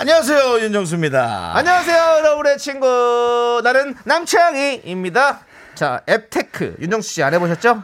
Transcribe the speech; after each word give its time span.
안녕하세요 0.00 0.60
윤정수입니다. 0.60 1.52
안녕하세요, 1.56 2.20
여러분의 2.20 2.56
친구. 2.56 3.60
나는 3.62 3.94
남창희입니다. 4.04 5.40
자, 5.74 6.00
앱테크. 6.08 6.76
윤정수 6.80 7.10
씨 7.12 7.22
안 7.22 7.34
해보셨죠? 7.34 7.82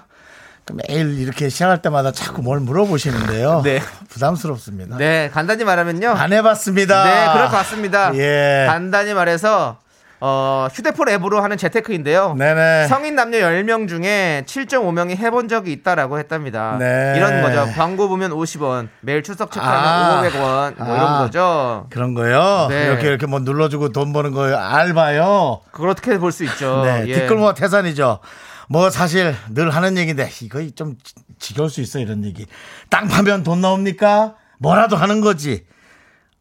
매일 0.72 1.20
이렇게 1.20 1.50
시작할 1.50 1.82
때마다 1.82 2.12
자꾸 2.12 2.40
뭘 2.40 2.58
물어보시는데요. 2.60 3.60
네. 3.68 3.82
부담스럽습니다. 4.08 4.96
네, 4.96 5.28
간단히 5.30 5.64
말하면요. 5.64 6.08
안 6.08 6.32
해봤습니다. 6.32 7.04
네, 7.04 7.32
그럴 7.34 7.50
것 7.50 7.56
같습니다. 7.58 8.10
예. 8.14 8.64
간단히 8.66 9.12
말해서, 9.12 9.76
어, 10.18 10.66
휴대폰 10.72 11.08
앱으로 11.10 11.42
하는 11.42 11.58
재테크인데요. 11.58 12.34
네네. 12.38 12.86
성인 12.88 13.14
남녀 13.14 13.38
10명 13.38 13.86
중에 13.86 14.44
7.5명이 14.46 15.16
해본 15.18 15.48
적이 15.48 15.72
있다라고 15.72 16.18
했답니다. 16.18 16.76
네. 16.78 17.14
이런 17.16 17.42
거죠. 17.42 17.70
광고 17.74 18.08
보면 18.08 18.30
50원, 18.30 18.88
매일 19.02 19.22
출석 19.22 19.50
체크하면 19.52 19.84
아. 19.84 20.22
500원, 20.22 20.78
뭐 20.82 20.94
아. 20.94 20.96
이런 20.96 21.18
거죠. 21.18 21.86
그런 21.90 22.14
거요. 22.14 22.66
네. 22.70 22.86
이렇게 22.86 23.08
이렇게 23.08 23.26
뭐 23.26 23.40
눌러주고 23.40 23.90
돈 23.92 24.12
버는 24.14 24.32
거요. 24.32 24.56
알바요. 24.56 25.60
그렇게 25.72 26.18
볼 26.18 26.32
수 26.32 26.44
있죠. 26.44 26.82
네. 26.84 27.04
예. 27.08 27.14
뒷골목 27.14 27.54
태산이죠. 27.54 28.20
뭐 28.68 28.88
사실 28.90 29.34
늘 29.50 29.70
하는 29.70 29.96
얘기인데 29.98 30.30
이거 30.42 30.66
좀 30.74 30.96
지- 31.02 31.14
지겨울 31.38 31.68
수 31.70 31.80
있어 31.82 31.98
이런 31.98 32.24
얘기. 32.24 32.46
땅 32.88 33.06
파면 33.06 33.42
돈 33.42 33.60
나옵니까? 33.60 34.34
뭐라도 34.58 34.96
하는 34.96 35.20
거지. 35.20 35.66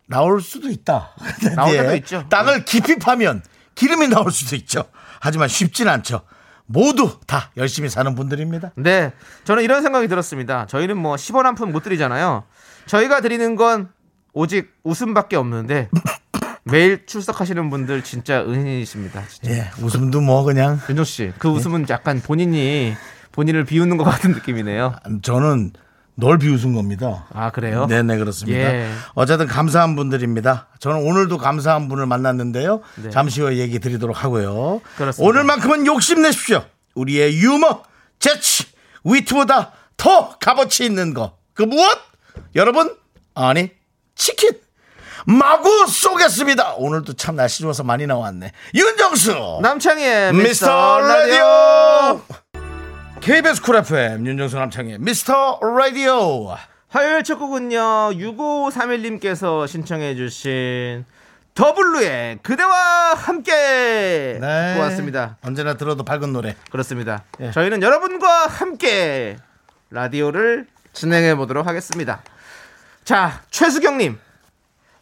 나올 0.08 0.40
수도 0.42 0.70
있다. 0.70 1.12
나올 1.56 1.74
예. 1.74 1.82
때도 1.82 1.96
있죠. 1.98 2.26
땅을 2.30 2.64
깊이 2.66 2.98
파면 2.98 3.42
기름이 3.76 4.08
나올 4.08 4.32
수도 4.32 4.56
있죠. 4.56 4.86
하지만 5.20 5.48
쉽진 5.48 5.88
않죠. 5.88 6.22
모두 6.66 7.20
다 7.28 7.52
열심히 7.58 7.90
사는 7.90 8.16
분들입니다. 8.16 8.72
네. 8.76 9.12
저는 9.44 9.64
이런 9.64 9.84
생각이 9.84 10.08
들었습니다. 10.08 10.66
저희는 10.66 10.98
뭐 10.98 11.16
10원 11.16 11.44
한 11.44 11.56
푼 11.56 11.72
못 11.72 11.84
드리잖아요. 11.84 12.44
저희가 12.88 13.22
드리는 13.22 13.56
건 13.56 13.90
오직 14.34 14.74
웃음밖에 14.84 15.36
없는데 15.36 15.90
매일 16.64 17.06
출석하시는 17.06 17.70
분들 17.70 18.04
진짜 18.04 18.42
은인이십니다. 18.42 19.24
진짜. 19.28 19.52
예, 19.52 19.72
웃음도 19.80 20.22
뭐 20.22 20.44
그냥 20.44 20.80
윤정 20.90 21.06
씨, 21.06 21.32
그 21.38 21.48
웃음은 21.48 21.86
약간 21.90 22.20
본인이 22.22 22.96
본인을 23.34 23.66
비웃는 23.66 23.98
것 23.98 24.04
같은 24.04 24.32
느낌이네요. 24.32 24.96
저는 25.22 25.74
널 26.16 26.38
비웃은 26.38 26.74
겁니다. 26.74 27.28
아 27.34 27.52
그래요? 27.52 27.88
네네 27.88 28.18
그렇습니다. 28.18 28.58
예. 28.60 28.90
어쨌든 29.14 29.48
감사한 29.48 29.96
분들입니다. 29.96 30.68
저는 30.80 31.06
오늘도 31.06 31.38
감사한 31.38 31.90
분을 31.90 32.06
만났는데요. 32.06 32.82
네. 33.04 33.10
잠시 33.10 33.42
후에 33.42 33.58
얘기 33.58 33.80
드리도록 33.80 34.24
하고요. 34.24 34.82
그렇습니다. 34.98 35.30
오늘만큼은 35.30 35.86
욕심내십시오. 35.86 36.64
우리의 36.96 37.38
유머, 37.38 37.84
재치, 38.20 38.66
위트보다 39.04 39.74
더 39.98 40.38
값어치 40.40 40.86
있는 40.86 41.14
거. 41.14 41.38
그 41.54 41.64
무엇? 41.64 41.98
여러분 42.56 42.96
아니 43.34 43.70
치킨. 44.16 44.52
마구 45.28 45.88
쏘겠습니다. 45.88 46.76
오늘도 46.76 47.14
참 47.14 47.36
날씨 47.36 47.62
좋아서 47.64 47.84
많이 47.84 48.06
나왔네. 48.06 48.52
윤정수 48.76 49.60
남창희의 49.62 50.34
미스터 50.34 51.00
라디오 51.00 52.22
KBS 53.26 53.60
쿨 53.64 53.78
FM 53.78 54.28
윤정수 54.28 54.56
남창희의 54.56 55.00
미스터 55.00 55.60
라디오 55.80 56.56
화요일 56.90 57.24
첫 57.24 57.40
곡은요 57.40 57.80
6531님께서 58.12 59.68
신청해 59.68 60.14
주신 60.16 61.06
더블루의 61.56 62.38
그대와 62.44 63.16
함께. 63.16 64.38
네. 64.40 64.76
언제나 65.42 65.74
들어도 65.74 66.04
밝은 66.04 66.34
노래 66.34 66.56
그렇습니다. 66.70 67.24
예. 67.40 67.50
저희는 67.50 67.82
여러분과 67.82 68.46
함께 68.46 69.38
라디오를 69.90 70.68
진행해 70.94 71.34
보도록 71.34 71.66
하겠습니다. 71.66 72.22
자, 73.06 73.42
최수경님. 73.50 74.20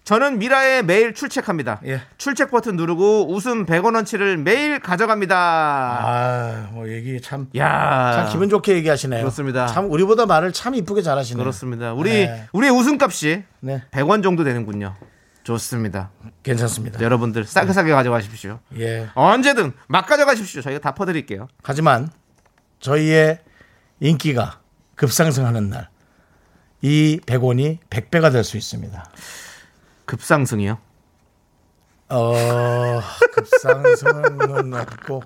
저는 0.03 0.37
미라에 0.37 0.81
매일 0.81 1.13
출첵합니다. 1.13 1.79
예. 1.85 2.01
출첵 2.17 2.51
버튼 2.51 2.75
누르고 2.75 3.33
웃음 3.33 3.65
100원어치를 3.65 4.35
매일 4.37 4.79
가져갑니다. 4.79 5.35
아 5.37 6.69
뭐 6.73 6.89
얘기 6.89 7.21
참, 7.21 7.47
야, 7.55 8.11
참 8.13 8.29
기분 8.31 8.49
좋게 8.49 8.73
얘기하시네요 8.75 9.21
그렇습니다. 9.21 9.67
참 9.67 9.89
우리보다 9.91 10.25
말을 10.25 10.51
참 10.51 10.75
이쁘게 10.75 11.01
잘하시네요 11.01 11.41
그렇습니다. 11.41 11.93
우리 11.93 12.09
네. 12.25 12.47
우리의 12.51 12.71
웃음값이 12.73 13.43
네 13.61 13.83
100원 13.91 14.23
정도 14.23 14.43
되는군요. 14.43 14.95
좋습니다. 15.43 16.09
괜찮습니다 16.41 16.99
여러분들 17.01 17.43
싸게 17.45 17.71
싸게 17.73 17.91
가져가십시오. 17.91 18.59
예 18.79 19.07
언제든 19.13 19.71
막 19.87 20.05
가져가십시오. 20.07 20.61
저희가 20.61 20.79
다 20.81 20.93
퍼드릴게요. 20.93 21.47
하지만 21.63 22.09
저희의 22.79 23.39
인기가 24.01 24.59
급상승하는 24.95 25.69
날 25.69 25.89
이 26.85 27.17
100원이 27.25 27.77
100배가 27.89 28.29
될 28.33 28.43
수 28.43 28.57
있습니다 28.57 29.05
급상승이요. 30.05 30.77
어 32.09 33.01
급상승은 33.33 34.73
없고 34.73 35.23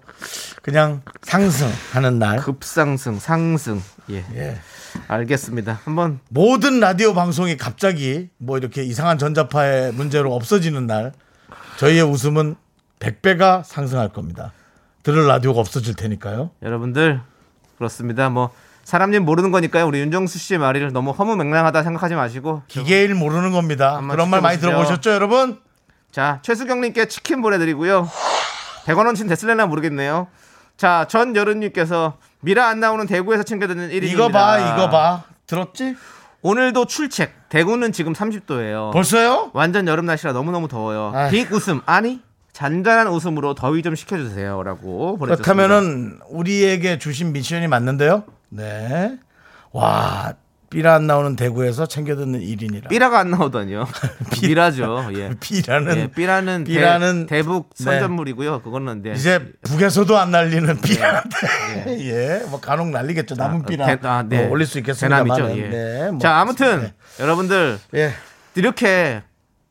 그냥 0.61 1.01
상승하는 1.21 2.19
날 2.19 2.39
급상승, 2.39 3.19
상승. 3.19 3.81
예. 4.09 4.23
예. 4.35 4.59
알겠습니다. 5.07 5.79
한번 5.83 6.19
모든 6.29 6.79
라디오 6.79 7.13
방송이 7.13 7.57
갑자기 7.57 8.29
뭐 8.37 8.57
이렇게 8.57 8.83
이상한 8.83 9.17
전자파의 9.17 9.93
문제로 9.93 10.33
없어지는 10.33 10.87
날 10.87 11.11
저희의 11.77 12.03
웃음은 12.03 12.55
100배가 12.99 13.63
상승할 13.63 14.09
겁니다. 14.09 14.53
들을 15.03 15.27
라디오가 15.27 15.59
없어질 15.59 15.95
테니까요. 15.95 16.51
여러분들 16.61 17.21
그렇습니다. 17.77 18.29
뭐 18.29 18.51
사람 18.87 19.13
일 19.13 19.19
모르는 19.19 19.51
거니까요. 19.51 19.85
우리 19.85 19.99
윤정수 19.99 20.39
씨의 20.39 20.59
말을 20.59 20.93
너무 20.93 21.11
허무맹랑하다 21.11 21.83
생각하지 21.83 22.15
마시고 22.15 22.61
기계일 22.69 23.15
모르는 23.15 23.51
겁니다. 23.51 23.99
그런 24.09 24.29
말 24.29 24.39
많이. 24.39 24.59
들어보셨죠, 24.61 25.11
여러분? 25.11 25.59
자 26.09 26.39
최수경님께 26.41 27.09
치킨 27.09 27.41
보내드리고요. 27.41 28.09
100원어치는 28.85 29.27
됐을래나 29.27 29.65
모르겠네요. 29.65 30.27
자 30.77 31.05
전여름님께서 31.09 32.17
미라 32.39 32.69
안 32.69 32.79
나오는 32.79 33.05
대구에서 33.05 33.43
챙겨드는 33.43 33.89
1인입니다. 33.89 34.09
이거 34.09 34.29
봐, 34.29 34.57
이거 34.57 34.89
봐. 34.89 35.23
들었지? 35.47 35.97
오늘도 36.41 36.85
출첵. 36.85 37.29
대구는 37.49 37.91
지금 37.91 38.13
30도예요. 38.13 38.93
벌써요? 38.93 39.51
완전 39.51 39.85
여름 39.89 40.05
날씨라 40.05 40.31
너무너무 40.31 40.69
더워요. 40.69 41.11
아휴. 41.13 41.29
빅 41.29 41.51
웃음 41.51 41.81
아니 41.85 42.21
잔잔한 42.53 43.09
웃음으로 43.09 43.53
더위 43.53 43.83
좀 43.83 43.95
식혀주세요라고 43.95 45.17
보내주셨습니다. 45.17 45.43
그렇다면은 45.43 46.19
우리에게 46.29 46.99
주신 46.99 47.33
미션이 47.33 47.67
맞는데요? 47.67 48.23
네. 48.49 49.17
와, 49.71 50.33
삐라 50.69 50.95
안 50.95 51.07
나오는 51.07 51.35
대구에서 51.37 51.85
챙겨 51.87 52.15
듣는 52.15 52.41
1인이라. 52.41 52.89
삐라가 52.89 53.19
안 53.19 53.31
나오다니요. 53.31 53.87
미라죠. 54.43 55.09
예. 55.15 55.31
삐라는 55.39 55.97
예, 55.97 56.07
삐라는, 56.07 56.63
삐라는 56.65 57.25
대, 57.27 57.41
북 57.43 57.69
네. 57.77 57.83
선전물이고요. 57.85 58.61
그거는 58.63 59.01
네. 59.01 59.13
이제 59.13 59.53
북에서도 59.63 60.17
안 60.17 60.31
날리는 60.31 60.81
삐라인데 60.81 61.29
예, 62.03 62.45
뭐 62.49 62.59
간혹 62.59 62.89
날리겠죠 62.89 63.35
남은 63.35 63.65
삐라 63.65 63.85
대- 63.95 64.07
아, 64.07 64.23
네. 64.27 64.43
뭐 64.43 64.51
올릴 64.51 64.67
수 64.67 64.77
있겠습니다만 64.79 65.37
대남이죠. 65.37 65.61
예. 65.61 65.69
네, 65.69 66.11
뭐 66.11 66.19
자, 66.19 66.35
아무튼 66.35 66.81
네. 66.81 66.93
여러분들 67.21 67.79
예, 67.95 68.11
이렇게 68.55 69.21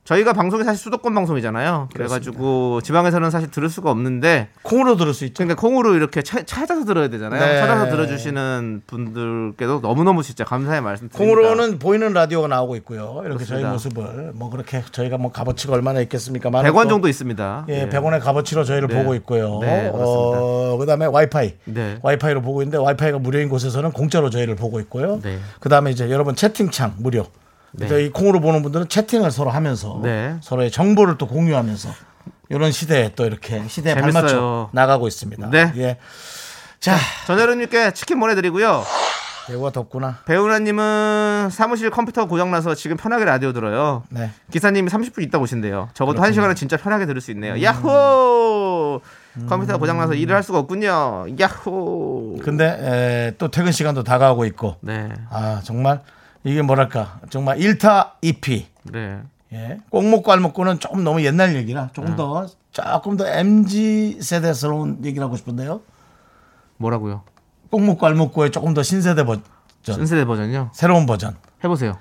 저희가 0.07 0.33
방송이 0.33 0.63
사실 0.63 0.81
수도권 0.85 1.15
방송이잖아요. 1.15 1.89
그래가지고 1.93 2.81
지방에서는 2.81 3.29
사실 3.33 3.51
들을 3.51 3.69
수가 3.69 3.91
없는데 3.91 4.49
콩으로 4.63 4.97
들을 4.97 5.13
수 5.13 5.25
있죠. 5.25 5.43
그러니까 5.45 5.61
콩으로 5.61 5.95
이렇게 5.97 6.23
차- 6.23 6.45
찾아서 6.45 6.85
들어야 6.85 7.09
되잖아요. 7.09 7.41
네. 7.45 7.59
찾아서 7.59 7.91
들어주시는 7.91 8.83
분들께도 8.87 9.81
너무너무 9.81 10.23
진짜 10.23 10.45
감사의 10.45 10.81
말씀 10.81 11.09
드립니다. 11.09 11.19
콩으로는 11.43 11.79
보이는 11.81 12.13
라디오가 12.13 12.47
나오고 12.47 12.77
있고요. 12.77 13.21
이렇게 13.25 13.45
저희 13.45 13.63
그렇습니다. 13.63 13.73
모습을 14.01 14.33
뭐 14.35 14.49
그렇게 14.49 14.83
저희가 14.93 15.19
뭐 15.19 15.33
값어치가 15.33 15.73
얼마나 15.75 16.01
있겠습니까? 16.03 16.51
100원 16.51 16.89
정도 16.89 17.09
있습니다. 17.09 17.67
예, 17.69 17.89
100원의 17.89 18.21
값어치로 18.21 18.63
저희를 18.63 18.87
네. 18.87 18.97
보고 18.99 19.17
있고요. 19.17 19.59
네. 19.61 19.91
어, 19.93 20.77
그다음에 20.79 21.07
와이파이. 21.07 21.55
네. 21.65 21.99
와이파이로 22.03 22.43
보고 22.43 22.63
있는데 22.63 22.79
와이파이가 22.79 23.19
무료인 23.19 23.49
곳에서는 23.49 23.91
공짜로 23.91 24.31
저희를 24.31 24.55
보고 24.55 24.79
있고요. 24.79 25.19
네. 25.21 25.41
그다음에 25.59 25.91
이제 25.91 26.09
여러분 26.11 26.37
채팅창 26.37 26.95
무료. 26.99 27.27
네. 27.77 27.87
그래서 27.87 27.99
이 27.99 28.11
콩으로 28.11 28.41
보는 28.41 28.63
분들은 28.63 28.89
채팅을 28.89 29.31
서로 29.31 29.51
하면서 29.51 30.01
네. 30.03 30.37
서로의 30.41 30.71
정보를 30.71 31.19
또 31.19 31.27
공유하면서 31.27 31.91
이런 32.49 32.73
시대에 32.73 33.13
또 33.15 33.27
이렇게 33.27 33.67
시대에 33.69 33.95
재밌어요. 33.95 34.13
발맞춰 34.13 34.71
나가고 34.73 35.09
있습니다. 35.09 35.51
네. 35.51 35.73
예. 35.77 35.99
자, 36.81 36.97
전여름님께 37.27 37.93
치킨 37.93 38.21
보내드리고요. 38.21 38.85
대구가 39.47 39.71
덥구나. 39.71 40.19
배우나님은 40.27 41.51
사무실 41.53 41.91
컴퓨터 41.91 42.27
고장나서 42.27 42.75
지금 42.75 42.97
편하게 42.97 43.25
라디오 43.25 43.53
들어요. 43.53 44.03
네. 44.11 44.31
기사님이 44.51 44.89
30분 44.91 45.23
있다 45.23 45.39
오신대요. 45.39 45.91
적어도 45.95 46.21
한 46.23 46.33
시간은 46.33 46.55
진짜 46.57 46.77
편하게 46.77 47.07
들을 47.07 47.21
수 47.21 47.31
있네요. 47.31 47.61
야호! 47.63 49.01
컴퓨터 49.49 49.79
고장나서 49.79 50.15
일을 50.15 50.35
할 50.35 50.43
수가 50.43 50.59
없군요. 50.59 51.27
야호! 51.39 52.39
근데 52.43 52.65
에, 52.67 53.35
또 53.39 53.49
퇴근 53.49 53.71
시간도 53.71 54.03
다가오고 54.03 54.47
있고. 54.47 54.77
네, 54.81 55.11
아 55.31 55.61
정말 55.63 56.01
이게 56.47 56.63
뭐랄까 56.63 57.21
정말 57.29 57.61
일타 57.61 58.15
이피 58.23 58.69
네. 58.85 59.19
예. 59.53 59.79
꼭 59.91 60.05
먹고 60.07 60.31
알 60.33 60.41
먹고는 60.41 60.79
조금 60.79 61.03
너무 61.05 61.25
옛날 61.25 61.55
얘기라 61.57 61.91
조금 61.93 62.15
더 62.17 62.47
조금 62.71 63.17
더 63.17 63.27
mz 63.27 64.19
세대스러운 64.23 65.05
얘기를 65.05 65.25
하고 65.25 65.37
싶은데요. 65.37 65.81
뭐라고요? 66.77 67.23
꼭 67.71 67.83
먹고 67.83 68.07
알 68.07 68.15
먹고의 68.15 68.51
조금 68.53 68.75
더 68.75 68.83
신세대 68.83 69.25
버전, 69.25 69.43
신세대 69.83 70.25
버전요? 70.25 70.71
새로운 70.73 71.07
버전. 71.07 71.37
해보세요. 71.65 71.99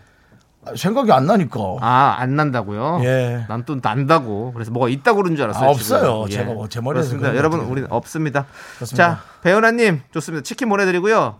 아, 0.66 0.76
생각이 0.76 1.12
안 1.12 1.26
나니까. 1.28 1.60
아, 1.80 2.16
안 2.20 2.36
난다고요? 2.36 3.00
예. 3.04 3.46
난 3.48 3.64
또 3.66 3.80
난다고. 3.82 4.52
그래서 4.54 4.72
뭐가 4.72 4.90
있다고 4.90 5.22
그런 5.22 5.36
줄 5.36 5.46
알았어요. 5.46 5.68
아, 5.68 5.72
없어요. 5.72 6.26
지금. 6.28 6.44
제가 6.44 6.54
뭐제 6.54 6.82
머리에서 6.82 7.10
그렇습니다. 7.10 7.38
여러분, 7.38 7.60
거 7.60 7.72
우리는 7.72 7.88
없습니다. 7.92 8.48
그렇습니다. 8.76 9.16
자, 9.16 9.22
배은하님, 9.44 10.02
좋습니다. 10.12 10.44
치킨 10.44 10.70
보내드리고요. 10.70 11.40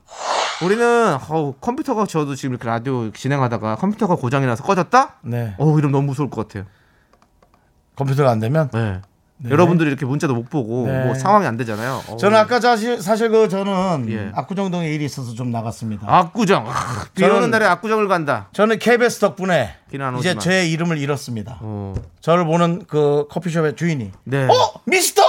우리는, 0.64 1.18
어우, 1.30 1.54
컴퓨터가 1.60 2.06
저도 2.06 2.36
지금 2.36 2.52
이렇게 2.54 2.68
라디오 2.68 3.12
진행하다가 3.12 3.76
컴퓨터가 3.76 4.16
고장이 4.16 4.46
나서 4.46 4.64
꺼졌다? 4.64 5.16
네. 5.24 5.54
어우, 5.58 5.78
이러면 5.78 5.92
너무 5.92 6.08
무서울 6.08 6.30
것 6.30 6.48
같아요. 6.48 6.66
컴퓨터가 7.96 8.30
안 8.32 8.40
되면 8.40 8.70
네. 8.74 9.02
여러분들이 9.50 9.90
이렇게 9.90 10.06
문자도 10.06 10.34
못 10.34 10.50
보고 10.50 10.88
네. 10.88 11.06
뭐 11.06 11.14
상황이 11.14 11.46
안 11.46 11.58
되잖아요. 11.58 12.02
어우. 12.10 12.18
저는 12.18 12.38
아까 12.38 12.62
사실 12.62 13.02
사실 13.02 13.30
그 13.30 13.50
저는 13.50 14.06
예. 14.10 14.32
압구정동에 14.34 14.88
일이 14.90 15.04
있어서 15.06 15.34
좀 15.34 15.52
나갔습니다. 15.52 16.06
압구정. 16.08 16.66
아, 16.68 17.06
비 17.14 17.24
오는 17.26 17.42
저는- 17.42 17.50
날에 17.50 17.66
압구정을 17.66 18.08
간다. 18.08 18.48
저는 18.54 18.80
KBS 18.80 19.20
덕분에 19.20 19.76
비는 19.92 20.06
안 20.06 20.18
이제 20.20 20.30
오지만. 20.30 20.40
제 20.42 20.66
이름을 20.68 20.98
잃었습니다. 20.98 21.58
어. 21.62 21.94
저를 22.22 22.46
보는 22.46 22.84
그 22.88 23.28
커피숍의 23.30 23.76
주인이 23.76 24.12
네. 24.24 24.46
어 24.46 24.54
미스터 24.86 25.22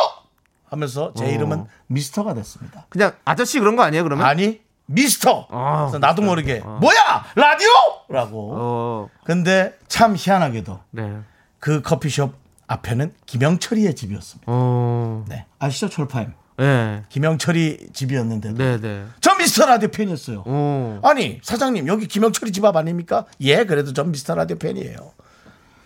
하면서 0.71 1.13
제 1.17 1.25
어. 1.25 1.29
이름은 1.29 1.65
미스터가 1.89 2.35
됐습니다. 2.35 2.87
그냥 2.89 3.13
아저씨 3.25 3.59
그런 3.59 3.75
거 3.75 3.83
아니에요, 3.83 4.05
그러면? 4.05 4.25
아니 4.25 4.61
미스터. 4.87 5.47
아, 5.51 5.83
그래서 5.83 5.99
나도 5.99 6.23
모르게 6.23 6.61
뭐야 6.61 7.25
라디오?라고. 7.35 8.53
어. 8.55 9.09
근데 9.25 9.77
참 9.89 10.15
희한하게도 10.17 10.81
네. 10.93 11.19
그 11.59 11.83
커피숍 11.83 12.35
앞에는 12.69 13.13
김영철이의 13.27 13.95
집이었습니다. 13.95 14.45
어. 14.47 15.25
네 15.29 15.47
아시죠 15.59 15.89
철파임 15.89 16.33
네. 16.59 17.03
김영철이 17.09 17.89
집이었는데 17.93 18.55
네, 18.55 18.81
네. 18.81 19.05
전 19.21 19.39
미스터 19.39 19.67
라디오 19.67 19.89
팬이었어요. 19.91 20.43
어. 20.47 21.01
아니 21.03 21.41
사장님 21.43 21.87
여기 21.89 22.07
김영철이 22.07 22.53
집 22.53 22.65
앞 22.65 22.77
아닙니까? 22.77 23.27
예 23.41 23.65
그래도 23.65 23.93
전 23.93 24.11
미스터 24.11 24.35
라디오 24.35 24.57
팬이에요. 24.57 24.97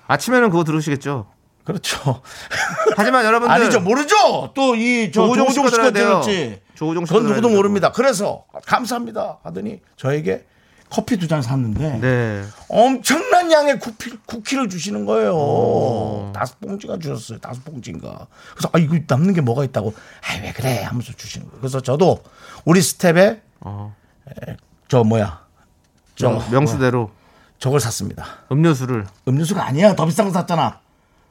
아침에는 0.07 0.51
그거 0.51 0.65
들으시겠죠. 0.65 1.27
그렇죠. 1.65 2.23
하지만 2.97 3.25
여러분들 3.25 3.55
아니죠 3.55 3.81
모르죠. 3.81 4.53
또이 4.55 5.13
조우종 5.13 5.47
조우종 5.47 5.69
씨가. 5.69 5.91
들었지. 5.91 6.61
조우종 6.75 7.05
씨가 7.07 7.19
그건 7.19 7.31
누구도. 7.31 7.49
모릅니다. 7.51 7.93
그래서 7.93 8.45
감사합니다 8.67 9.39
하더니 9.43 9.81
저에게 9.97 10.47
커피 10.89 11.17
두 11.19 11.29
잔 11.29 11.41
샀는데 11.43 11.99
네. 12.01 12.43
엄청난 12.69 13.53
양의 13.53 13.79
쿠키, 13.79 14.11
쿠키를 14.27 14.69
주시는 14.69 15.07
거예요. 15.07 15.35
어. 15.37 16.33
다섯 16.35 16.59
봉지가 16.61 16.99
주셨어요. 16.99 17.39
다섯 17.39 17.65
봉지인가. 17.65 18.27
그래서 18.57 18.71
아 18.73 18.79
이거 18.79 18.97
남는 19.07 19.35
게 19.35 19.41
뭐가 19.41 19.63
있다고. 19.65 19.95
아왜 20.29 20.53
그래 20.53 20.83
하면서 20.83 21.13
주시는 21.13 21.47
거예요. 21.47 21.61
그래서 21.61 21.81
저도 21.81 22.23
우리 22.65 22.83
스텝에 22.83 23.41
어. 23.61 23.95
저 24.89 25.05
뭐야 25.05 25.45
저 26.17 26.31
명, 26.31 26.51
명수대로 26.51 27.11
저걸 27.61 27.79
샀습니다. 27.79 28.25
음료수를 28.51 29.07
음료수가 29.29 29.65
아니야. 29.65 29.95
더 29.95 30.07
비싼 30.07 30.27
거 30.27 30.33
샀잖아. 30.33 30.81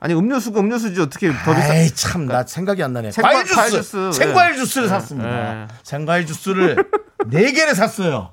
아니 0.01 0.13
음료수가 0.13 0.59
음료수지 0.59 1.01
어떻게 1.01 1.29
더 1.43 1.53
비싸? 1.55 1.73
에이 1.75 1.91
참 1.91 2.25
나 2.25 2.43
생각이 2.45 2.81
안 2.83 2.93
나네. 2.93 3.09
생과- 3.09 3.21
과일 3.21 3.45
주스, 3.45 3.55
과일 3.55 3.71
주스. 3.71 4.11
생과일 4.13 4.53
예. 4.53 4.57
주스를 4.57 4.87
샀습니다. 4.87 5.61
예. 5.63 5.67
생과일 5.83 6.25
주스를 6.25 6.77
네 7.27 7.51
개를 7.51 7.75
샀어요. 7.75 8.31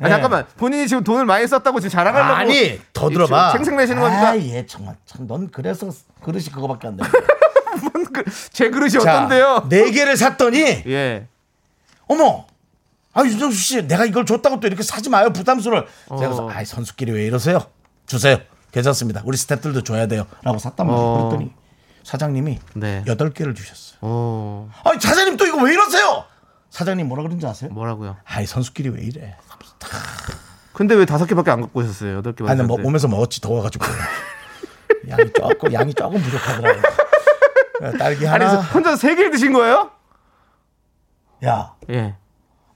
아 0.00 0.08
잠깐만 0.08 0.46
본인이 0.56 0.88
지금 0.88 1.04
돈을 1.04 1.24
많이 1.26 1.46
썼다고 1.46 1.78
지금 1.80 1.90
자랑하려고 1.90 2.34
아니 2.34 2.80
더 2.92 3.10
들어봐. 3.10 3.52
생생내시는 3.52 4.00
겁니까? 4.00 4.30
아, 4.30 4.36
예 4.38 4.64
정말 4.66 4.96
참 5.06 5.26
넌 5.26 5.50
그래서 5.50 5.90
그릇이 6.22 6.44
그거밖에 6.46 6.88
안 6.88 6.96
돼. 6.96 7.04
그, 8.14 8.24
제 8.52 8.70
그릇이 8.70 8.90
자, 8.92 9.00
어떤데요? 9.00 9.66
네 9.68 9.90
개를 9.90 10.16
샀더니 10.16 10.58
예. 10.86 11.26
어머. 12.06 12.46
아 13.16 13.22
윤정수 13.24 13.56
씨, 13.56 13.86
내가 13.86 14.04
이걸 14.04 14.26
줬다고 14.26 14.58
또 14.58 14.66
이렇게 14.66 14.82
사지 14.82 15.08
마요 15.08 15.32
부담스러워. 15.32 15.84
제가 16.08 16.16
그래서 16.16 16.46
어. 16.46 16.50
아이 16.50 16.64
선수끼리 16.64 17.12
왜 17.12 17.26
이러세요? 17.26 17.60
주세요. 18.06 18.38
괜찮습니다. 18.74 19.22
우리 19.24 19.36
스태프들도 19.36 19.84
줘야 19.84 20.06
돼요.라고 20.08 20.58
샀단 20.58 20.86
말이에요. 20.86 21.06
어. 21.06 21.28
그랬더니 21.28 21.52
사장님이 22.02 22.58
네. 22.74 23.04
여덟 23.06 23.32
개를 23.32 23.54
주셨어요. 23.54 23.98
어 24.02 24.68
아니 24.84 25.00
사장님 25.00 25.36
또 25.36 25.46
이거 25.46 25.58
왜 25.62 25.72
이러세요? 25.72 26.24
사장님 26.70 27.06
뭐라 27.06 27.22
그런지 27.22 27.46
아세요? 27.46 27.70
뭐라고요? 27.70 28.16
아이 28.24 28.46
선수끼리 28.46 28.88
왜 28.88 29.02
이래? 29.02 29.36
근데 30.72 30.96
왜 30.96 31.06
다섯 31.06 31.26
개밖에 31.26 31.52
안 31.52 31.60
갖고 31.60 31.80
오셨어요? 31.80 32.16
여덟 32.16 32.34
개밖에. 32.34 32.50
아니 32.52 32.62
뭐 32.64 32.76
오면서 32.82 33.06
먹었지 33.06 33.40
더워가지고 33.40 33.86
양이 35.08 35.32
조금 35.32 35.72
양이 35.72 35.94
조금 35.94 36.20
부족하더라고. 36.20 36.80
딸기 37.96 38.26
아니 38.26 38.44
하나. 38.44 38.56
그래서 38.56 38.60
혼자 38.72 38.96
세 38.96 39.14
개를 39.14 39.30
드신 39.30 39.52
거예요? 39.52 39.90
야. 41.44 41.74
예. 41.90 42.16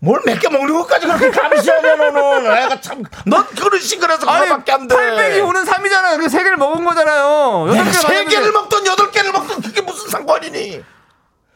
뭘 0.00 0.20
몇 0.24 0.38
개 0.38 0.48
먹는 0.48 0.72
것까지 0.74 1.06
그렇게 1.06 1.30
감시하냐 1.30 1.96
너는 1.96 2.44
내가 2.44 2.80
참넌 2.80 3.46
그릇이 3.58 3.98
그래서 4.00 4.20
그거밖에 4.20 4.72
안돼 4.72 4.94
800이 4.94 5.48
오는 5.48 5.64
3이잖아요. 5.64 6.18
그세 6.20 6.38
개를 6.44 6.56
먹은 6.56 6.84
거잖아요. 6.84 7.66
여덟 7.68 7.74
내가 7.74 7.84
개세 7.90 8.02
받았는데 8.02 8.30
개를 8.30 8.52
먹던 8.52 8.86
여덟 8.86 9.10
개를 9.10 9.32
먹던 9.32 9.60
그게 9.62 9.80
무슨 9.80 10.08
상관이니 10.08 10.84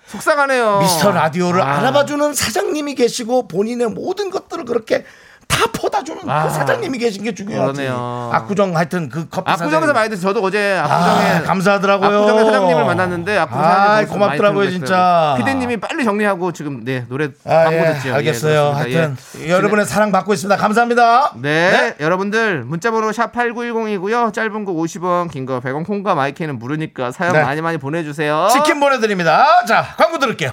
속상하네요. 0.06 0.80
미스터 0.80 1.12
라디오를 1.12 1.62
아. 1.62 1.78
알아봐주는 1.78 2.34
사장님이 2.34 2.96
계시고 2.96 3.46
본인의 3.48 3.88
모든 3.90 4.30
것들을 4.30 4.64
그렇게 4.64 5.04
다 5.52 5.66
퍼다 5.72 6.02
주는 6.02 6.28
아. 6.28 6.44
그 6.44 6.50
사장님이 6.50 6.98
계신 6.98 7.22
게 7.22 7.34
중요하지 7.34 7.72
그러네요. 7.74 8.30
압구정 8.32 8.76
하여튼 8.76 9.08
그 9.08 9.28
커피 9.28 9.50
압구정에서 9.50 9.70
사장님. 9.80 9.94
많이 9.94 10.08
드세요. 10.10 10.32
저도 10.32 10.42
어제 10.44 10.78
압구정에 10.82 11.30
아, 11.30 11.42
감사하더라고요. 11.42 12.08
압구정의 12.18 12.44
사장님을 12.46 12.84
만났는데 12.86 13.36
압구정 13.38 13.62
아, 13.64 13.74
사장님 13.74 14.08
고맙더라고요 14.08 14.70
진짜. 14.70 15.34
피디님이 15.38 15.76
빨리 15.78 16.04
정리하고 16.04 16.52
지금 16.52 16.84
네 16.84 17.04
노래 17.08 17.26
아, 17.44 17.64
광고 17.64 17.76
예, 17.76 17.92
듣죠. 17.94 18.08
예, 18.08 18.12
알겠어요. 18.14 18.72
그렇습니다. 18.74 19.00
하여튼 19.00 19.16
예. 19.40 19.50
여러분의 19.50 19.84
사랑 19.86 20.10
받고 20.12 20.32
있습니다. 20.32 20.56
감사합니다. 20.60 21.32
네, 21.36 21.94
여러분들 22.00 22.64
문자번호 22.64 23.12
샵 23.12 23.32
#8910이고요. 23.32 24.32
짧은 24.32 24.64
거 24.64 24.72
50원, 24.72 25.30
긴 25.30 25.46
거 25.46 25.60
100원, 25.60 25.84
콩과 25.86 26.14
마이크는 26.14 26.58
무료니까 26.58 27.10
사연 27.12 27.32
네. 27.34 27.42
많이 27.42 27.60
많이 27.60 27.78
보내주세요. 27.78 28.48
치킨 28.52 28.80
보내드립니다. 28.80 29.64
자 29.66 29.84
광고 29.98 30.18
들을게요. 30.18 30.52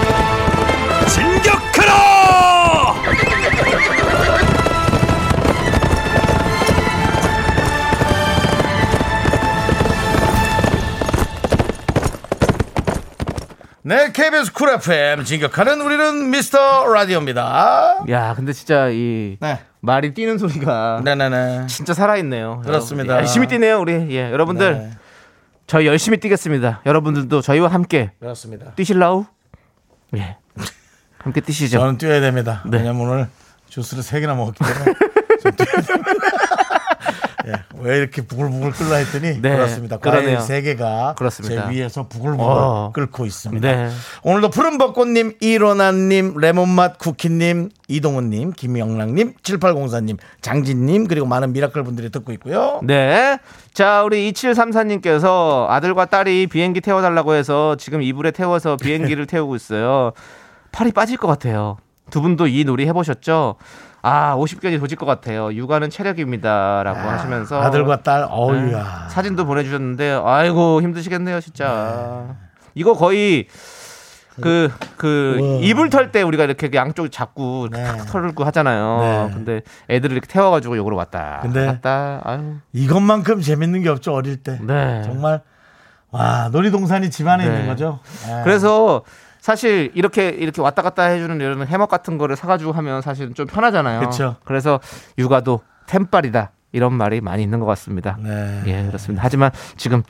진격하라! 1.13 1.91
네 13.83 14.11
KBS 14.11 14.53
쿨 14.53 14.69
FM 14.69 15.23
진격하는 15.23 15.81
우리는 15.81 16.29
미스터 16.29 16.85
라디오입니다 16.93 18.05
야, 18.09 18.33
근데 18.35 18.53
진짜 18.53 18.89
이 18.89 19.37
네 19.39 19.59
말이 19.79 20.13
뛰는 20.13 20.37
소리가 20.37 21.01
네네네 21.03 21.65
진짜 21.65 21.95
살아있네요. 21.95 22.61
그렇습니다. 22.63 23.13
여러분, 23.13 23.23
열심히 23.25 23.47
뛰네요, 23.47 23.79
우리. 23.79 23.93
예, 24.15 24.31
여러분들. 24.31 24.73
네. 24.77 24.91
저희 25.65 25.87
열심히 25.87 26.19
뛰겠습니다. 26.19 26.81
여러분들도 26.85 27.41
저희와 27.41 27.69
함께 27.69 28.11
그렇습니다 28.19 28.73
뛰실라우? 28.75 29.25
예. 30.17 30.37
함께 31.23 31.41
뛰시죠. 31.41 31.79
저는 31.79 31.97
뛰어야 31.97 32.19
됩니다 32.21 32.63
네. 32.65 32.77
왜냐면 32.77 33.01
오늘 33.07 33.27
주스를 33.69 34.03
3개나 34.03 34.35
먹었기 34.35 34.63
때문에 34.63 34.85
좀 35.41 35.51
뛰어야 35.53 35.81
됩니다. 35.81 36.11
예, 37.47 37.53
왜 37.79 37.97
이렇게 37.97 38.21
부글부글 38.21 38.71
끓나 38.71 38.97
했더니 38.97 39.41
네, 39.41 39.55
그렇습니다. 39.55 39.97
과일 39.97 40.39
세 40.41 40.61
개가 40.61 41.15
그렇습니다. 41.17 41.67
제 41.69 41.73
위에서 41.73 42.07
부글부글 42.07 42.45
어. 42.45 42.91
끓고 42.93 43.25
있습니다. 43.25 43.71
네. 43.71 43.89
오늘도 44.21 44.51
푸른 44.51 44.77
벚꽃님, 44.77 45.37
이로나님, 45.39 46.37
레몬맛 46.37 46.99
쿠키님, 46.99 47.69
이동훈님, 47.87 48.53
김영랑님, 48.53 49.33
7804님, 49.41 50.17
장진님 50.41 51.07
그리고 51.07 51.25
많은 51.25 51.51
미라클 51.53 51.83
분들이 51.83 52.11
듣고 52.11 52.31
있고요. 52.33 52.79
네. 52.83 53.39
자, 53.73 54.03
우리 54.03 54.31
2734님께서 54.31 55.67
아들과 55.67 56.05
딸이 56.05 56.45
비행기 56.45 56.81
태워달라고 56.81 57.33
해서 57.33 57.75
지금 57.77 58.03
이불에 58.03 58.31
태워서 58.31 58.77
비행기를 58.77 59.25
태우고 59.27 59.55
있어요. 59.55 60.11
팔이 60.71 60.91
빠질 60.91 61.17
것 61.17 61.27
같아요. 61.27 61.77
두 62.09 62.21
분도 62.21 62.47
이 62.47 62.63
놀이 62.63 62.87
해보셨죠? 62.87 63.55
아, 64.03 64.35
50개이 64.35 64.79
도질 64.79 64.97
것 64.97 65.05
같아요. 65.05 65.53
육아는 65.53 65.89
체력입니다. 65.89 66.81
라고 66.83 66.99
하시면서. 66.99 67.61
아들과 67.61 68.01
딸, 68.01 68.21
네. 68.21 68.27
어우야. 68.29 69.07
사진도 69.09 69.45
보내주셨는데, 69.45 70.21
아이고, 70.23 70.81
힘드시겠네요, 70.81 71.39
진짜. 71.39 72.35
이거 72.73 72.93
거의 72.93 73.47
그, 74.41 74.71
그, 74.97 75.37
우와. 75.39 75.59
이불 75.61 75.89
털 75.89 76.11
때 76.11 76.23
우리가 76.23 76.45
이렇게 76.45 76.69
양쪽 76.73 77.11
잡고 77.11 77.67
네. 77.69 77.83
탁 77.83 78.05
털고 78.07 78.43
하잖아요. 78.45 79.27
네. 79.27 79.33
근데 79.35 79.61
애들을 79.89 80.13
이렇게 80.13 80.27
태워가지고 80.27 80.77
요거로 80.77 80.95
왔다. 80.95 81.39
근데 81.43 81.65
갔다. 81.65 82.21
아유. 82.23 82.55
이것만큼 82.73 83.41
재밌는 83.41 83.83
게 83.83 83.89
없죠, 83.89 84.13
어릴 84.13 84.37
때. 84.37 84.57
네. 84.61 85.03
정말, 85.03 85.41
와, 86.09 86.49
놀이동산이 86.51 87.11
집안에 87.11 87.47
네. 87.47 87.53
있는 87.53 87.67
거죠. 87.67 87.99
예. 88.29 88.41
그래서 88.43 89.03
사실 89.41 89.91
이렇게 89.95 90.29
이렇게 90.29 90.61
왔다 90.61 90.83
갔다 90.83 91.03
해주는 91.03 91.35
이런 91.41 91.67
해먹 91.67 91.89
같은 91.89 92.17
거를 92.19 92.35
사가지고 92.35 92.71
하면 92.73 93.01
사실 93.01 93.33
좀 93.33 93.47
편하잖아요. 93.47 93.99
그쵸. 94.01 94.35
래서 94.47 94.79
육아도 95.17 95.61
템빨이다 95.87 96.51
이런 96.71 96.93
말이 96.93 97.19
많이 97.21 97.41
있는 97.43 97.59
것 97.59 97.65
같습니다. 97.65 98.17
네. 98.21 98.61
예 98.67 98.85
그렇습니다. 98.85 99.23
하지만 99.25 99.51
지금 99.75 100.03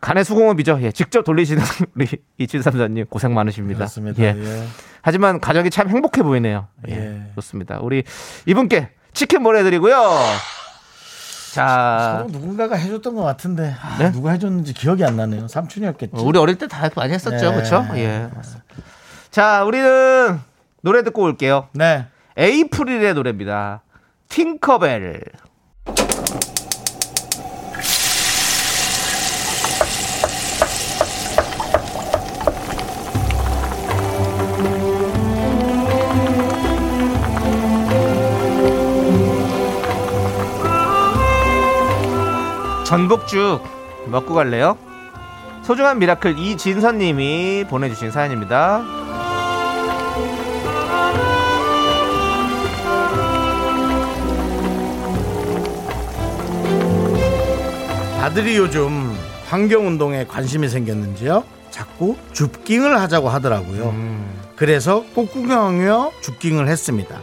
간의 0.00 0.24
수공업이죠. 0.24 0.80
예, 0.82 0.90
직접 0.92 1.22
돌리시는 1.22 1.62
우리 1.94 2.06
이칠삼사님 2.38 3.06
고생 3.06 3.32
많으십니다. 3.32 3.78
그렇습니다. 3.78 4.22
예. 4.22 4.34
예. 4.36 4.64
하지만 5.02 5.40
가정이 5.40 5.70
참 5.70 5.88
행복해 5.88 6.22
보이네요. 6.22 6.66
예, 6.88 6.94
예. 6.94 7.32
좋습니다. 7.36 7.78
우리 7.80 8.02
이분께 8.46 8.90
치킨 9.12 9.44
보내드리고요. 9.44 9.96
자, 11.58 12.16
서로 12.18 12.30
누군가가 12.30 12.76
해줬던 12.76 13.14
것 13.14 13.22
같은데 13.22 13.74
아, 13.80 13.96
네? 13.98 14.12
누가 14.12 14.30
해줬는지 14.32 14.72
기억이 14.74 15.04
안 15.04 15.16
나네요. 15.16 15.48
삼촌이었겠지. 15.48 16.12
어, 16.16 16.22
우리 16.22 16.38
어릴 16.38 16.56
때 16.56 16.66
다 16.66 16.88
많이 16.96 17.12
했었죠, 17.12 17.50
네. 17.50 17.54
그렇죠? 17.56 17.86
예. 17.96 18.28
자, 19.30 19.64
우리는 19.64 20.38
노래 20.82 21.02
듣고 21.02 21.22
올게요. 21.22 21.68
네. 21.72 22.06
에이프릴의 22.36 23.14
노래입니다. 23.14 23.82
팅커벨. 24.28 25.22
전복죽 42.88 43.62
먹고 44.06 44.32
갈래요? 44.32 44.78
소중한 45.62 45.98
미라클 45.98 46.38
이진선님이 46.38 47.66
보내주신 47.68 48.10
사연입니다. 48.10 48.82
아들이 58.22 58.56
요즘 58.56 59.14
환경운동에 59.48 60.24
관심이 60.24 60.70
생겼는지요. 60.70 61.44
자꾸 61.68 62.16
줍깅을 62.32 62.98
하자고 62.98 63.28
하더라고요. 63.28 63.94
그래서 64.56 65.04
꽃구경하며 65.14 66.12
줍깅을 66.22 66.68
했습니다. 66.68 67.20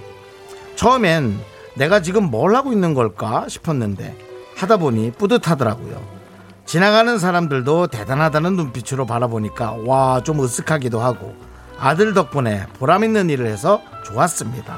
처음엔 0.75 1.39
내가 1.73 2.03
지금 2.03 2.25
뭘 2.25 2.55
하고 2.55 2.71
있는 2.71 2.93
걸까 2.93 3.49
싶었는데 3.49 4.34
하다 4.55 4.77
보니 4.77 5.11
뿌듯하더라고요. 5.11 6.01
지나가는 6.65 7.19
사람들도 7.19 7.87
대단하다는 7.87 8.55
눈빛으로 8.55 9.05
바라보니까 9.05 9.75
와 9.85 10.21
좀 10.23 10.37
으쓱하기도 10.37 10.99
하고 10.99 11.35
아들 11.77 12.13
덕분에 12.13 12.65
보람 12.79 13.03
있는 13.03 13.29
일을 13.29 13.47
해서 13.47 13.81
좋았습니다. 14.05 14.77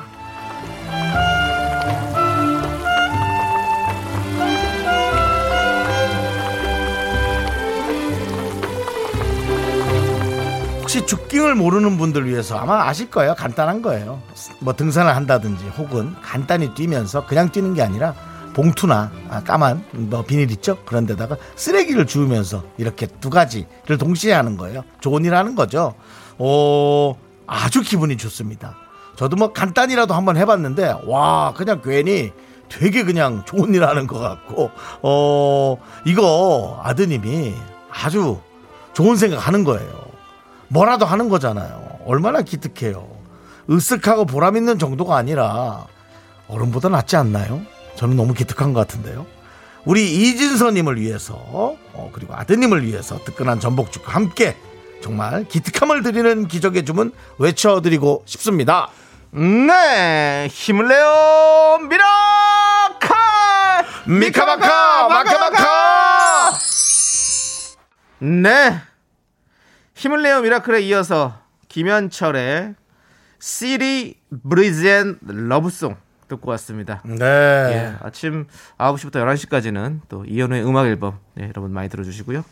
혹시 10.82 11.06
죽깅을 11.06 11.56
모르는 11.56 11.98
분들 11.98 12.28
위해서 12.28 12.58
아마 12.58 12.88
아실 12.88 13.10
거예요. 13.10 13.36
간단한 13.36 13.82
거예요. 13.82 14.22
뭐 14.60 14.74
등산을 14.74 15.16
한다든지 15.16 15.66
혹은 15.78 16.16
간단히 16.22 16.74
뛰면서 16.74 17.26
그냥 17.26 17.50
뛰는 17.52 17.74
게 17.74 17.82
아니라 17.82 18.14
봉투나 18.58 19.12
아, 19.30 19.44
까만 19.44 19.84
뭐 19.92 20.24
비닐 20.24 20.50
있죠? 20.50 20.78
그런 20.84 21.06
데다가 21.06 21.38
쓰레기를 21.56 22.08
주우면서 22.08 22.64
이렇게 22.80 23.06
두 23.06 23.30
가지를 23.30 24.00
동시에 24.00 24.34
하는 24.34 24.58
거예요. 24.58 24.84
좋은 25.00 25.24
일 25.26 25.36
하는 25.36 25.54
거죠. 25.54 25.94
어, 26.40 27.16
아주 27.46 27.84
기분이 27.84 28.18
좋습니다. 28.18 28.76
저도 29.16 29.36
뭐 29.36 29.54
간단히라도 29.54 30.16
한번 30.16 30.38
해봤는데 30.38 31.02
와 31.06 31.54
그냥 31.56 31.82
괜히 31.84 32.32
되게 32.68 33.04
그냥 33.04 33.46
좋은 33.46 33.76
일 33.76 33.84
하는 33.84 34.08
것 34.08 34.18
같고 34.18 34.72
어 35.04 35.78
이거 36.06 36.82
아드님이 36.84 37.54
아주 37.92 38.40
좋은 38.94 39.18
생각 39.18 39.46
하는 39.46 39.64
거예요. 39.64 39.88
뭐라도 40.70 41.06
하는 41.06 41.30
거잖아요. 41.30 42.00
얼마나 42.06 42.42
기특해요. 42.42 43.08
으쓱하고 43.70 44.28
보람 44.28 44.58
있는 44.58 44.80
정도가 44.80 45.16
아니라 45.16 45.86
어른보다 46.48 46.90
낫지 46.90 47.16
않나요? 47.18 47.62
저는 47.98 48.16
너무 48.16 48.34
기특한 48.34 48.74
것 48.74 48.80
같은데요. 48.88 49.26
우리 49.84 50.30
이진서님을 50.30 51.00
위해서 51.00 51.34
어, 51.36 52.10
그리고 52.14 52.36
아드님을 52.36 52.86
위해서 52.86 53.18
뜨끈한 53.24 53.60
전복죽과 53.60 54.14
함께 54.14 54.56
정말 55.02 55.46
기특함을 55.46 56.04
드리는 56.04 56.48
기적의 56.48 56.86
주문 56.86 57.12
외쳐드리고 57.38 58.24
싶습니다. 58.26 58.90
네, 59.32 60.48
힘을 60.50 60.88
내요, 60.88 61.80
미라클! 61.90 63.18
미카마카 64.20 65.08
마카마카 65.10 66.54
네. 68.20 68.82
힘을 69.96 70.22
내요, 70.22 70.42
미라클에 70.42 70.82
이어서 70.82 71.40
김현철의 71.68 72.76
City 73.40 74.16
Breeze 74.50 74.97
and 74.97 75.20
Love 75.22 75.59
Song 75.59 75.96
듣고 76.28 76.52
왔습니다. 76.52 77.02
네. 77.06 77.26
예, 77.26 77.96
아침 78.02 78.48
9시부터 78.78 79.14
11시까지는 79.14 80.02
또 80.10 80.26
이현우의 80.26 80.66
음악 80.66 80.88
앨범 80.88 81.20
네, 81.36 81.46
여러분 81.48 81.72
많이 81.72 81.90
들어주시고요. 81.90 82.44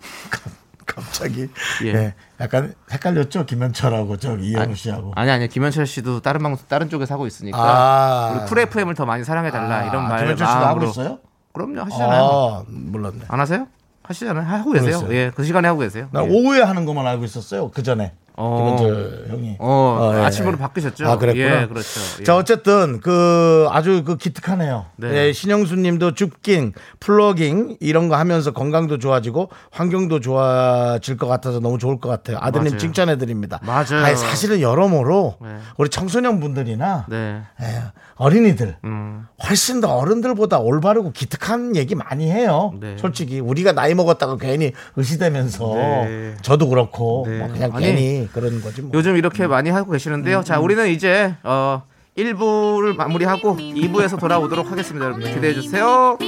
갑자기 0.86 1.48
예. 1.84 1.86
예. 1.86 2.14
약간 2.40 2.74
헷갈렸죠 2.90 3.46
김현철하고 3.46 4.16
저기 4.16 4.48
이현우 4.50 4.74
씨하고 4.74 5.12
아니 5.14 5.30
아니 5.30 5.46
김현철 5.46 5.86
씨도 5.86 6.20
다른 6.20 6.42
방송 6.42 6.66
다른 6.68 6.88
쪽에서 6.88 7.14
하고 7.14 7.28
있으니까 7.28 7.58
아. 7.60 8.32
우리 8.32 8.48
쿨 8.48 8.58
FM을 8.58 8.94
더 8.96 9.06
많이 9.06 9.22
사랑해 9.22 9.52
달라 9.52 9.84
이런 9.84 10.08
말 10.08 10.20
김현철 10.20 10.46
씨도 10.46 10.58
하고 10.58 10.84
있어요? 10.84 11.18
그럼요 11.52 11.82
하시잖아요. 11.82 12.22
아 12.22 12.64
몰랐네. 12.68 13.20
안 13.28 13.40
하세요? 13.40 13.66
하시잖아요. 14.02 14.44
하고 14.44 14.72
계세요. 14.72 14.98
그랬어요. 14.98 15.14
예, 15.14 15.30
그 15.34 15.44
시간에 15.44 15.68
하고 15.68 15.80
계세요. 15.80 16.08
나 16.12 16.24
예. 16.24 16.28
오후에 16.28 16.62
하는 16.62 16.84
것만 16.84 17.06
알고 17.06 17.24
있었어요. 17.24 17.70
그 17.70 17.82
전에. 17.82 18.12
어. 18.40 18.76
김현철 18.76 19.26
형이. 19.28 19.56
어, 19.58 20.12
예. 20.14 20.20
아침으로 20.20 20.56
바뀌셨죠? 20.56 21.06
아, 21.06 21.18
그랬구나. 21.18 21.62
예, 21.62 21.66
그렇죠. 21.66 22.00
예. 22.20 22.24
자, 22.24 22.36
어쨌든 22.36 23.00
그 23.00 23.66
아주 23.70 24.02
그 24.04 24.16
기특하네요. 24.16 24.86
네. 24.96 25.28
예, 25.28 25.32
신영수 25.32 25.76
님도 25.76 26.14
줍깅, 26.14 26.72
플러깅 27.00 27.76
이런 27.80 28.08
거 28.08 28.16
하면서 28.16 28.52
건강도 28.52 28.98
좋아지고 28.98 29.50
환경도 29.70 30.20
좋아질 30.20 31.18
것 31.18 31.26
같아서 31.26 31.60
너무 31.60 31.78
좋을 31.78 32.00
것 32.00 32.08
같아요. 32.08 32.38
아드님. 32.40 32.78
칭찬해 32.78 33.18
드립니다. 33.18 33.60
맞아요. 33.62 34.04
아니, 34.04 34.16
사실은 34.16 34.60
여러모로 34.60 35.36
네. 35.42 35.48
우리 35.76 35.90
청소년 35.90 36.40
분들이나 36.40 37.06
네. 37.08 37.42
예, 37.60 37.66
어린이들 38.14 38.76
음. 38.84 39.26
훨씬 39.48 39.80
더 39.80 39.88
어른들보다 39.96 40.58
올바르고 40.60 41.12
기특한 41.12 41.76
얘기 41.76 41.94
많이 41.94 42.30
해요. 42.30 42.72
네. 42.80 42.96
솔직히 42.98 43.40
우리가 43.40 43.72
나이 43.72 43.94
먹었다고 43.94 44.36
괜히 44.36 44.72
의시되면서 44.96 45.74
네. 45.74 46.34
저도 46.42 46.68
그렇고 46.68 47.24
네. 47.26 47.38
뭐 47.38 47.48
그냥 47.48 47.70
아니, 47.74 47.84
괜히 47.86 48.28
그런 48.32 48.60
거지. 48.60 48.82
뭐. 48.82 48.90
요즘 48.94 49.16
이렇게 49.16 49.44
음. 49.44 49.50
많이 49.50 49.70
하고 49.70 49.92
계시는데요. 49.92 50.38
음, 50.38 50.44
자, 50.44 50.58
음. 50.58 50.64
우리는 50.64 50.88
이제 50.88 51.34
어 51.42 51.82
1부를 52.16 52.96
마무리하고 52.96 53.56
2부에서 53.56 54.18
돌아오도록 54.18 54.70
하겠습니다. 54.70 55.06
여러분 55.06 55.24
기대해 55.24 55.54
주세요. 55.54 56.18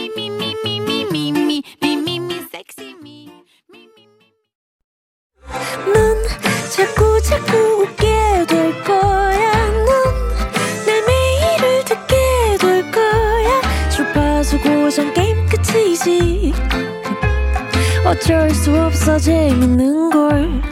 어쩔 18.13 18.51
수 18.51 18.79
없어 18.79 19.19
재밌는 19.19 20.11
걸 20.11 20.72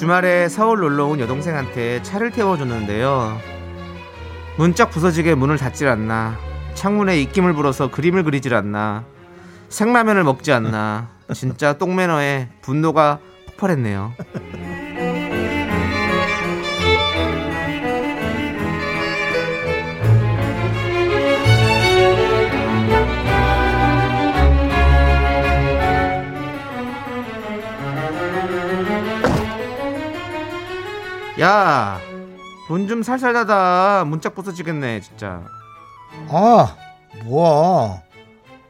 주말에 0.00 0.48
서울 0.48 0.80
놀러 0.80 1.08
온 1.08 1.20
여동생한테 1.20 2.02
차를 2.02 2.30
태워줬는데요. 2.30 3.38
문짝 4.56 4.88
부서지게 4.88 5.34
문을 5.34 5.58
닫질 5.58 5.88
않나. 5.88 6.38
창문에 6.72 7.20
입김을 7.20 7.52
불어서 7.52 7.90
그림을 7.90 8.24
그리질 8.24 8.54
않나. 8.54 9.04
생라면을 9.68 10.24
먹지 10.24 10.52
않나. 10.52 11.10
진짜 11.34 11.74
똥매너에 11.74 12.48
분노가 12.62 13.18
폭발했네요. 13.48 14.14
야, 31.40 31.98
문 32.68 32.86
좀 32.86 33.02
살살 33.02 33.32
닫아. 33.32 34.04
문짝 34.06 34.34
부서지겠네, 34.34 35.00
진짜. 35.00 35.42
아 36.28 36.76
뭐야? 37.24 38.02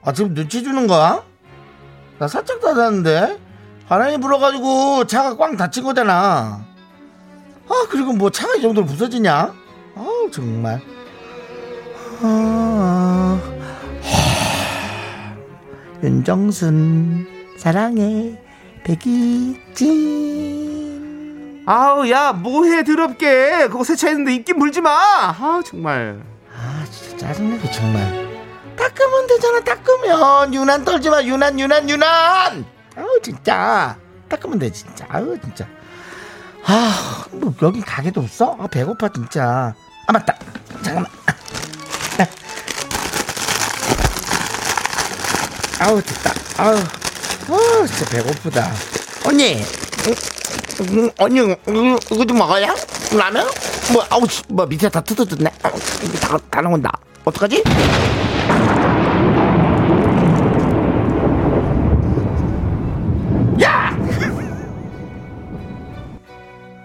아 0.03 0.13
지금 0.13 0.35
눈치 0.35 0.63
주는 0.63 0.87
거야? 0.87 1.23
나 2.19 2.29
살짝 2.29 2.61
닫았는데? 2.61 3.39
바람이 3.89 4.19
불어가지고 4.19 5.07
차가 5.07 5.37
꽝 5.37 5.57
닫힌 5.57 5.83
거잖아. 5.85 6.65
아 7.69 7.87
그리고 7.91 8.13
뭐 8.13 8.31
차가 8.31 8.55
이 8.55 8.63
정도로 8.63 8.87
부서지냐? 8.87 9.53
아 9.97 10.07
정말. 10.33 10.81
아, 12.23 13.41
하, 14.03 15.37
윤정순 16.03 17.27
사랑해. 17.59 18.39
백이진 18.85 19.59
아우, 21.73 22.11
야, 22.11 22.33
뭐해, 22.33 22.83
더럽게. 22.83 23.69
그거 23.69 23.85
세차했는데 23.85 24.35
입김 24.35 24.59
물지 24.59 24.81
마. 24.81 24.91
아우, 25.39 25.63
정말. 25.63 26.21
아 26.53 26.85
진짜 26.91 27.29
짜증나게 27.29 27.71
정말. 27.71 28.29
닦으면 28.77 29.27
되잖아 29.29 29.61
닦으면. 29.61 30.53
유난 30.53 30.85
떨지 30.85 31.09
마 31.09 31.23
유난 31.23 31.61
유난 31.61 31.89
유난. 31.89 32.65
아우 32.97 33.21
진짜. 33.23 33.97
닦으면 34.29 34.59
돼 34.59 34.73
진짜. 34.73 35.07
아우 35.09 35.39
진짜. 35.39 35.65
아뭐 36.65 37.55
여기 37.63 37.81
가게도 37.83 38.21
없어? 38.23 38.57
아 38.59 38.67
배고파 38.67 39.09
진짜. 39.11 39.73
아 40.09 40.13
맞다. 40.13 40.35
잠깐만. 40.83 41.09
아우 45.79 46.03
됐다. 46.03 46.33
아우. 46.59 46.75
아 46.75 47.87
진짜 47.87 48.11
배고프다. 48.11 48.73
언니 49.25 49.63
음, 50.81 50.87
음, 50.99 51.11
언니 51.19 51.41
음, 51.41 51.57
이거 52.11 52.25
좀 52.25 52.39
먹어요? 52.39 52.75
라면? 53.17 53.47
뭐 53.93 54.05
아우 54.09 54.27
씨, 54.27 54.43
뭐 54.49 54.65
밑에 54.67 54.89
다 54.89 55.01
뜯어졌네 55.01 55.53
아, 55.63 55.71
이게 56.03 56.19
다, 56.19 56.39
다 56.51 56.61
나온다 56.63 56.91
어떡하지? 57.25 57.63
야! 63.63 63.91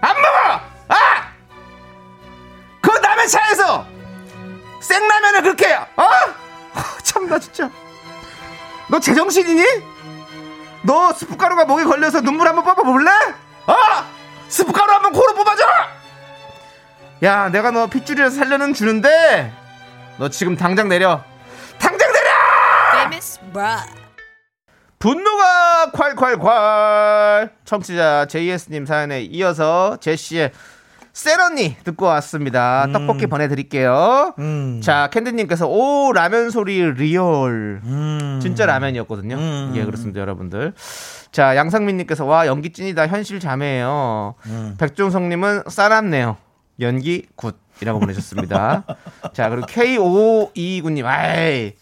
안 0.02 0.16
먹어! 0.20 0.60
아! 0.88 1.32
그 2.82 2.90
남의 2.90 3.28
차에서 3.28 3.86
생라면을 4.80 5.42
그렇게. 5.42 5.72
어? 5.74 5.86
아, 5.96 6.98
참나 7.02 7.38
진짜. 7.38 7.70
너 8.88 9.00
제정신이니? 9.00 9.64
너 10.82 11.12
스프가루가 11.12 11.64
목에 11.64 11.84
걸려서 11.84 12.20
눈물 12.20 12.46
한번 12.46 12.64
뽑아볼래? 12.64 13.10
어? 13.66 13.74
스프가루 14.48 14.92
한번 14.92 15.12
코로 15.12 15.34
뽑아줘! 15.34 15.64
야, 17.22 17.48
내가 17.48 17.70
너 17.70 17.86
핏줄이라서 17.86 18.36
살려는 18.36 18.74
주는데 18.74 19.52
너 20.18 20.28
지금 20.28 20.56
당장 20.56 20.88
내려. 20.88 21.22
당장 21.78 22.12
내려! 22.12 22.30
분노가 24.98 25.90
콸콸콸 25.92 27.50
청취자 27.64 28.26
JS님 28.26 28.86
사연에 28.86 29.20
이어서 29.22 29.98
제시의 30.00 30.52
쎈언니 31.16 31.78
듣고 31.82 32.04
왔습니다 32.04 32.86
떡볶이 32.92 33.26
보내드릴게요 33.26 34.34
음. 34.38 34.82
자 34.84 35.08
캔디님께서 35.10 35.66
오 35.66 36.12
라면 36.12 36.50
소리 36.50 36.78
real 36.92 37.80
음. 37.82 38.38
진짜 38.42 38.66
라면이었거든요 38.66 39.34
음. 39.34 39.72
예 39.76 39.84
그렇습니다 39.86 40.20
여러분들 40.20 40.74
자 41.32 41.56
양상민님께서 41.56 42.26
와 42.26 42.46
연기 42.46 42.70
찐이다 42.70 43.06
현실 43.06 43.40
자매예요 43.40 44.34
음. 44.44 44.76
백종성님은 44.78 45.62
싸납네요 45.68 46.36
연기 46.80 47.24
굿이라고 47.36 47.98
보내셨습니다 47.98 48.84
자 49.32 49.48
그리고 49.48 49.66
K529님 49.68 51.06
아이 51.06 51.72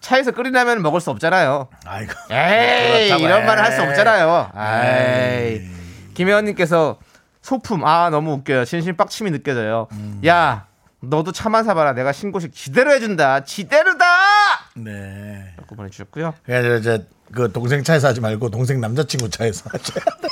차에서 0.00 0.32
끓인 0.32 0.52
라면 0.52 0.82
먹을 0.82 1.00
수 1.00 1.10
없잖아요 1.10 1.68
아이고 1.86 2.12
에이 2.30 3.18
이런 3.18 3.46
말할 3.46 3.72
수. 3.72 3.80
없잖아요. 3.82 4.50
에이. 4.54 5.62
김혜원님께서 6.12 6.98
소품 7.44 7.84
아 7.84 8.08
너무 8.08 8.32
웃겨요. 8.32 8.64
진심 8.64 8.96
빡침이 8.96 9.30
느껴져요. 9.30 9.86
음. 9.92 10.18
야 10.26 10.64
너도 11.00 11.30
차만 11.30 11.64
사봐라. 11.64 11.92
내가 11.92 12.10
신고식 12.10 12.54
지대로 12.54 12.90
해준다. 12.90 13.44
지대로다. 13.44 14.06
네 14.76 15.52
라고 15.58 15.76
보내주셨고요. 15.76 16.32
그래서 16.42 16.76
이제 16.76 17.06
그 17.34 17.52
동생 17.52 17.84
차에서 17.84 18.08
하지 18.08 18.22
말고 18.22 18.48
동생 18.48 18.80
남자친구 18.80 19.28
차에서 19.28 19.68
하셔야 19.70 20.04
돼 20.22 20.28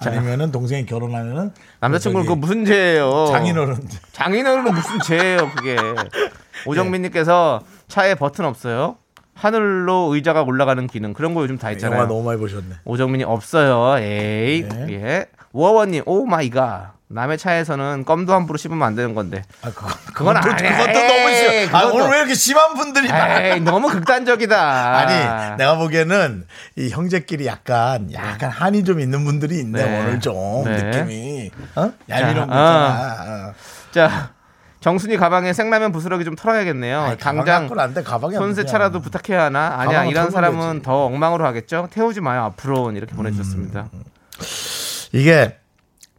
아니면은 0.08 0.50
동생이 0.50 0.86
결혼하면은 0.86 1.52
남자친구는 1.80 2.26
저기 2.26 2.40
무슨 2.40 2.64
죄예요? 2.64 3.26
장인어른 3.26 3.86
장인어른은 4.12 4.72
무슨 4.72 4.98
죄예요 5.00 5.50
그게. 5.54 5.76
오정민님께서 6.64 7.60
차에 7.88 8.14
버튼 8.14 8.46
없어요. 8.46 8.96
하늘로 9.34 10.14
의자가 10.14 10.42
올라가는 10.42 10.86
기능 10.86 11.12
그런 11.12 11.34
거 11.34 11.42
요즘 11.42 11.58
다 11.58 11.70
있잖아요. 11.72 11.98
영화 11.98 12.08
너무 12.08 12.22
많이 12.22 12.40
보셨네 12.40 12.76
오정민님 12.86 13.24
없어요. 13.24 13.98
에이. 14.02 14.66
네. 14.66 14.86
예. 14.90 15.26
워원님, 15.52 16.02
oh 16.06 16.26
my 16.26 16.50
god. 16.50 16.92
남의 17.08 17.36
차에서는 17.36 18.06
껌도 18.06 18.32
함부로 18.32 18.56
씹으면 18.56 18.82
안 18.82 18.94
되는 18.94 19.14
건데. 19.14 19.42
아, 19.60 19.68
그건, 19.68 19.90
그건 20.14 20.40
그것도, 20.40 20.54
아니야. 20.54 20.78
그것도 20.78 20.92
너무 21.06 21.28
에이, 21.28 21.36
심해. 21.36 21.64
아, 21.66 21.82
그것도. 21.82 21.94
오늘 21.94 22.10
왜 22.10 22.18
이렇게 22.20 22.34
심한 22.34 22.72
분들이 22.74 23.08
많아? 23.08 23.56
너무 23.58 23.88
극단적이다. 23.88 24.96
아니, 24.96 25.56
내가 25.58 25.76
보기에는 25.76 26.46
이 26.78 26.88
형제끼리 26.88 27.46
약간, 27.46 28.10
약간 28.14 28.48
한이 28.50 28.84
좀 28.84 28.98
있는 28.98 29.26
분들이 29.26 29.58
있네, 29.60 29.84
네. 29.84 30.00
오늘 30.00 30.20
좀. 30.20 30.64
네. 30.64 30.82
느낌이. 30.84 31.50
어? 31.76 31.92
얄미운 32.08 32.46
거 32.46 32.54
자, 32.54 32.62
있잖아. 32.62 33.48
어. 33.50 33.54
자, 33.92 34.30
정순이 34.80 35.18
가방에 35.18 35.52
생라면 35.52 35.92
부스러기 35.92 36.24
좀 36.24 36.34
털어야겠네요. 36.34 37.16
가방 37.20 37.44
당장 37.44 37.68
손세차라도. 38.38 39.00
부탁해야 39.02 39.44
하나? 39.44 39.74
아니야, 39.80 40.04
이런 40.06 40.30
사람은 40.30 40.72
되지. 40.76 40.82
더 40.82 41.04
엉망으로 41.04 41.44
하겠죠? 41.44 41.88
태우지 41.92 42.22
마요, 42.22 42.42
앞으로. 42.44 42.90
이렇게 42.92 43.14
보내주셨습니다. 43.14 43.90
음. 43.92 44.02
이게 45.12 45.56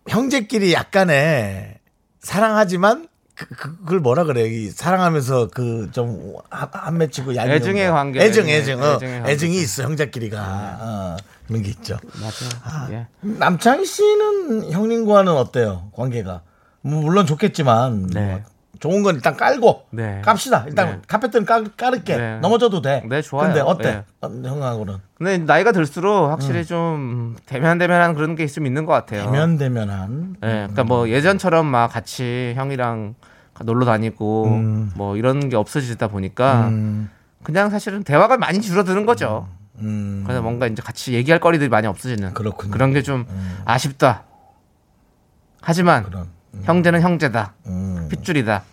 형제끼리 0.07 0.73
약간의 0.73 1.79
사랑하지만 2.19 3.07
그, 3.35 3.47
그- 3.47 3.77
그걸 3.79 3.99
뭐라 3.99 4.25
그래? 4.25 4.43
이 4.47 4.69
사랑하면서 4.69 5.47
그 5.47 5.89
좀 5.91 6.33
한 6.51 6.97
맺히고 6.99 7.35
얄미운 7.35 7.57
애증의 7.57 7.87
거. 7.87 7.93
관계. 7.93 8.19
애증, 8.21 8.45
애증의- 8.45 8.95
애증, 8.95 9.23
어. 9.23 9.27
애증이 9.27 9.55
있어 9.57 9.83
형제끼리가 9.83 10.77
어, 10.79 11.17
그런 11.47 11.63
게 11.63 11.69
있죠. 11.69 11.97
맞아요. 12.21 12.91
예. 12.91 13.07
남창희 13.21 13.85
씨는 13.85 14.71
형님과는 14.71 15.31
어때요? 15.33 15.89
관계가 15.95 16.41
뭐 16.81 17.01
물론 17.01 17.25
좋겠지만 17.25 18.07
네. 18.07 18.25
뭐 18.31 18.41
좋은 18.79 19.03
건 19.03 19.15
일단 19.15 19.37
깔고 19.37 19.85
네. 19.91 20.21
깝시다. 20.25 20.65
일단 20.67 20.87
네. 20.89 21.01
카페트는 21.07 21.45
깔, 21.45 21.65
깔을게. 21.77 22.17
네. 22.17 22.39
넘어져도 22.39 22.81
돼. 22.81 23.03
네, 23.07 23.21
좋아요. 23.21 23.47
근데 23.47 23.61
어때? 23.61 23.83
네. 23.91 24.03
어, 24.21 24.27
형하고는 24.29 24.97
근데 25.15 25.37
나이가 25.37 25.71
들수록 25.71 26.29
확실히 26.31 26.65
좀 26.65 27.35
대면대면한 27.45 28.13
그런 28.15 28.35
게 28.35 28.47
좀 28.47 28.65
있는 28.65 28.85
것 28.85 28.91
같아요. 28.93 29.23
대면 29.25 29.57
대면한 29.57 30.35
예, 30.43 30.47
그러니까 30.47 30.83
뭐 30.83 31.07
예전처럼 31.09 31.65
막 31.65 31.87
같이 31.87 32.53
형이랑 32.55 33.15
놀러 33.63 33.85
다니고 33.85 34.45
음. 34.47 34.91
뭐 34.95 35.15
이런 35.17 35.47
게 35.49 35.55
없어지다 35.55 36.07
보니까 36.07 36.71
그냥 37.43 37.69
사실은 37.69 38.03
대화가 38.03 38.37
많이 38.37 38.59
줄어드는 38.61 39.05
거죠. 39.05 39.47
음, 39.79 40.23
그래서 40.25 40.41
뭔가 40.41 40.67
이제 40.67 40.81
같이 40.81 41.13
얘기할 41.13 41.39
거리들이 41.39 41.69
많이 41.69 41.87
없어지는 41.87 42.33
그렇군요. 42.33 42.75
런게 42.77 43.01
좀 43.01 43.25
아쉽다. 43.65 44.23
하지만 45.61 46.03
그런 46.03 46.27
형제는 46.63 47.01
형제다. 47.01 47.53
음. 47.65 48.07
핏줄이다. 48.09 48.63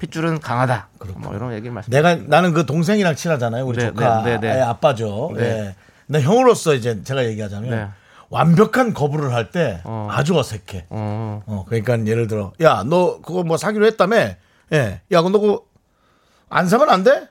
핏줄은 0.00 0.40
강하다. 0.40 0.88
뭐 1.16 1.34
이런 1.34 1.52
얘기를 1.52 1.70
말씀. 1.72 1.90
내가 1.90 2.14
나는 2.16 2.52
그 2.52 2.64
동생이랑 2.66 3.14
친하잖아요. 3.14 3.64
우리 3.66 3.78
네, 3.78 3.88
조카의 3.88 4.24
네, 4.24 4.40
네, 4.40 4.54
네. 4.54 4.60
아빠죠. 4.62 5.32
네. 5.36 5.42
예. 5.42 5.76
근데 6.06 6.22
형으로서 6.22 6.74
이제 6.74 7.02
제가 7.04 7.24
얘기하자면 7.26 7.70
네. 7.70 7.88
완벽한 8.30 8.94
거부를 8.94 9.32
할 9.32 9.50
때 9.50 9.80
어. 9.84 10.08
아주 10.10 10.36
어색해. 10.36 10.86
어, 10.90 11.42
어, 11.46 11.64
그러니까 11.68 12.04
예를 12.06 12.26
들어, 12.26 12.52
야, 12.62 12.82
너 12.84 13.20
그거 13.20 13.42
뭐 13.44 13.56
사기로 13.56 13.86
했다며? 13.86 14.16
예. 14.72 15.00
야, 15.12 15.20
그럼 15.20 15.32
너 15.32 15.38
그거 15.38 15.64
안 16.48 16.66
사면 16.68 16.88
안 16.90 17.04
돼? 17.04 17.28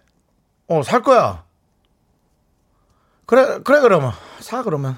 어, 0.67 0.81
살 0.83 1.01
거야. 1.01 1.43
그래, 3.25 3.59
그래, 3.63 3.79
그러면. 3.81 4.11
사, 4.39 4.61
그러면. 4.63 4.97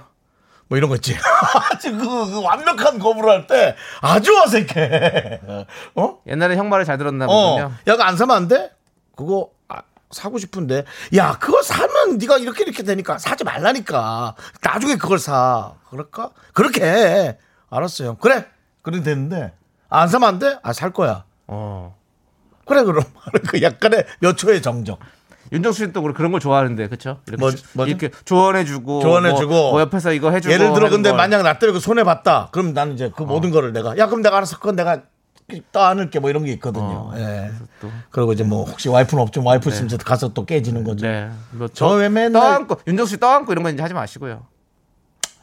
뭐 0.70 0.78
이런 0.78 0.90
거 0.90 0.96
있지. 0.96 1.16
아주 1.72 1.98
그, 1.98 2.04
그 2.32 2.42
완벽한 2.44 3.00
거부를 3.00 3.30
할 3.32 3.48
때 3.48 3.76
아주 4.02 4.32
어색해. 4.42 5.40
어? 5.96 6.20
옛날에 6.28 6.56
형 6.58 6.70
말을 6.70 6.84
잘 6.86 6.98
들었나 6.98 7.26
어. 7.26 7.28
보군요. 7.30 7.64
야, 7.88 7.92
그거 7.94 8.04
안 8.04 8.18
사면 8.18 8.36
안 8.36 8.48
돼? 8.48 8.72
그거 9.16 9.50
아, 9.70 9.82
사고 10.12 10.38
싶은데. 10.38 10.84
야, 11.16 11.38
그거 11.40 11.62
사면 11.62 12.18
네가 12.18 12.38
이렇게 12.38 12.64
이렇게 12.64 12.84
되니까 12.84 13.18
사지 13.18 13.44
말라니까. 13.44 14.36
나중에 14.62 14.96
그걸 14.98 15.20
사. 15.20 15.74
그럴까? 15.90 16.32
그렇게 16.54 16.84
해. 16.84 17.38
알았어요. 17.70 18.16
그래. 18.16 18.46
그래 18.82 19.02
됐는데 19.04 19.54
안 19.90 20.08
사면 20.10 20.28
안 20.30 20.40
돼? 20.40 20.58
아, 20.64 20.74
살 20.74 20.92
거야. 20.92 21.24
어. 21.48 21.96
그래 22.66 22.84
그럼 22.84 23.04
그 23.48 23.62
약간의 23.62 24.06
몇 24.20 24.36
초의 24.38 24.62
정적. 24.62 25.00
윤정수 25.52 25.92
또 25.94 26.02
그런 26.02 26.32
걸 26.32 26.40
좋아하는데 26.42 26.88
그렇죠? 26.88 27.20
이렇게, 27.28 27.40
뭐- 27.40 27.52
주- 27.52 27.64
뭐죠? 27.74 27.90
이렇게 27.90 28.12
조언해주고 28.26 29.02
조언해주고. 29.02 29.48
뭐, 29.54 29.72
뭐 29.72 29.82
옆에서 29.82 30.12
이거 30.14 30.32
해주고 30.32 30.54
예를 30.54 30.74
들어 30.74 30.90
근데 30.90 31.10
걸. 31.10 31.18
만약 31.18 31.42
나그 31.44 31.80
손해 31.80 32.04
봤다. 32.04 32.50
그럼 32.52 32.74
나는 32.74 32.94
이제 32.94 33.12
그 33.16 33.24
모든 33.24 33.52
거를 33.52 33.74
내가 33.74 33.98
야 33.98 34.08
그럼 34.08 34.22
내가 34.22 34.38
알아서 34.38 34.58
그건 34.58 34.76
내가 34.76 35.02
떠안을게 35.72 36.20
뭐 36.20 36.30
이런 36.30 36.44
게 36.44 36.52
있거든요. 36.54 36.84
어, 36.84 37.14
예. 37.16 37.52
또. 37.82 37.90
그리고 38.12 38.34
이제 38.34 38.44
뭐 38.44 38.66
혹시 38.66 38.90
와이프는 38.90 39.24
없지만 39.24 39.48
와이프 39.48 39.70
있으면 39.70 39.86
이제 39.88 39.96
가서 39.98 40.34
또 40.34 40.46
깨지는 40.46 40.84
거죠. 40.84 41.06
네. 41.08 41.30
뭐 41.52 41.68
저왜 41.70 42.10
맨날- 42.10 42.34
떠안고 42.42 42.82
윤정수 42.86 43.12
씨 43.12 43.18
떠안고 43.20 43.54
이런 43.54 43.64
거 43.64 43.70
이제 43.70 43.82
하지 43.82 43.94
마시고요. 43.94 44.46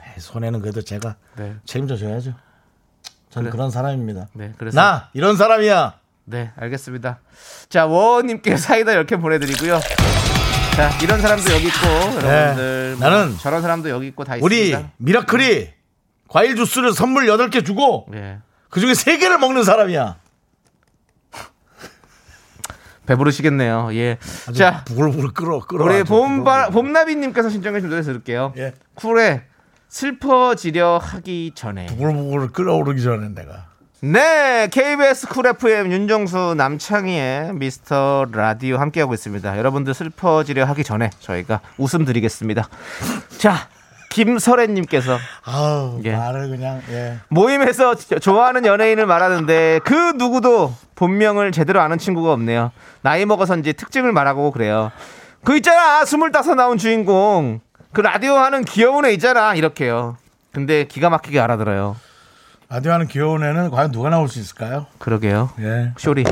에이, 0.01 0.21
손해는 0.21 0.61
그래도 0.61 0.83
제가 0.83 1.17
네. 1.37 1.55
책임져 1.65 1.97
줘야죠. 1.97 2.35
저는 3.31 3.51
그래. 3.51 3.51
그런 3.57 3.71
사람입니다. 3.71 4.29
네. 4.35 4.53
그래서 4.59 4.79
나 4.79 5.09
이런 5.15 5.37
사람이야. 5.37 5.95
네, 6.25 6.53
알겠습니다. 6.57 7.21
자, 7.69 7.87
워님께 7.87 8.57
사이다 8.57 8.93
이렇게 8.93 9.17
보내드리고요. 9.17 9.79
자, 10.77 10.91
이런 11.03 11.21
사람도 11.21 11.53
여기 11.53 11.67
있고, 11.67 11.87
여러분들. 11.87 12.97
뭐 12.99 13.09
네. 13.09 13.11
나는 13.17 13.37
저런 13.39 13.63
사람도 13.63 13.91
여기 13.91 14.07
있고 14.09 14.25
다 14.25 14.37
우리 14.41 14.69
있습니다. 14.71 14.93
미라클이 14.97 15.69
과일 16.29 16.57
주스를 16.57 16.93
선물 16.93 17.27
8개 17.27 17.65
주고 17.65 18.07
네. 18.11 18.39
그 18.71 18.81
중에 18.81 18.93
3개를 18.93 19.39
먹는 19.39 19.63
사람이야. 19.63 20.17
배부르시겠네요. 23.07 23.91
예. 23.93 24.19
자, 24.57 24.83
부글부글 24.85 25.33
끓어 25.35 25.61
끓어. 25.61 25.85
우리 25.85 26.03
봄바, 26.05 26.71
봄나비님께서 26.71 27.51
신청해주신 27.51 27.91
노래 27.91 28.03
들을게요. 28.03 28.55
예. 28.57 28.73
쿨의 28.95 29.43
슬퍼지려 29.89 30.99
하기 30.99 31.53
전에. 31.55 31.87
부글부글 31.87 32.49
끓어오르기 32.53 33.03
전에 33.03 33.29
내가. 33.29 33.74
네, 34.07 34.69
KBS 34.71 35.29
쿨 35.29 35.47
FM 35.47 35.91
윤정수 35.91 36.57
남창희의 36.59 37.55
미스터 37.55 38.27
라디오 38.31 38.77
함께하고 38.77 39.15
있습니다. 39.15 39.57
여러분들 39.57 39.95
슬퍼지려 39.95 40.67
하기 40.67 40.85
전에 40.85 41.09
저희가 41.21 41.61
웃음 41.79 42.05
드리겠습니다. 42.05 42.69
자, 43.39 43.67
김설애님께서 44.11 45.17
아우 45.47 46.03
예. 46.05 46.15
말을 46.15 46.51
그냥 46.51 46.83
예. 46.91 47.17
모임에서 47.29 47.95
저- 47.95 48.19
좋아하는 48.19 48.67
연예인을 48.67 49.07
말하는데 49.07 49.81
그 49.85 49.95
누구도 50.17 50.75
본명을 50.97 51.53
제대로 51.53 51.81
아는 51.81 51.97
친구가 51.97 52.31
없네요. 52.35 52.73
나이 53.01 53.25
먹어서인지 53.25 53.73
특징을 53.73 54.13
말하고 54.13 54.51
그래요. 54.51 54.93
그 55.45 55.57
있잖아, 55.57 56.05
스물다섯 56.05 56.57
나온 56.57 56.77
주인공. 56.77 57.61
그 57.95 58.03
라디오 58.03 58.35
하는 58.35 58.65
귀여운 58.67 59.07
애 59.07 59.13
있잖아, 59.13 59.55
이렇게요. 59.55 60.19
근데 60.53 60.85
기가 60.85 61.09
막히게 61.09 61.41
알아들어요. 61.41 61.97
라디오하는 62.75 63.07
귀여운 63.07 63.45
애는 63.45 63.71
과연 63.71 63.93
누가 63.93 64.11
나올 64.11 64.29
수 64.29 64.41
있을까요? 64.41 64.87
그러게요. 64.99 65.51
예. 65.61 65.93
쇼리. 65.97 66.25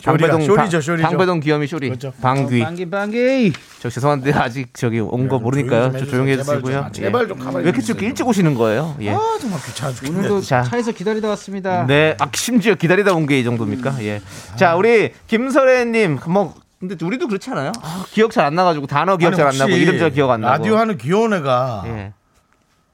쇼리가, 0.00 0.28
방배동 0.28 0.40
쇼리죠, 0.46 0.54
방- 0.56 0.80
쇼리죠. 0.80 1.08
방배동 1.08 1.40
귀요미 1.40 1.66
쇼리. 1.68 1.88
그렇죠. 1.90 2.12
방귀. 2.20 2.58
방귀 2.58 2.90
방귀. 2.90 3.52
저 3.78 3.88
죄송한데 3.88 4.32
아직 4.32 4.74
저기 4.74 4.98
온거좀 4.98 5.42
모르니까요. 5.44 5.80
조용히 5.92 5.98
저좀 5.98 6.10
조용히. 6.10 6.32
해주시고요. 6.32 6.62
제발 6.62 6.82
좀, 6.82 6.92
제발 6.92 7.22
예. 7.22 7.28
좀 7.28 7.38
가만히 7.38 7.56
왜 7.58 7.62
이렇게. 7.70 7.80
저렇게 7.80 8.06
일찍 8.06 8.26
오시는 8.26 8.54
거예요? 8.54 8.96
예. 9.00 9.10
아 9.12 9.18
정말 9.40 9.60
귀찮아. 9.64 9.92
오늘도 10.08 10.40
자. 10.40 10.62
차에서 10.64 10.90
기다리다 10.90 11.28
왔습니다. 11.28 11.86
네, 11.86 12.16
아, 12.18 12.28
심지어 12.34 12.74
기다리다 12.74 13.12
온 13.14 13.26
게 13.26 13.38
이 13.38 13.44
정도입니까? 13.44 14.02
예. 14.02 14.20
자, 14.56 14.74
우리 14.74 15.12
김설애님, 15.28 16.18
뭐, 16.28 16.54
근데 16.80 16.96
우리도 17.00 17.28
그렇지 17.28 17.48
않아요? 17.50 17.70
아, 17.82 18.04
기억 18.10 18.32
잘 18.32 18.44
안 18.44 18.54
나가지고 18.56 18.86
단어 18.88 19.16
기억 19.16 19.28
아니, 19.28 19.36
잘안 19.36 19.56
나고 19.58 19.70
이름 19.70 19.98
잘 20.00 20.10
기억 20.10 20.30
안 20.30 20.40
나고. 20.40 20.52
라디오 20.52 20.76
하는 20.78 20.96
귀여운 20.98 21.32
애가 21.32 21.82
예. 21.86 22.12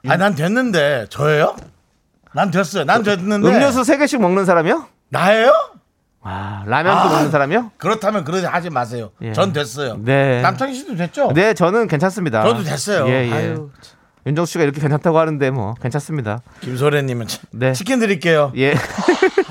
아니 0.06 0.18
난 0.18 0.34
됐는데 0.34 1.06
저예요? 1.08 1.56
난 2.34 2.50
됐어요. 2.50 2.84
난 2.84 3.02
됐는데 3.02 3.48
음료수 3.48 3.84
세 3.84 3.96
개씩 3.96 4.20
먹는 4.20 4.44
사람이요? 4.44 4.86
나예요? 5.10 5.52
아, 6.22 6.64
라면도 6.66 7.00
아. 7.00 7.08
먹는 7.12 7.30
사람이요? 7.30 7.72
그렇다면 7.76 8.24
그러지 8.24 8.46
하지 8.46 8.70
마세요. 8.70 9.10
예. 9.22 9.32
전 9.32 9.52
됐어요. 9.52 9.96
네. 10.00 10.40
남창희 10.42 10.74
씨도 10.74 10.96
됐죠? 10.96 11.32
네, 11.34 11.52
저는 11.54 11.86
괜찮습니다. 11.86 12.42
저도 12.42 12.62
됐어요. 12.64 13.06
예, 13.08 13.28
예. 13.28 13.32
아유, 13.32 13.70
윤정수 14.26 14.52
씨가 14.52 14.64
이렇게 14.64 14.80
괜찮다고 14.80 15.18
하는데 15.18 15.50
뭐 15.50 15.74
괜찮습니다. 15.74 16.40
김소래 16.62 17.02
님은 17.02 17.26
치- 17.26 17.40
네. 17.52 17.72
치킨 17.74 18.00
드릴게요. 18.00 18.52
예. 18.56 18.74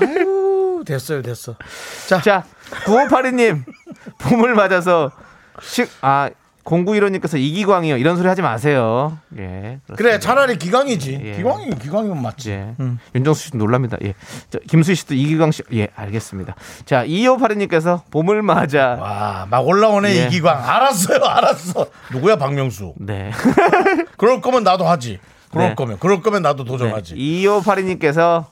아유, 0.02 0.82
됐어요, 0.84 1.22
됐어. 1.22 1.54
자, 2.08 2.20
자, 2.20 2.44
9582 2.84 3.32
님, 3.36 3.64
봄을 4.18 4.54
맞아서 4.54 5.10
식, 5.62 5.88
아, 6.02 6.28
0915님께서 6.64 7.38
이기광이요. 7.38 7.98
이런 7.98 8.16
소리 8.16 8.26
하지 8.26 8.40
마세요. 8.42 9.18
예. 9.36 9.80
그렇습니다. 9.86 9.94
그래 9.96 10.18
차라리 10.18 10.56
기광이지. 10.56 11.20
예. 11.22 11.32
기광이 11.36 11.70
기광이면 11.78 12.22
맞지. 12.22 12.50
예. 12.52 12.74
윤정수 13.14 13.44
씨도 13.44 13.58
놀랍니다. 13.58 13.98
예. 14.02 14.14
저, 14.50 14.58
김수희 14.60 14.94
씨도 14.94 15.14
이기광 15.14 15.50
씨. 15.50 15.62
예, 15.74 15.88
알겠습니다. 15.94 16.54
자, 16.86 17.04
2582님께서 17.04 18.02
봄을 18.10 18.40
맞아. 18.42 18.96
와, 19.00 19.46
막 19.50 19.66
올라오네 19.66 20.16
예. 20.16 20.26
이기광. 20.26 20.56
알았어요, 20.68 21.22
알았어. 21.22 21.86
누구야 22.12 22.36
박명수? 22.36 22.94
네. 22.96 23.30
그럴 24.16 24.40
거면 24.40 24.64
나도 24.64 24.86
하지. 24.86 25.20
그럴 25.50 25.68
네. 25.68 25.74
거면 25.74 25.98
그럴 26.00 26.20
거면 26.22 26.42
나도 26.42 26.64
네. 26.64 26.70
도전하지. 26.70 27.14
2582님께서 27.14 28.46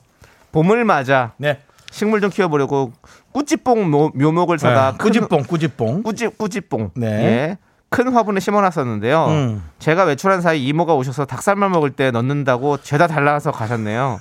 봄을 0.51 0.85
맞아 0.85 1.33
네. 1.37 1.59
식물 1.91 2.21
좀 2.21 2.29
키워보려고 2.29 2.93
꾸지뽕 3.33 3.89
모- 3.89 4.11
묘목을 4.13 4.59
사다 4.59 4.91
네. 4.91 4.97
큰 4.97 5.07
꾸지뽕, 5.11 5.43
꾸지뽕. 5.43 6.03
꾸지 6.03 6.27
꾸지뽕. 6.37 6.91
네. 6.95 7.07
예. 7.07 7.57
큰 7.93 8.11
화분에 8.11 8.39
심어놨었는데요. 8.39 9.25
음. 9.27 9.63
제가 9.77 10.03
외출한 10.05 10.41
사이 10.41 10.65
이모가 10.65 10.95
오셔서 10.95 11.25
닭살만 11.25 11.71
먹을 11.71 11.91
때 11.91 12.09
넣는다고 12.09 12.77
죄다 12.81 13.05
달라서 13.05 13.51
가셨네요. 13.51 14.19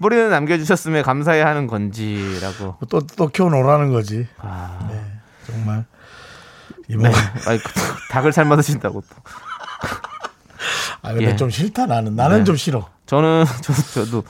뿌리는 0.00 0.30
남겨주셨음에 0.30 1.02
감사해야 1.02 1.46
하는 1.46 1.66
건지라고. 1.66 2.76
또, 2.88 3.00
또 3.16 3.26
키워놓으라는 3.28 3.90
거지. 3.92 4.28
아, 4.38 4.78
정말. 5.46 5.84
네. 6.88 6.94
이모가. 6.94 7.18
아이, 7.48 7.58
그, 7.58 7.72
닭을 8.10 8.32
삶아 8.32 8.54
드신다고 8.56 9.00
또. 9.00 9.16
아, 11.02 11.12
근데 11.12 11.30
예. 11.30 11.36
좀 11.36 11.50
싫다, 11.50 11.86
나는. 11.86 12.14
나는 12.14 12.38
네. 12.38 12.44
좀 12.44 12.56
싫어. 12.56 12.88
저는 13.06 13.44
저도, 13.62 13.82
저도 14.04 14.24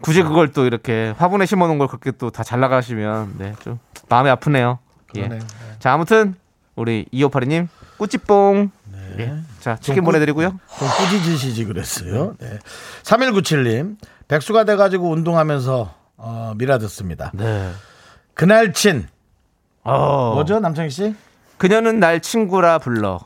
굳이 0.00 0.22
그걸 0.22 0.52
또 0.52 0.64
이렇게 0.64 1.12
화분에 1.18 1.44
심어놓은 1.44 1.78
걸 1.78 1.88
그렇게 1.88 2.12
또 2.12 2.30
다 2.30 2.42
잘 2.44 2.60
나가시면 2.60 3.34
네, 3.38 3.54
좀 3.60 3.78
마음이 4.08 4.30
아프네요. 4.30 4.78
예. 5.16 5.22
그러네. 5.22 5.40
자 5.80 5.92
아무튼 5.92 6.34
우리 6.78 7.06
2582님 7.12 7.68
꾸찌뽕. 7.98 8.70
예. 9.18 9.34
자 9.60 9.76
치킨 9.76 10.02
꾸- 10.04 10.06
보내드리고요. 10.06 10.48
좀 10.78 10.88
꾸짖으시지 10.88 11.64
그랬어요. 11.64 12.34
네. 12.38 12.58
3197님, 13.02 13.96
백수가 14.28 14.64
돼가지고 14.64 15.10
운동하면서, 15.10 15.94
어, 16.18 16.52
미라 16.56 16.78
듣습니다. 16.78 17.32
네. 17.34 17.70
그날 18.34 18.72
친, 18.72 19.08
어. 19.82 20.32
뭐죠, 20.34 20.60
남창희 20.60 20.90
씨? 20.90 21.14
그녀는 21.56 21.98
날 21.98 22.20
친구라 22.20 22.78
불러. 22.78 23.18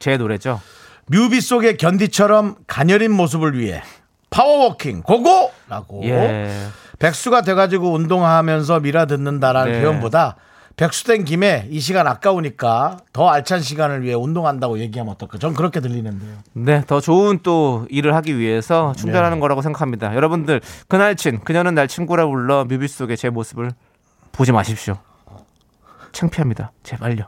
제 0.00 0.16
노래죠. 0.16 0.60
뮤비 1.06 1.40
속의 1.40 1.76
견디처럼 1.76 2.56
가녀린 2.66 3.12
모습을 3.12 3.58
위해 3.58 3.82
power 4.30 4.60
walking 4.60 5.02
go 5.02 5.22
go! 5.22 5.52
라고. 5.68 6.02
예. 6.04 6.52
백수가 6.98 7.42
돼가지고 7.42 7.92
운동하면서 7.92 8.80
미라 8.80 9.06
듣는다라는 9.06 9.72
네. 9.72 9.80
표현보다 9.82 10.36
백수된 10.78 11.24
김에 11.24 11.66
이 11.70 11.80
시간 11.80 12.06
아까우니까 12.06 12.98
더 13.12 13.28
알찬 13.28 13.60
시간을 13.60 14.04
위해 14.04 14.14
운동한다고 14.14 14.78
얘기하면 14.78 15.12
어떨까? 15.12 15.36
전 15.36 15.52
그렇게 15.52 15.80
들리는데요. 15.80 16.36
네, 16.52 16.84
더 16.86 17.00
좋은 17.00 17.40
또 17.42 17.84
일을 17.90 18.14
하기 18.14 18.38
위해서 18.38 18.92
네. 18.94 19.00
충전하는 19.02 19.40
거라고 19.40 19.60
생각합니다. 19.60 20.14
여러분들, 20.14 20.60
그날친, 20.86 21.40
그녀는 21.40 21.74
날 21.74 21.88
친구라 21.88 22.26
불러 22.26 22.64
뮤비 22.64 22.86
속의 22.86 23.16
제 23.16 23.28
모습을 23.28 23.72
보지 24.30 24.52
마십시오. 24.52 24.98
창피합니다. 26.12 26.70
제발요. 26.84 27.24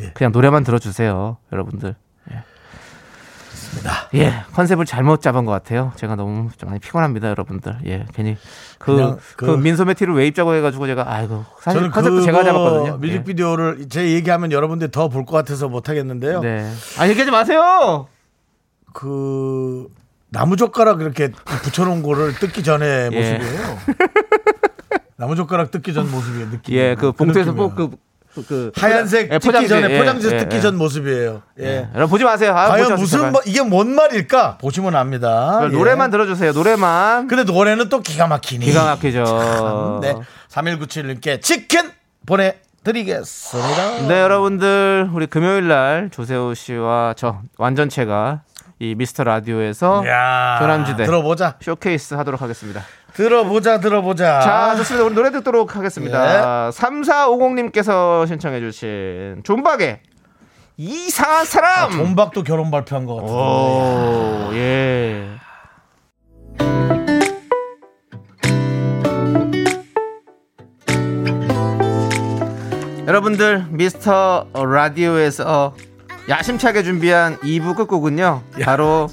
예. 0.00 0.10
그냥 0.14 0.32
노래만 0.32 0.64
들어주세요, 0.64 1.36
여러분들. 1.52 1.94
예. 4.14 4.18
예, 4.20 4.34
컨셉을 4.52 4.84
잘못 4.86 5.20
잡은 5.20 5.44
것 5.44 5.52
같아요. 5.52 5.92
제가 5.96 6.14
너무 6.16 6.48
좀 6.56 6.68
많이 6.68 6.80
피곤합니다, 6.80 7.28
여러분들. 7.28 7.76
예, 7.86 8.06
괜히 8.14 8.36
그, 8.78 9.16
그, 9.36 9.46
그- 9.46 9.50
민소매 9.52 9.94
티를 9.94 10.14
왜 10.14 10.26
입자고 10.26 10.54
해가지고 10.54 10.86
제가 10.86 11.04
아이고 11.12 11.44
사실 11.60 11.80
저는 11.80 11.90
컨셉도 11.90 12.20
제가 12.22 12.44
잡았거든요. 12.44 12.96
뮤직비디오를 12.98 13.88
제 13.88 14.10
얘기하면 14.12 14.52
여러분들이 14.52 14.90
더 14.90 15.08
볼 15.08 15.24
것 15.24 15.32
같아서 15.36 15.68
못 15.68 15.88
하겠는데요. 15.88 16.40
예. 16.44 16.46
네. 16.48 16.72
아 16.98 17.08
얘기하지 17.08 17.30
마세요. 17.30 18.06
그 18.92 19.88
나무젓가락 20.30 21.00
이렇게 21.00 21.30
붙여놓은 21.62 22.02
거를 22.02 22.34
뜯기 22.34 22.62
전에 22.62 23.08
예. 23.12 23.38
모습이에요. 23.38 23.78
나무젓가락 25.16 25.70
뜯기 25.70 25.94
전 25.94 26.10
모습이에요. 26.10 26.50
느낌. 26.50 26.74
예, 26.74 26.94
그 26.96 27.12
봉투에서 27.12 27.54
꼭그 27.54 27.90
그 28.42 28.72
하얀색 28.76 29.32
예, 29.32 29.38
뜯기 29.38 29.68
전에 29.68 29.90
예, 29.94 29.98
포장지 29.98 30.26
예, 30.32 30.38
뜯기 30.38 30.56
예. 30.56 30.60
전 30.60 30.76
모습이에요. 30.76 31.42
예. 31.60 31.64
예. 31.64 31.88
여러분 31.94 32.08
보지 32.10 32.24
마세요. 32.24 32.52
아, 32.56 32.68
과연 32.68 32.96
무슨 32.96 33.18
제발. 33.18 33.30
뭐- 33.32 33.42
이게 33.46 33.62
뭔 33.62 33.94
말일까 33.94 34.58
보시면 34.58 34.96
압니다. 34.96 35.60
예. 35.62 35.68
노래만 35.68 36.10
들어주세요. 36.10 36.52
노래만. 36.52 37.28
근데 37.28 37.44
노래는 37.44 37.88
또 37.88 38.00
기가 38.00 38.26
막히니. 38.26 38.64
기가 38.64 38.84
막히죠. 38.84 40.00
네. 40.02 40.14
3197님께 40.50 41.40
치킨 41.42 41.90
보내 42.26 42.56
드리겠습니다. 42.84 44.08
네, 44.08 44.20
여러분들 44.20 45.08
우리 45.12 45.26
금요일 45.26 45.68
날 45.68 46.10
조세호 46.12 46.54
씨와 46.54 47.14
저 47.16 47.40
완전체가 47.56 48.42
이 48.84 48.94
미스터 48.94 49.24
라디오에서 49.24 50.06
야 50.06 50.58
조남지대. 50.58 51.04
들어보자. 51.04 51.56
쇼케이스 51.60 52.14
하도록 52.14 52.40
하겠습니다. 52.42 52.82
들어보자, 53.14 53.80
들어보자. 53.80 54.40
자, 54.40 54.76
좋습니다. 54.76 55.06
우리 55.06 55.14
노래 55.14 55.30
듣도록 55.30 55.74
하겠습니다. 55.76 56.68
3450님께서 56.70 58.26
신청해 58.26 58.60
주신 58.60 59.40
존박의 59.44 60.00
이상한 60.76 61.44
사람. 61.44 61.92
존박도 61.92 62.42
결혼 62.42 62.70
발표한 62.70 63.06
것 63.06 63.14
같은데. 63.14 63.32
오, 63.32 64.50
예. 64.54 65.28
여러분들 73.06 73.66
미스터 73.70 74.46
라디오에서 74.54 75.74
야심차게 76.28 76.82
준비한 76.82 77.36
2부 77.38 77.76
끝곡은요 77.76 78.42
바로 78.62 79.08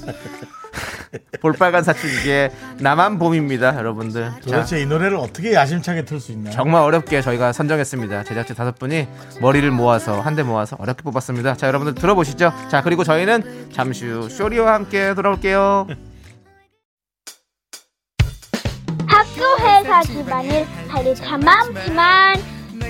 볼빨간 1.42 1.82
사춘기의 1.82 2.50
나만 2.78 3.18
봄입니다 3.18 3.76
여러분들 3.76 4.30
자, 4.30 4.40
도대체 4.40 4.80
이 4.80 4.86
노래를 4.86 5.18
어떻게 5.18 5.52
야심차게 5.52 6.06
틀 6.06 6.18
수 6.20 6.32
있나? 6.32 6.50
정말 6.50 6.80
어렵게 6.82 7.20
저희가 7.20 7.52
선정했습니다. 7.52 8.24
제작진 8.24 8.56
다섯 8.56 8.78
분이 8.78 9.06
머리를 9.42 9.70
모아서 9.70 10.20
한 10.20 10.32
대 10.36 10.42
모아서 10.42 10.76
어렵게 10.80 11.02
뽑았습니다. 11.02 11.56
자, 11.56 11.66
여러분들 11.66 11.94
들어보시죠. 12.00 12.50
자, 12.70 12.80
그리고 12.82 13.04
저희는 13.04 13.68
잠시 13.74 14.06
후 14.06 14.30
쇼리와 14.30 14.72
함께 14.72 15.12
돌아올게요. 15.14 15.86
학교 19.06 19.58
회사 19.66 20.02
집안일 20.04 20.64
할일 20.88 21.14
참 21.14 21.40
많지만 21.40 22.36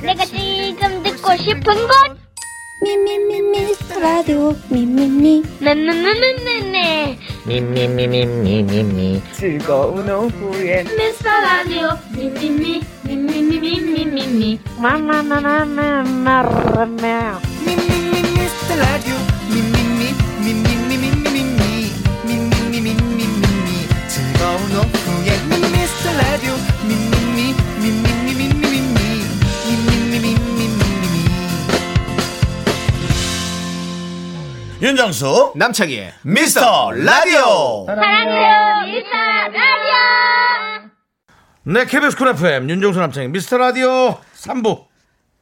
내가 0.02 0.24
지금 0.24 1.02
듣고 1.02 1.36
싶은 1.36 1.62
건 1.62 2.21
미미미 2.82 3.40
미스터 3.42 4.00
라디오 4.00 4.54
미미미 4.68 5.42
네네네네네 5.60 7.18
미미미미미미미 7.46 9.22
즐거운 9.32 10.10
오후에 10.10 10.82
미스터 10.84 11.30
라디오 11.30 11.90
미미미 12.16 12.82
미미미미미미미 13.04 14.58
마마 14.80 15.22
마 15.22 15.40
마 15.40 15.64
마 15.64 16.02
마 16.04 16.42
마마 16.42 17.40
미스터 17.70 18.74
라디오 18.74 19.14
미미 19.48 19.81
윤정수 34.92 35.54
남창희의 35.56 36.12
미스터 36.20 36.90
라디오. 36.90 37.86
사랑해요 37.86 38.84
미스터 38.84 39.16
라디오 39.50 40.90
네, 41.62 41.86
KBS 41.86 42.14
쿨 42.14 42.28
FM 42.28 42.68
윤정수 42.68 43.00
남창희 43.00 43.28
미스터 43.28 43.56
라디오 43.56 44.18
3부 44.36 44.84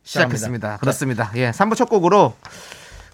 시작했습니다. 0.04 0.76
그렇습니다. 0.76 1.32
예, 1.34 1.50
3부 1.50 1.74
첫 1.74 1.88
곡으로 1.88 2.36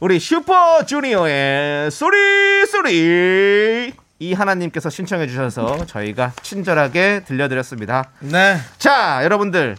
우리 0.01 0.21
슈퍼 0.21 0.85
주니어의 0.85 1.91
Sorry 1.91 2.67
Sorry 2.67 3.95
이 4.19 4.35
하나님께서 4.35 4.91
신청해 4.91 5.29
주셔서 5.29 5.87
저희가 5.87 6.33
친절하게 6.43 7.23
들려드렸습니다. 7.25 8.11
네. 8.21 8.59
자, 8.77 9.21
여러분들 9.25 9.79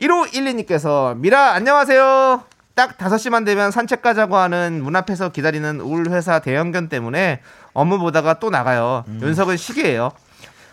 1512님께서 0.00 1.16
미라 1.16 1.54
안녕하세요. 1.54 2.44
딱 2.76 2.98
5시만 2.98 3.46
되면 3.46 3.70
산책 3.70 4.02
가자고 4.02 4.36
하는 4.36 4.82
문 4.84 4.94
앞에서 4.96 5.30
기다리는 5.30 5.80
울 5.80 6.10
회사 6.10 6.40
대형견 6.40 6.88
때문에 6.90 7.40
업무 7.72 7.98
보다가 7.98 8.34
또 8.38 8.50
나가요. 8.50 9.02
윤석은 9.22 9.56
시계예요. 9.56 10.12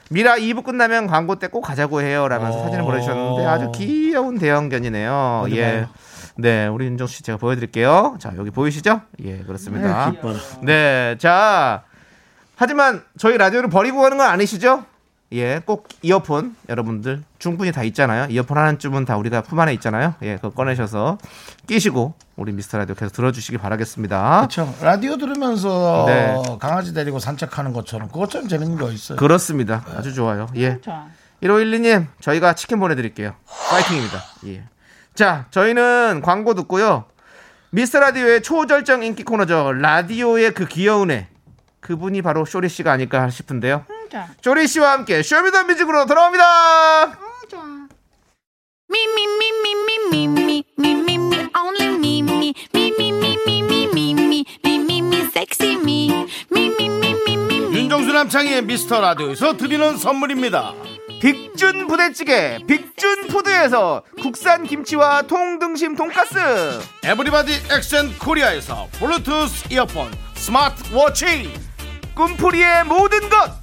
미라 0.10 0.36
2부 0.36 0.66
끝나면 0.66 1.08
광고 1.08 1.36
때 1.40 1.48
꼭 1.48 1.62
가자고 1.62 2.02
해요. 2.02 2.28
라면서 2.28 2.60
어. 2.60 2.64
사진을 2.64 2.84
보내주셨는데 2.84 3.46
아주 3.48 3.72
귀여운 3.74 4.38
대형견이네요. 4.38 5.46
예. 5.52 5.62
봐요? 5.72 5.90
네, 6.36 6.68
우리 6.68 6.86
윤정 6.88 7.08
씨 7.08 7.24
제가 7.24 7.38
보여드릴게요. 7.38 8.18
자, 8.20 8.34
여기 8.38 8.50
보이시죠? 8.52 9.00
예, 9.24 9.38
그렇습니다. 9.40 10.12
네. 10.12 10.32
네, 10.62 11.18
자. 11.20 11.84
하지만 12.58 13.02
저희 13.18 13.38
라디오를 13.38 13.70
버리고 13.70 14.02
가는 14.02 14.18
건 14.18 14.28
아니시죠? 14.28 14.84
예, 15.34 15.60
꼭 15.66 15.88
이어폰 16.04 16.56
여러분들 16.70 17.24
충분히 17.40 17.72
다 17.72 17.84
있잖아요. 17.84 18.28
이어폰 18.30 18.58
하나쯤은 18.58 19.06
다 19.06 19.18
우리가 19.18 19.42
품 19.42 19.60
안에 19.60 19.74
있잖아요. 19.74 20.14
예, 20.22 20.36
그거 20.36 20.52
꺼내셔서 20.52 21.18
끼시고 21.68 22.14
우리 22.36 22.52
미스터 22.52 22.78
라디오 22.78 22.94
계속 22.96 23.14
들어주시기 23.14 23.58
바라겠습니다. 23.58 24.38
그렇죠. 24.38 24.74
라디오 24.82 25.18
들으면서 25.18 26.06
네. 26.08 26.36
강아지 26.60 26.94
데리고 26.94 27.18
산책하는 27.20 27.74
것처럼 27.74 28.10
그것처럼 28.10 28.48
재밌는 28.48 28.78
거 28.78 28.92
있어요. 28.92 29.18
그렇습니다. 29.18 29.84
아주 29.96 30.14
좋아요. 30.14 30.48
예. 30.56 30.80
1512님, 31.42 32.08
저희가 32.22 32.54
치킨 32.54 32.80
보내드릴게요. 32.80 33.34
파이팅입니다. 33.70 34.24
예. 34.48 34.64
자, 35.16 35.46
저희는 35.50 36.22
광고 36.24 36.54
듣고요. 36.54 37.06
미스터 37.72 38.00
라디오의 38.00 38.44
초절정 38.44 39.04
인기 39.04 39.24
코너죠. 39.24 39.74
라디오의 39.74 40.54
그 40.54 40.68
귀여운 40.68 41.10
애. 41.10 41.28
그분이 41.80 42.22
바로 42.22 42.46
쇼리 42.46 42.70
씨가 42.70 42.92
아닐까 42.92 43.30
싶은데요. 43.30 43.84
쇼리 44.42 44.68
씨와 44.68 44.94
함께 44.94 45.24
Show 45.24 45.41
Me 45.41 45.50
the 45.50 45.64
Music으로 45.64 46.06
돌아옵니다. 46.06 47.20
Only 48.94 49.08
me, 49.14 49.24
me, 49.24 49.48
me. 49.48 49.84
윤정수 57.74 58.14
남창희의 58.14 58.64
미스터 58.64 59.02
라디오에서 59.02 59.58
드리는 59.58 59.98
선물입니다. 59.98 60.74
빅준 61.22 61.88
부대찌개, 61.88 62.60
빅준 62.68 63.28
푸드에서 63.30 64.04
국산 64.22 64.64
김치와 64.64 65.24
통등심 65.24 65.96
돈가스. 65.96 66.36
에브리바디 67.04 67.54
엑센 67.72 68.18
코리아에서 68.20 68.88
블루투스 68.94 69.70
이어폰 69.72 70.12
스마트워치 70.36 71.54
꿈풀이의 72.16 72.84
모든 72.86 73.30
것. 73.30 73.63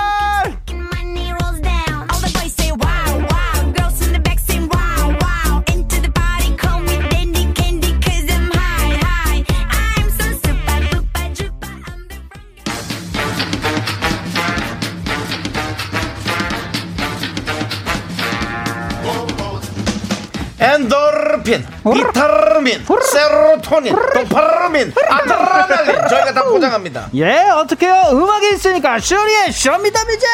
엔도르핀, 20.61 21.65
비타민, 21.91 22.85
세로토닌, 23.01 23.95
도파민, 24.13 24.93
아드레날린 25.09 26.07
저희가 26.07 26.33
다 26.33 26.43
보장합니다. 26.43 27.07
예, 27.15 27.49
어떻게요? 27.49 28.09
음악이 28.11 28.53
있으니까 28.53 28.99
쇼리의 28.99 29.51
Show 29.51 29.71
Me 29.71 29.81
the 29.81 29.97
Music! 29.97 30.27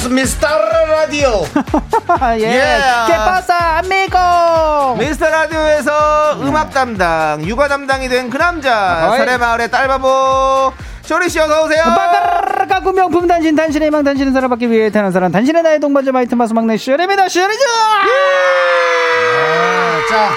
Yes, 0.00 0.08
Mr. 0.08 0.48
Radio. 0.88 1.44
예, 2.40 2.48
Yeah. 2.48 3.04
¿qué 3.06 3.12
pasa, 3.20 3.78
amigo? 3.84 4.96
미스터 4.98 5.28
라디오에서 5.28 6.40
음악 6.40 6.70
담당, 6.72 7.44
육아 7.44 7.68
담당이 7.68 8.08
된 8.08 8.30
그 8.30 8.38
남자, 8.38 9.10
어이. 9.10 9.18
설해마을의 9.18 9.70
딸바보, 9.70 10.72
쇼리 11.02 11.28
씨 11.28 11.38
어서 11.38 11.64
오세요. 11.64 11.84
빠까르르 11.84 12.66
가구 12.68 12.92
명품 12.92 13.26
단신 13.28 13.54
단신의 13.54 13.88
희망 13.88 14.02
단신은 14.02 14.32
사랑받기 14.32 14.70
위해 14.70 14.88
태어난 14.88 15.12
사람 15.12 15.30
단신의 15.32 15.62
나의 15.62 15.80
동반자 15.80 16.12
마이트 16.12 16.34
마스 16.34 16.54
막내 16.54 16.78
쇼리입니다 16.78 17.28
쇼리죠 17.28 17.64
자, 20.08 20.30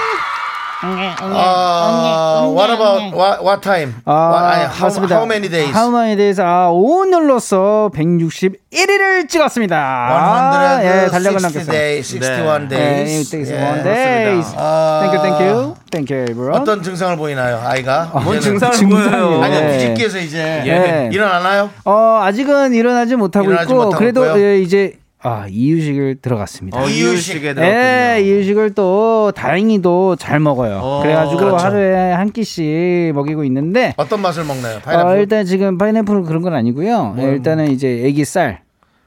어, 0.88 2.52
what 2.54 2.70
about 2.72 3.14
what, 3.16 3.40
what 3.42 3.60
time? 3.62 3.94
아, 4.04 4.12
What- 4.30 4.44
아니, 4.44 4.64
how, 4.64 4.82
맞습니다. 4.88 5.14
how 5.16 5.24
many 5.26 5.48
days? 5.48 5.72
How 5.74 5.88
many 5.90 6.16
days? 6.16 6.40
아, 6.40 6.68
오늘로써 6.70 7.90
161일을 7.94 9.28
찍었습니다. 9.28 9.76
아, 9.76 10.80
예, 10.82 11.08
달력을 11.10 11.40
160 11.40 11.42
남겼어요. 11.42 11.70
days, 11.72 12.14
61 12.14 12.68
네, 12.68 12.76
days. 12.76 13.30
takes 13.30 13.52
예, 13.52 13.62
one 13.62 13.82
days. 13.82 14.50
그렇습니다. 14.52 14.62
아, 14.62 15.00
Thank 15.00 15.16
you, 15.16 15.22
thank 15.22 15.46
you. 15.46 15.74
Thank 15.90 16.14
you, 16.16 16.24
everyone. 16.30 16.60
어떤 16.62 16.82
증상을 16.82 17.16
보이나요, 17.16 17.60
아이가? 17.64 18.10
뭔 18.12 18.36
이제는? 18.38 18.58
증상을 18.58 18.74
증상이에요. 18.76 19.28
보여요? 19.28 19.42
아니, 19.42 19.54
예. 19.56 19.68
뒤집기에서 19.78 20.18
이제 20.18 20.62
예. 20.66 21.08
일어나나요? 21.12 21.70
어, 21.84 22.20
아직은 22.22 22.74
일어나지 22.74 23.16
못하고 23.16 23.46
일어나지 23.46 23.72
있고, 23.72 23.84
못하고 23.84 23.96
그래도. 23.98 24.40
예, 24.40 24.58
이제 24.60 24.94
아, 25.26 25.46
이유식을 25.48 26.16
들어갔습니다. 26.20 26.78
어, 26.78 26.86
이유식. 26.86 27.42
이유식에. 27.42 27.54
예, 27.62 28.20
이유식을 28.22 28.74
또 28.74 29.32
다행히도 29.34 30.16
잘 30.16 30.38
먹어요. 30.38 30.80
어, 30.82 31.02
그래가지고 31.02 31.38
그렇죠. 31.40 31.56
하루에 31.64 32.12
한 32.12 32.30
끼씩 32.30 33.12
먹이고 33.14 33.42
있는데, 33.44 33.94
어떤 33.96 34.20
맛을 34.20 34.44
먹나요? 34.44 34.76
어, 34.76 34.80
파인애플? 34.80 35.18
일단 35.20 35.46
지금 35.46 35.78
파인애플 35.78 36.24
그런 36.24 36.42
건 36.42 36.54
아니고요. 36.54 37.16
예, 37.18 37.22
일단은 37.22 37.70
이제 37.70 38.02
애기 38.04 38.26
쌀. 38.26 38.60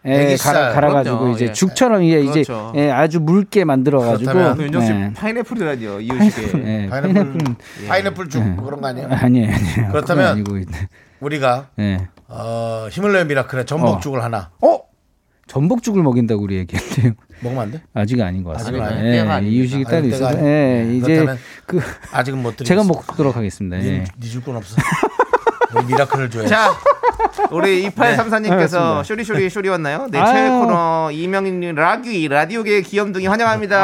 예. 0.08 0.36
갈아, 0.40 0.70
갈아가지고 0.74 1.18
그럼요. 1.20 1.36
이제 1.36 1.46
예. 1.50 1.52
죽처럼 1.52 2.02
이제, 2.02 2.20
이제 2.22 2.44
그렇죠. 2.44 2.72
예, 2.78 2.90
아주 2.90 3.20
묽게 3.20 3.66
만들어가지고 3.66 4.64
윤정 4.64 4.86
씨 4.86 4.92
예. 4.92 5.12
파인애플이라니요, 5.16 6.00
이유식에. 6.00 6.48
예, 6.66 6.88
파인애플, 6.90 7.14
파인애플은 7.14 7.56
파인애플 7.88 8.30
죽 8.30 8.42
그런 8.64 8.82
거 8.82 8.88
아니에요? 8.88 9.08
아니에요, 9.12 9.54
아니에요. 9.54 9.92
그렇다면 9.92 10.44
우리가 11.20 11.68
예. 11.80 12.08
어, 12.28 12.88
힘을 12.90 13.14
내요 13.14 13.26
미라클의 13.26 13.66
전복죽을 13.66 14.24
하나 14.24 14.50
어? 14.62 14.80
전복죽을 15.48 16.04
먹인다고 16.04 16.44
우리 16.44 16.58
얘기했는데요. 16.58 17.14
먹으면 17.42 17.64
안 17.64 17.72
돼? 17.72 17.82
아직은 17.94 18.26
아닌 18.26 18.44
것 18.44 18.58
같습니다. 18.58 18.86
아직은 18.86 19.06
예. 19.44 19.48
이유식이 19.48 19.84
따로 19.86 19.98
아직 19.98 20.08
있어서, 20.10 20.38
예, 20.40 20.42
네, 20.42 20.96
이제 20.98 21.26
그 21.66 21.80
아직은 22.12 22.42
못. 22.42 22.58
제가 22.58 22.84
먹도록 22.84 23.36
하겠습니다. 23.36 23.78
예. 23.84 24.04
니줄건 24.20 24.58
없어. 24.58 24.76
미라클을 25.88 26.30
줘야 26.30 26.48
자, 26.48 26.72
우리 27.52 27.88
2834님께서 27.90 28.52
알겠습니다. 28.52 29.04
쇼리쇼리 29.04 29.50
쇼리였나요? 29.50 30.08
네, 30.10 30.18
아유. 30.18 30.34
최애 30.34 30.50
코너 30.50 31.10
이명님 31.12 31.76
라귀 31.76 32.28
라디오계 32.28 32.82
귀염둥이 32.82 33.28
환영합니다. 33.28 33.78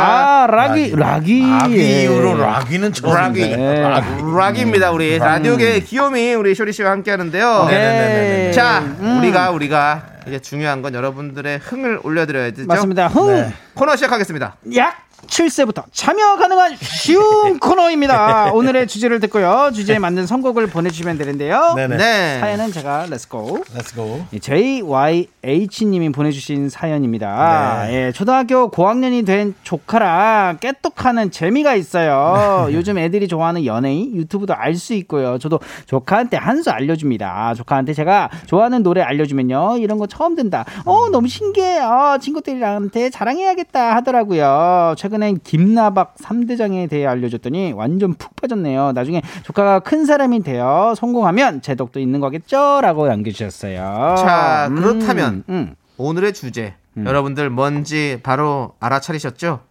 아, 0.43 0.47
라기, 0.47 0.95
라기. 0.95 1.41
라귀 1.41 1.77
예. 1.77 2.03
이후로 2.03 2.37
라귀는 2.37 2.87
라귀. 2.89 3.01
처음인데. 3.01 3.79
라귀. 3.81 4.07
락입니다 4.35 4.91
우리 4.91 5.17
라디오계 5.17 5.81
귀요미 5.81 6.33
우리 6.35 6.55
쇼리 6.55 6.71
씨와 6.73 6.91
함께 6.91 7.11
하는데요. 7.11 7.65
네네네네. 7.65 8.51
자, 8.53 8.79
음. 8.79 9.19
우리가 9.19 9.51
우리가 9.51 10.12
이제 10.27 10.39
중요한 10.39 10.81
건 10.81 10.93
여러분들의 10.93 11.59
흥을 11.59 11.99
올려드려야 12.03 12.51
되죠. 12.51 12.67
맞습니다. 12.67 13.07
흥! 13.07 13.27
네. 13.27 13.53
코너 13.73 13.95
시작하겠습니다. 13.95 14.55
약 14.75 15.03
7세부터 15.23 15.85
참여 15.93 16.35
가능한 16.35 16.75
쉬운 16.81 17.57
코너입니다. 17.61 18.51
오늘의 18.51 18.87
주제를 18.87 19.21
듣고요. 19.21 19.71
주제에 19.73 19.97
맞는 19.97 20.27
선곡을 20.27 20.67
보내주시면 20.67 21.17
되는데요. 21.17 21.71
네네. 21.77 21.95
네. 21.95 22.39
사연은 22.41 22.73
제가 22.73 23.05
렛츠고 23.09 23.63
go. 23.95 24.25
JYH님이 24.41 26.11
보내주신 26.11 26.67
사연입니다. 26.67 27.85
예, 27.93 28.11
초등학교 28.11 28.67
고학년이 28.69 29.23
된 29.23 29.55
조카랑 29.63 30.57
깨똑하는 30.59 31.31
재미가 31.31 31.75
있어요. 31.75 32.67
요즘 32.73 32.97
애들이 32.97 33.29
좋아하는 33.29 33.63
연예인 33.65 34.13
유튜브도 34.13 34.53
알 34.53 34.75
수 34.75 34.93
있고요. 34.95 35.37
저도 35.39 35.59
조카한테 35.85 36.35
한 36.35 36.61
수 36.61 36.69
알려줍니다. 36.69 37.53
조카한테 37.55 37.93
제가 37.93 38.29
좋아하는 38.47 38.83
노래 38.83 39.01
알려주면요. 39.01 39.77
이런 39.77 39.97
거 39.99 40.05
처음 40.07 40.35
든다. 40.35 40.65
어, 40.85 41.07
너무 41.09 41.29
신기해. 41.29 41.79
어, 41.79 42.17
친구들한테 42.21 43.09
자랑해야겠다 43.09 43.62
하더라고요. 43.71 44.95
최근엔 44.97 45.39
김나박 45.43 46.15
3대장에 46.15 46.89
대해 46.89 47.05
알려줬더니 47.05 47.73
완전 47.73 48.13
푹 48.13 48.35
빠졌네요. 48.35 48.91
나중에 48.93 49.21
조카가 49.43 49.79
큰 49.79 50.05
사람이 50.05 50.43
되어 50.43 50.93
성공하면 50.95 51.61
제 51.61 51.75
덕도 51.75 51.99
있는 51.99 52.19
거겠죠? 52.19 52.79
라고 52.81 53.07
남겨주셨어요. 53.07 54.15
자, 54.17 54.67
음, 54.69 54.75
그렇다면 54.75 55.43
음. 55.49 55.75
오늘의 55.97 56.33
주제 56.33 56.73
여러분들 56.97 57.49
뭔지 57.49 58.19
바로 58.23 58.73
알아차리셨죠? 58.79 59.61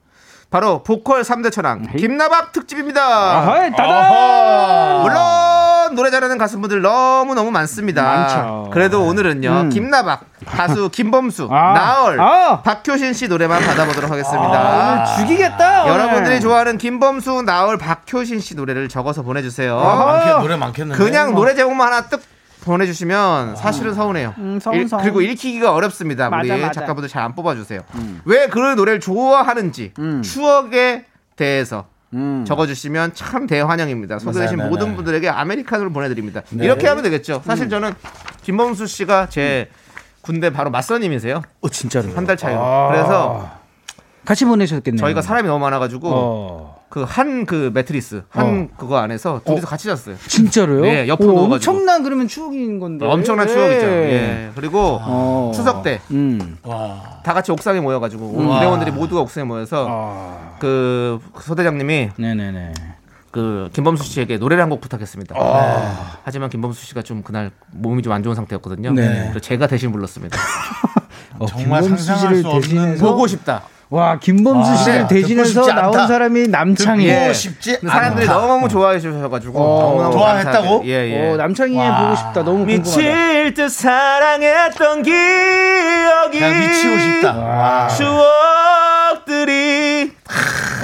바로 0.50 0.83
보컬 0.83 1.22
3대 1.22 1.50
천왕 1.50 1.87
김나박 1.96 2.52
특집입니다. 2.52 3.70
따단! 3.74 5.02
물론 5.02 5.41
노래 5.94 6.11
잘하는 6.11 6.38
가수분들 6.38 6.83
너무 6.83 7.35
너무 7.35 7.50
많습니다. 7.50 8.02
많죠. 8.02 8.70
그래도 8.72 9.05
오늘은요 9.05 9.50
음. 9.50 9.68
김나박 9.70 10.24
가수 10.46 10.88
김범수, 10.92 11.48
아. 11.50 11.72
나얼, 11.74 12.20
아. 12.20 12.61
박효신 12.62 13.12
씨 13.12 13.28
노래만 13.28 13.62
받아보도록 13.62 14.11
하겠습니다. 14.11 14.42
아, 14.59 14.92
오늘 15.16 15.28
죽이겠다. 15.28 15.85
오늘. 15.85 15.92
여러분들이 15.94 16.40
좋아하는 16.40 16.78
김범수, 16.78 17.42
나얼, 17.42 17.78
박효신 17.78 18.40
씨 18.40 18.55
노래를 18.57 18.88
적어서 18.88 19.22
보내주세요. 19.22 19.76
많겠, 19.78 20.33
노래 20.40 20.57
많겠는데. 20.57 21.02
그냥 21.02 21.35
노래 21.35 21.55
제목만 21.55 21.87
하나 21.92 22.02
뜩 22.09 22.22
보내주시면 22.64 23.57
사실은 23.57 23.94
서운해요. 23.94 24.35
음, 24.38 24.61
일-. 24.72 24.88
그리고 25.00 25.20
읽히기가 25.20 25.72
어렵습니다. 25.72 26.31
맞아, 26.31 26.55
우리 26.55 26.62
맞아. 26.62 26.81
작가분들 26.81 27.09
잘 27.09 27.22
안 27.22 27.35
뽑아주세요. 27.35 27.81
왜그 28.24 28.59
노래를 28.59 29.00
좋아하는지 29.00 29.92
음. 29.98 30.22
추억에 30.22 31.05
대해서 31.37 31.87
음. 32.14 32.44
적어주시면 32.46 33.14
참 33.14 33.46
대환영입니다. 33.46 34.18
소개되신 34.18 34.59
네, 34.59 34.64
네, 34.64 34.68
모든 34.68 34.90
네. 34.90 34.96
분들에게 34.96 35.29
아메리카노를 35.29 35.92
보내드립니다. 35.92 36.42
이렇게 36.53 36.87
하면 36.87 37.03
되겠죠. 37.05 37.37
음. 37.37 37.42
사실 37.44 37.68
저는 37.68 37.94
김범수 38.42 38.87
씨가 38.87 39.29
제 39.29 39.70
군대 40.20 40.51
바로 40.51 40.70
맞선님이세요. 40.70 41.42
어, 41.61 41.68
진짜로. 41.68 42.12
한달 42.14 42.37
차이로. 42.37 42.61
아. 42.62 42.88
그래서 42.88 43.51
같이 44.25 44.44
보내셨겠네요. 44.44 45.01
저희가 45.01 45.22
사람이 45.22 45.48
너무 45.48 45.59
많아가지고 45.64 46.09
어. 46.12 46.81
그한그 46.92 47.70
매트리스 47.72 48.24
한 48.28 48.68
그거 48.76 48.98
안에서 48.98 49.40
둘이서 49.46 49.66
같이 49.66 49.87
잤어요. 49.88 50.14
진짜로요? 50.28 50.83
네, 50.83 51.09
옆으로 51.09 51.33
오. 51.35 51.38
엄청난 51.44 52.02
그러면 52.02 52.28
추억인 52.28 52.78
건데. 52.78 53.07
엄청난 53.07 53.48
예. 53.48 53.52
추억이죠. 53.55 53.87
예. 53.87 54.50
그리고 54.55 54.98
어. 55.00 55.52
추석 55.55 55.83
때 55.83 56.00
음. 56.11 56.59
와. 56.62 57.00
다 57.24 57.33
같이 57.33 57.50
옥상에 57.50 57.81
모여가지고 57.81 58.33
부대원들이 58.33 58.90
모두가 58.90 59.22
옥상에 59.22 59.44
모여서 59.44 59.87
아. 59.88 60.57
그 60.59 61.18
소대장님이 61.40 62.11
네네네. 62.18 62.74
그 63.31 63.70
김범수 63.72 64.05
씨에게 64.05 64.37
노래를 64.37 64.62
한 64.62 64.68
곡 64.68 64.83
부탁했습니다. 64.83 65.35
네. 65.35 65.92
하지만 66.24 66.50
김범수 66.50 66.85
씨가 66.85 67.00
좀 67.00 67.22
그날 67.22 67.52
몸이 67.70 68.02
좀 68.02 68.12
안 68.12 68.22
좋은 68.22 68.35
상태였거든요. 68.35 68.92
네. 68.92 69.28
그래서 69.31 69.38
제가 69.40 69.66
대신 69.66 69.92
불렀습니다. 69.92 70.37
어, 71.38 71.46
정말 71.46 71.83
상상할 71.85 72.37
수 72.37 72.48
없는 72.48 72.98
보고 72.98 73.26
싶다. 73.26 73.62
와 73.92 74.18
김범수 74.18 74.70
와, 74.70 74.76
씨를 74.78 75.07
듣고 75.07 75.20
대신해서 75.20 75.66
나온. 75.66 76.07
사람이 76.09 76.48
남창희. 76.48 77.07
예. 77.07 77.20
보고 77.20 77.33
싶지 77.35 77.78
근데 77.78 77.92
사람들이 77.92 78.26
않다. 78.26 78.40
너무 78.46 78.66
좋아해 78.66 78.98
주셔가지고 78.98 79.59
어. 79.61 79.83
너무너무 79.83 80.12
좋아했다고? 80.14 80.52
감사하게. 80.79 80.88
예, 80.88 81.10
예. 81.10 81.31
어, 81.33 81.37
남창희의 81.37 81.79
와. 81.79 82.02
보고 82.04 82.16
싶다. 82.16 82.33
너무 82.42 82.64
궁금하다. 82.64 82.83
미칠 82.83 83.52
듯 83.54 83.69
사랑했던 83.71 85.02
기억이 85.02 86.38
그냥 86.40 86.58
미치고 86.60 86.98
싶다. 86.98 87.37
와. 87.37 87.88
추억들이 89.19 90.12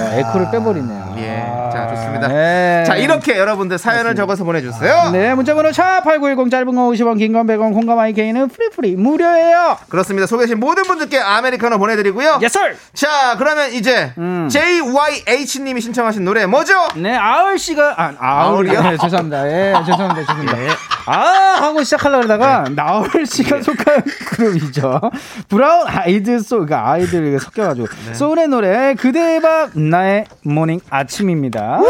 와, 0.00 0.10
에코를 0.14 0.50
빼버리네요. 0.52 1.07
예. 1.18 1.42
아. 1.46 1.70
자, 1.70 1.88
좋습니다. 1.88 2.28
네. 2.28 2.84
자 2.86 2.96
이렇게 2.96 3.36
여러분들 3.38 3.78
사연을 3.78 4.14
적어서 4.14 4.44
보내주세요. 4.44 5.10
네, 5.12 5.34
문자번호 5.34 5.70
샵8910 5.70 6.50
짧은 6.50 6.74
거 6.74 6.82
50원, 6.90 7.18
긴 7.18 7.32
건 7.32 7.46
100원, 7.46 7.72
콩과 7.74 7.93
my 7.93 7.98
K는 7.98 8.48
free 8.48 8.72
free 8.72 8.96
무료예요. 8.96 9.76
그렇습니다. 9.88 10.26
소개해주신 10.26 10.58
모든 10.60 10.84
분들께 10.84 11.18
아메리카노 11.18 11.78
보내드리고요. 11.78 12.38
sir. 12.42 12.76
자 12.94 13.36
그러면 13.38 13.72
이제 13.72 14.12
음. 14.18 14.48
JYH님이 14.50 15.80
신청하신 15.80 16.24
노래 16.24 16.46
뭐죠? 16.46 16.72
네, 16.96 17.14
아울 17.16 17.58
씨가 17.58 17.94
아, 17.96 18.14
아울이요? 18.18 18.82
네, 18.82 18.96
죄송합니다. 18.96 19.46
예, 19.48 19.74
죄송합니다. 19.84 20.20
죄송합니다. 20.20 20.62
예. 20.64 20.68
아 21.06 21.56
하고 21.62 21.82
시작하려고 21.82 22.26
그러다가 22.26 22.64
나얼 22.74 23.08
씨가 23.26 23.62
속한 23.62 24.02
그룹이죠. 24.26 25.00
브라운 25.48 25.86
아이드 25.88 26.38
소울, 26.40 26.66
그러니까 26.66 26.90
아이들 26.92 27.38
섞여가지고 27.40 27.86
소울의 28.12 28.48
노래 28.48 28.94
그대의 28.94 29.40
밤 29.40 29.70
나의 29.74 30.26
morning 30.42 30.80
아침 30.90 31.07
입니다. 31.30 31.80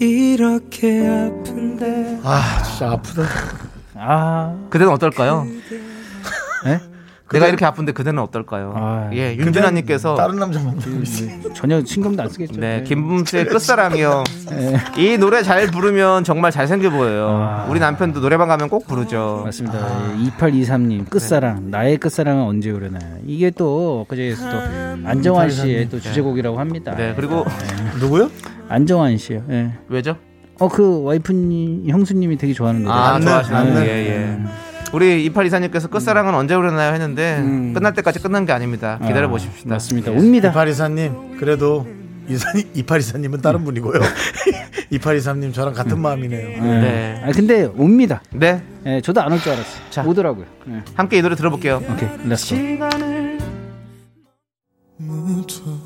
이렇게 0.00 1.08
아픈데 1.08 2.20
아 2.22 2.62
진짜 2.62 2.92
아프다. 2.92 3.22
아, 3.94 4.56
그대는 4.70 4.92
어떨까요? 4.92 5.44
예? 5.72 5.87
내가 7.32 7.46
이렇게 7.46 7.64
아픈데 7.64 7.92
그대는 7.92 8.22
어떨까요? 8.22 8.72
아, 8.74 9.10
예, 9.12 9.34
윤준아님께서 9.36 10.14
다른 10.14 10.36
남자 10.36 10.60
만나고 10.60 10.90
있어. 11.02 11.52
전혀 11.52 11.84
신경도 11.84 12.22
안 12.22 12.28
쓰겠죠. 12.30 12.60
네, 12.60 12.82
김범수의 12.86 13.46
끝사랑이요. 13.46 14.24
네. 14.50 14.76
이 14.96 15.18
노래 15.18 15.42
잘 15.42 15.66
부르면 15.66 16.24
정말 16.24 16.50
잘생겨 16.50 16.90
보여요. 16.90 17.28
아. 17.28 17.66
우리 17.68 17.80
남편도 17.80 18.20
노래방 18.20 18.48
가면 18.48 18.68
꼭 18.68 18.86
부르죠. 18.86 19.42
맞습니다. 19.44 19.78
2823님 20.38 21.10
끝사랑 21.10 21.70
나의 21.70 21.98
끝사랑은 21.98 22.42
언제 22.44 22.70
오려나요? 22.70 23.18
이게 23.26 23.50
또 23.50 24.06
그제에서 24.08 24.50
또 24.50 24.58
안정환 25.04 25.50
씨의 25.50 25.88
또 25.90 26.00
주제곡이라고 26.00 26.58
합니다. 26.58 26.94
네, 26.96 27.12
그리고 27.14 27.44
누구요? 28.00 28.30
안정환 28.68 29.16
씨요. 29.18 29.42
예. 29.50 29.72
왜죠? 29.88 30.16
어 30.60 30.68
그 30.68 31.02
와이프님 31.04 31.88
형수님이 31.88 32.36
되게 32.36 32.52
좋아하는 32.52 32.82
노래. 32.82 32.92
아, 32.94 33.18
네. 33.18 33.24
좋아하시는 33.26 33.74
네. 33.74 33.86
예, 33.86 34.08
예. 34.10 34.38
우리 34.92 35.28
2824님께서 35.30 35.90
끝사랑은 35.90 36.34
언제 36.34 36.54
오려나요 36.54 36.92
했는데 36.94 37.38
음. 37.40 37.72
끝날 37.74 37.92
때까지 37.94 38.20
끝난 38.20 38.46
게 38.46 38.52
아닙니다. 38.52 38.98
기다려 39.06 39.28
보십시다. 39.28 39.70
맞습니다. 39.70 40.10
옵니다. 40.12 40.48
이파리사님 40.50 41.36
그래도 41.38 41.86
이사님 42.28 42.68
이파리사님은 42.74 43.40
다른 43.42 43.64
분이고요. 43.64 44.00
이파리사님 44.90 45.52
저랑 45.52 45.74
같은 45.74 46.00
마음이네요. 46.00 46.62
네. 46.62 46.80
네. 46.80 47.22
아 47.24 47.30
근데 47.32 47.64
옵니다. 47.76 48.22
네. 48.32 48.62
예, 48.86 49.00
저도 49.02 49.20
안 49.20 49.32
올 49.32 49.38
줄 49.40 49.52
알았어요. 49.52 49.82
자. 49.90 50.02
오더라고요. 50.02 50.46
예. 50.70 50.82
함께 50.94 51.18
이 51.18 51.22
노래 51.22 51.36
들어볼게요. 51.36 51.82
오케이, 51.90 52.08
Let's 52.26 52.54
go. 52.78 52.88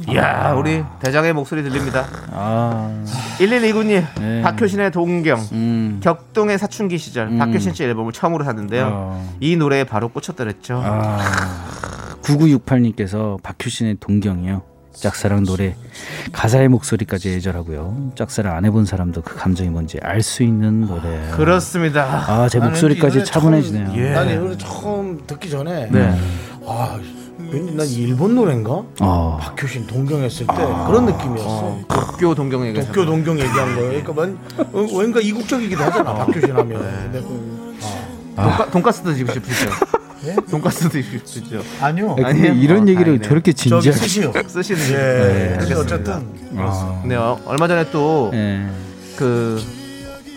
이야, 0.09 0.55
우리 0.57 0.83
대장의 1.01 1.35
목소리 1.35 1.63
들립니다. 1.63 2.07
아, 2.31 3.05
1129님, 3.39 4.05
네. 4.19 4.41
박효신의 4.43 4.91
동경. 4.91 5.39
음, 5.53 6.01
격동의 6.03 6.59
사춘기 6.59 6.97
시절 6.97 7.29
음. 7.29 7.39
박효신 7.39 7.75
씨 7.75 7.85
앨범을 7.85 8.13
처음으로 8.13 8.43
샀는데요. 8.45 8.89
어. 8.91 9.35
이 9.41 9.57
노래에 9.57 9.85
바로 9.85 10.09
꽂혔더랬죠. 10.09 10.81
아, 10.83 11.19
9968님께서 12.23 13.41
박효신의 13.43 13.99
동경이요. 14.01 14.63
짝사랑 14.95 15.45
노래 15.45 15.75
가사의 16.33 16.69
목소리까지 16.69 17.31
애절하고요. 17.35 18.13
짝사랑 18.15 18.57
안 18.57 18.65
해본 18.67 18.85
사람도 18.85 19.23
그 19.23 19.37
감정이 19.37 19.71
뭔지 19.71 19.99
알 20.03 20.23
수 20.23 20.43
있는 20.43 20.87
노래. 20.87 21.31
그렇습니다. 21.33 22.25
아, 22.29 22.49
제 22.49 22.59
목소리까지 22.61 23.25
차분해지네요. 23.25 23.87
처음- 23.89 23.99
예. 23.99 24.11
난이 24.13 24.37
노래 24.37 24.57
처음 24.59 25.23
듣기 25.27 25.49
전에 25.51 25.89
네. 25.91 26.15
아 26.67 26.99
왠지 27.53 27.75
난 27.75 27.87
일본 27.87 28.35
노래인가? 28.35 28.83
어. 29.01 29.39
박효신 29.41 29.87
동경했을 29.87 30.47
때 30.47 30.55
그런 30.55 31.05
느낌이었어. 31.07 31.81
도쿄 31.87 32.35
동경 32.35 32.67
얘기. 32.67 32.81
도쿄 32.81 33.05
동경 33.05 33.39
얘기한 33.39 33.75
거예요. 33.75 33.89
그러니까 34.03 34.13
만, 34.15 34.39
어, 34.73 34.83
뭔가 34.91 35.21
이국적이기도 35.21 35.83
하잖아. 35.85 36.15
박효신 36.15 36.51
하면. 36.51 36.69
네. 36.83 37.21
근데 37.21 37.21
돈가, 38.37 38.71
돈가스도 38.71 39.15
지고 39.15 39.33
싶으시죠? 39.35 39.71
돈가스도 40.51 40.89
지고 40.91 41.19
싶으시죠? 41.19 41.63
아니요. 41.81 42.17
아, 42.25 42.29
아니에요? 42.29 42.55
이런 42.55 42.79
어, 42.85 42.89
얘기를 42.89 43.05
다행이네. 43.05 43.29
저렇게 43.29 43.53
진지하게. 43.53 43.93
쓰시오. 43.93 44.33
쓰시는 44.49 44.81
예. 44.81 44.87
게. 44.87 44.95
근데 44.95 45.53
알겠습니다. 45.61 45.81
어쨌든 45.81 46.13
아, 46.57 47.03
네, 47.05 47.17
어, 47.17 47.39
얼마 47.45 47.69
전에 47.69 47.91
또 47.91 48.31
예. 48.33 48.67
그 49.17 49.63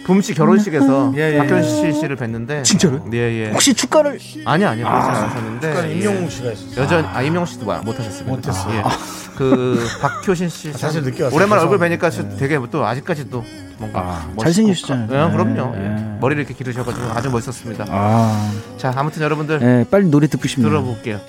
붐씨 0.06 0.36
결혼식에서 0.36 1.14
예, 1.18 1.34
예. 1.34 1.38
박효신 1.40 1.94
씨를 1.94 2.16
뵀는데 2.16 2.64
진짜로요? 2.64 3.06
예, 3.14 3.18
예. 3.18 3.50
혹시 3.52 3.74
축가를 3.74 4.20
아니 4.46 4.64
아니요. 4.64 4.86
그렇지 4.86 5.10
않으셨는데. 5.10 5.70
그러니까 5.74 5.90
예. 5.90 5.96
임영웅 6.00 6.30
씨가 6.30 6.50
했었어. 6.50 6.82
여전 6.82 7.06
아 7.06 7.22
임영웅 7.24 7.46
씨도 7.48 7.66
뭐- 7.66 7.78
못 7.80 8.00
하셨습니다. 8.00 8.36
못 8.36 8.48
했어요. 8.48 8.78
예. 8.78 8.84
그 9.36 9.84
박효신 10.02 10.48
씨참 10.50 10.74
사실 10.78 11.02
늦게 11.02 11.24
왔어요. 11.24 11.36
오랜만에 11.36 11.62
얼굴. 11.64 11.80
뵈니까 11.80 12.10
저 12.12 12.30
되게 12.38 12.60
또 12.72 12.86
아직까지도 12.86 13.44
뭔가 13.80 14.00
아, 14.00 14.26
멋있고 14.28 14.44
잘생기셨잖아요. 14.44 15.28
예, 15.28 15.32
그럼요. 15.32 15.74
예, 15.76 15.82
예. 15.82 15.86
예. 15.86 16.18
머리를 16.22 16.42
이렇게 16.44 16.54
기르셔가지고 16.54 17.08
아주 17.08 17.32
멋있었습니다. 17.32 17.86
아, 17.90 18.52
자 18.78 18.94
아무튼 18.96 19.24
여러분들 19.24 19.60
예, 19.62 19.86
빨리 19.90 20.06
노래 20.06 20.28
듣고 20.28 20.48
싶네요. 20.48 20.70
들어볼게요. 20.70 21.20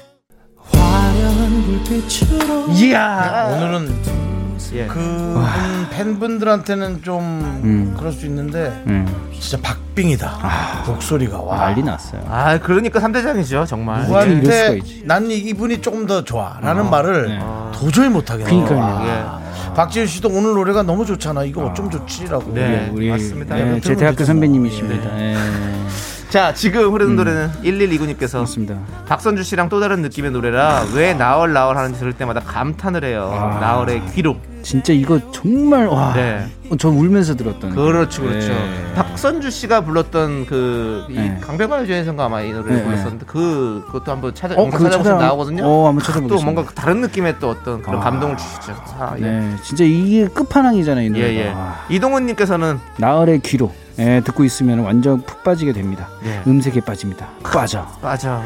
화려한 0.72 1.62
불빛으로 1.84 2.66
이야. 2.72 3.48
오늘은 3.56 4.25
예. 4.74 4.86
그 4.86 5.42
팬분들한테는 5.90 7.02
좀 7.02 7.20
음. 7.64 7.94
그럴 7.98 8.12
수 8.12 8.26
있는데 8.26 8.82
음, 8.86 9.06
진짜 9.38 9.58
박빙이다. 9.62 10.84
목소리가 10.86 11.40
와. 11.40 11.56
난리 11.58 11.82
났어요. 11.82 12.22
아 12.28 12.58
그러니까 12.58 13.00
3대장이죠 13.00 13.66
정말. 13.66 14.02
누구한테? 14.02 14.80
난 15.04 15.30
이분이 15.30 15.80
조금 15.80 16.06
더 16.06 16.24
좋아라는 16.24 16.90
말을 16.90 17.28
네. 17.28 17.38
도저히 17.72 18.08
못 18.08 18.30
하겠네. 18.30 18.50
그러니까요. 18.50 19.06
예. 19.08 19.74
박지윤 19.74 20.06
씨도 20.06 20.28
오늘 20.30 20.54
노래가 20.54 20.82
너무 20.82 21.04
좋잖아. 21.04 21.44
이거 21.44 21.66
어쩜 21.66 21.90
좋지라고. 21.90 22.52
네. 22.54 22.90
우리 22.92 23.10
맞습니다. 23.10 23.56
예, 23.56 23.60
여러분 23.60 23.80
제 23.82 23.94
대학교 23.94 24.24
선배님이십니다. 24.24 25.18
예, 25.20 25.36
자 26.36 26.52
지금 26.52 26.92
흐르는 26.92 27.16
노래는 27.16 27.50
1129님께서 27.64 28.40
맞습니다. 28.40 28.76
박선주 29.08 29.42
씨랑 29.42 29.70
또 29.70 29.80
다른 29.80 30.02
느낌의 30.02 30.32
노래라 30.32 30.84
왜 30.94 31.14
나얼 31.14 31.54
나얼 31.54 31.78
하는지 31.78 31.98
들을 31.98 32.12
때마다 32.12 32.40
감탄을 32.40 33.04
해요. 33.04 33.30
아. 33.32 33.58
나얼의 33.58 34.02
귀로. 34.14 34.36
진짜 34.60 34.92
이거 34.92 35.18
정말 35.32 35.86
와. 35.86 36.12
네. 36.12 36.46
어, 36.68 36.76
저 36.76 36.90
울면서 36.90 37.36
들었던. 37.36 37.74
그렇죠, 37.74 38.20
그렇죠. 38.20 38.52
예. 38.52 38.94
박선주 38.96 39.50
씨가 39.50 39.80
불렀던 39.82 40.44
그이 40.44 41.14
네. 41.14 41.38
강변가요 41.40 41.86
주에서인가 41.86 42.26
아마 42.26 42.42
이 42.42 42.52
노래를 42.52 42.76
네, 42.80 42.84
불렀었는데 42.84 43.24
그 43.26 43.84
그것도 43.86 44.12
한번 44.12 44.34
찾아 44.34 44.54
어, 44.56 44.64
찾아보시면 44.70 45.02
찾아- 45.04 45.14
나오거든요. 45.16 45.62
어, 45.64 45.86
한번 45.86 46.00
또 46.00 46.06
찾아보겠습니다. 46.06 46.52
뭔가 46.52 46.70
다른 46.74 47.00
느낌의 47.00 47.36
또 47.40 47.48
어떤 47.48 47.80
그런 47.80 47.98
아. 47.98 48.04
감동을 48.04 48.36
주시죠. 48.36 48.74
아, 48.98 49.14
예. 49.16 49.22
네, 49.22 49.54
진짜 49.62 49.84
이게 49.84 50.26
끝판왕이잖아요, 50.28 51.06
이 51.06 51.08
노래가. 51.08 51.28
예, 51.30 51.46
예. 51.46 51.48
와. 51.52 51.76
이동훈님께서는 51.88 52.78
나얼의 52.98 53.38
귀로 53.40 53.72
예, 53.98 54.20
듣고 54.20 54.44
있으면 54.44 54.80
완전 54.80 55.22
푹 55.22 55.42
빠지게 55.42 55.72
됩니다. 55.72 56.08
예. 56.24 56.42
음색에 56.46 56.80
빠집니다. 56.80 57.28
빠져. 57.42 57.86
맞아. 58.02 58.42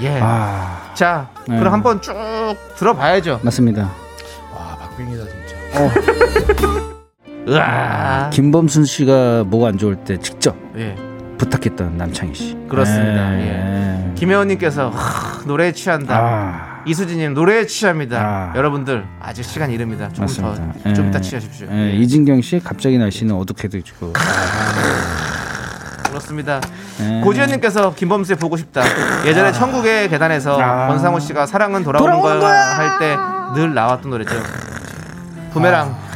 예. 0.00 0.18
아, 0.22 0.90
자, 0.94 1.28
네. 1.46 1.58
그럼 1.58 1.72
한번 1.74 2.00
쭉 2.00 2.14
들어봐야죠. 2.76 3.40
맞습니다. 3.42 3.90
와 4.54 4.76
박빙이다 4.78 5.24
진짜. 5.24 5.56
으아. 7.48 8.30
김범순 8.30 8.84
씨가 8.84 9.44
목 9.44 9.64
안 9.64 9.76
좋을 9.78 9.96
때 9.96 10.18
직접 10.18 10.56
예. 10.76 10.94
부탁했던 11.40 11.96
남창희 11.96 12.34
씨. 12.34 12.56
그렇습니다. 12.68 13.34
예. 13.40 14.12
김혜원님께서 14.14 14.90
하, 14.90 15.42
노래에 15.46 15.72
취한다. 15.72 16.14
아, 16.14 16.82
이수진님 16.86 17.32
노래에 17.32 17.64
취합니다. 17.66 18.18
아. 18.20 18.52
여러분들 18.56 19.04
아직 19.20 19.42
시간 19.44 19.70
이릅니다. 19.70 20.08
조금 20.08 20.22
맞습니다. 20.24 20.72
더, 20.84 20.92
좀 20.92 21.06
예. 21.06 21.08
이따 21.08 21.20
취하십시오. 21.20 21.66
예, 21.70 21.76
예. 21.76 21.92
이진경 21.96 22.42
씨 22.42 22.60
갑자기 22.62 22.98
날씨는 22.98 23.34
어둑해지고. 23.34 24.12
그렇습니다. 26.08 26.60
예. 27.00 27.20
고지현님께서 27.22 27.94
김범수의 27.94 28.36
보고 28.36 28.58
싶다. 28.58 28.82
예전에 29.26 29.52
천국의 29.52 30.10
계단에서 30.10 30.60
아. 30.60 30.88
권상우 30.88 31.20
씨가 31.20 31.46
사랑은 31.46 31.82
돌아오는 31.84 32.12
돌아오는 32.20 32.40
거야 32.40 32.76
할 32.76 32.98
때 32.98 33.16
늘 33.54 33.74
나왔던 33.74 34.10
노래죠. 34.10 34.30
부메랑 35.52 35.88
아, 35.88 36.09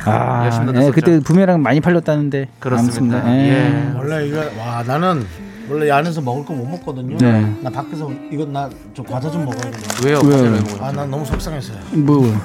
열심히 0.44 0.68
예, 0.68 0.72
넣었었죠. 0.72 0.92
그때 0.92 1.20
부메랑 1.20 1.62
많이 1.62 1.80
팔렸다는데. 1.80 2.48
그렇습니다. 2.58 3.18
아무튼, 3.18 3.32
예. 3.38 3.92
원래 3.96 4.26
이거 4.26 4.38
와 4.58 4.82
나는 4.82 5.24
원래 5.70 5.90
안에서 5.90 6.20
먹을 6.20 6.44
거 6.44 6.52
못 6.52 6.66
먹거든요. 6.68 7.16
네. 7.18 7.54
나 7.62 7.70
밖에서 7.70 8.10
이건 8.30 8.52
나 8.52 8.68
좀 8.92 9.04
과자 9.06 9.30
좀 9.30 9.44
먹어야 9.44 9.70
돼. 9.70 9.78
왜요? 10.04 10.18
왜요? 10.18 10.30
과자를 10.30 10.52
왜 10.52 10.60
먹어요? 10.60 10.84
아 10.84 10.92
난 10.92 11.10
너무 11.10 11.24
속상했어요. 11.24 11.78
뭐. 11.92 12.22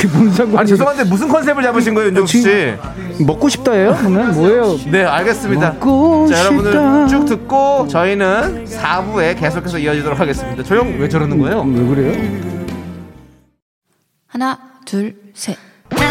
그뭔 0.00 0.32
상관? 0.32 0.60
아니 0.60 0.68
죄송한데 0.70 1.04
무슨 1.04 1.28
컨셉을 1.28 1.62
잡으신 1.62 1.92
거예요, 1.94 2.08
윤정수 2.08 2.38
씨? 2.40 2.74
먹고 3.24 3.48
싶다예요? 3.50 3.94
그러면 3.98 4.32
뭐예요? 4.32 4.76
네, 4.90 5.04
알겠습니다. 5.04 5.72
먹고 5.72 6.26
자, 6.28 6.40
여러분들. 6.40 7.08
쭉 7.08 7.26
듣고 7.26 7.86
저희는 7.88 8.64
4부에 8.64 9.38
계속해서 9.38 9.78
이어지도록 9.78 10.18
하겠습니다. 10.18 10.62
조용 10.62 10.98
왜 10.98 11.08
저러는 11.08 11.38
거예요? 11.38 11.60
왜 11.62 11.86
그래요? 11.86 12.40
하나, 14.26 14.58
둘, 14.86 15.16
셋. 15.34 15.56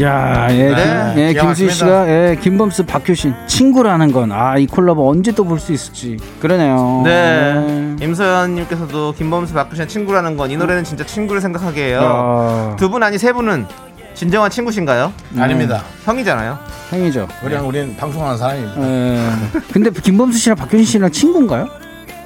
야, 0.00 0.46
예, 0.50 0.70
네, 0.74 1.14
김, 1.14 1.22
예, 1.22 1.32
김수희. 1.34 1.70
씨가 1.70 2.08
예, 2.08 2.36
김범수, 2.40 2.86
박효신 2.86 3.34
친구라는 3.46 4.10
건 4.12 4.32
아 4.32 4.56
이 4.56 4.66
콜라보 4.66 5.10
언제 5.10 5.32
또 5.32 5.44
볼 5.44 5.58
수 5.60 5.72
있을지 5.72 6.16
그러네요. 6.40 7.02
네. 7.04 7.96
임소연님께서도 8.00 9.12
김범수 9.12 9.52
박규신 9.52 9.88
친구라는 9.88 10.36
건 10.38 10.50
이 10.50 10.56
노래는 10.56 10.84
진짜 10.84 11.04
친구를 11.04 11.42
생각하게 11.42 11.88
해요. 11.88 12.00
아, 12.02 12.76
두분 12.78 13.02
아니 13.02 13.18
세 13.18 13.32
분은 13.34 13.66
진정한 14.14 14.50
친구신가요? 14.50 15.12
아닙니다. 15.38 15.82
형이잖아요. 16.04 16.58
형이죠. 16.90 17.28
우리랑 17.44 17.68
우리는 17.68 17.94
방송하는 17.96 18.38
사람입니다. 18.38 18.82
예. 18.82 19.28
근데 19.72 19.90
김범수 19.90 20.38
씨랑 20.38 20.56
박효신 20.56 20.84
씨랑 20.84 21.10
친구인가요? 21.10 21.68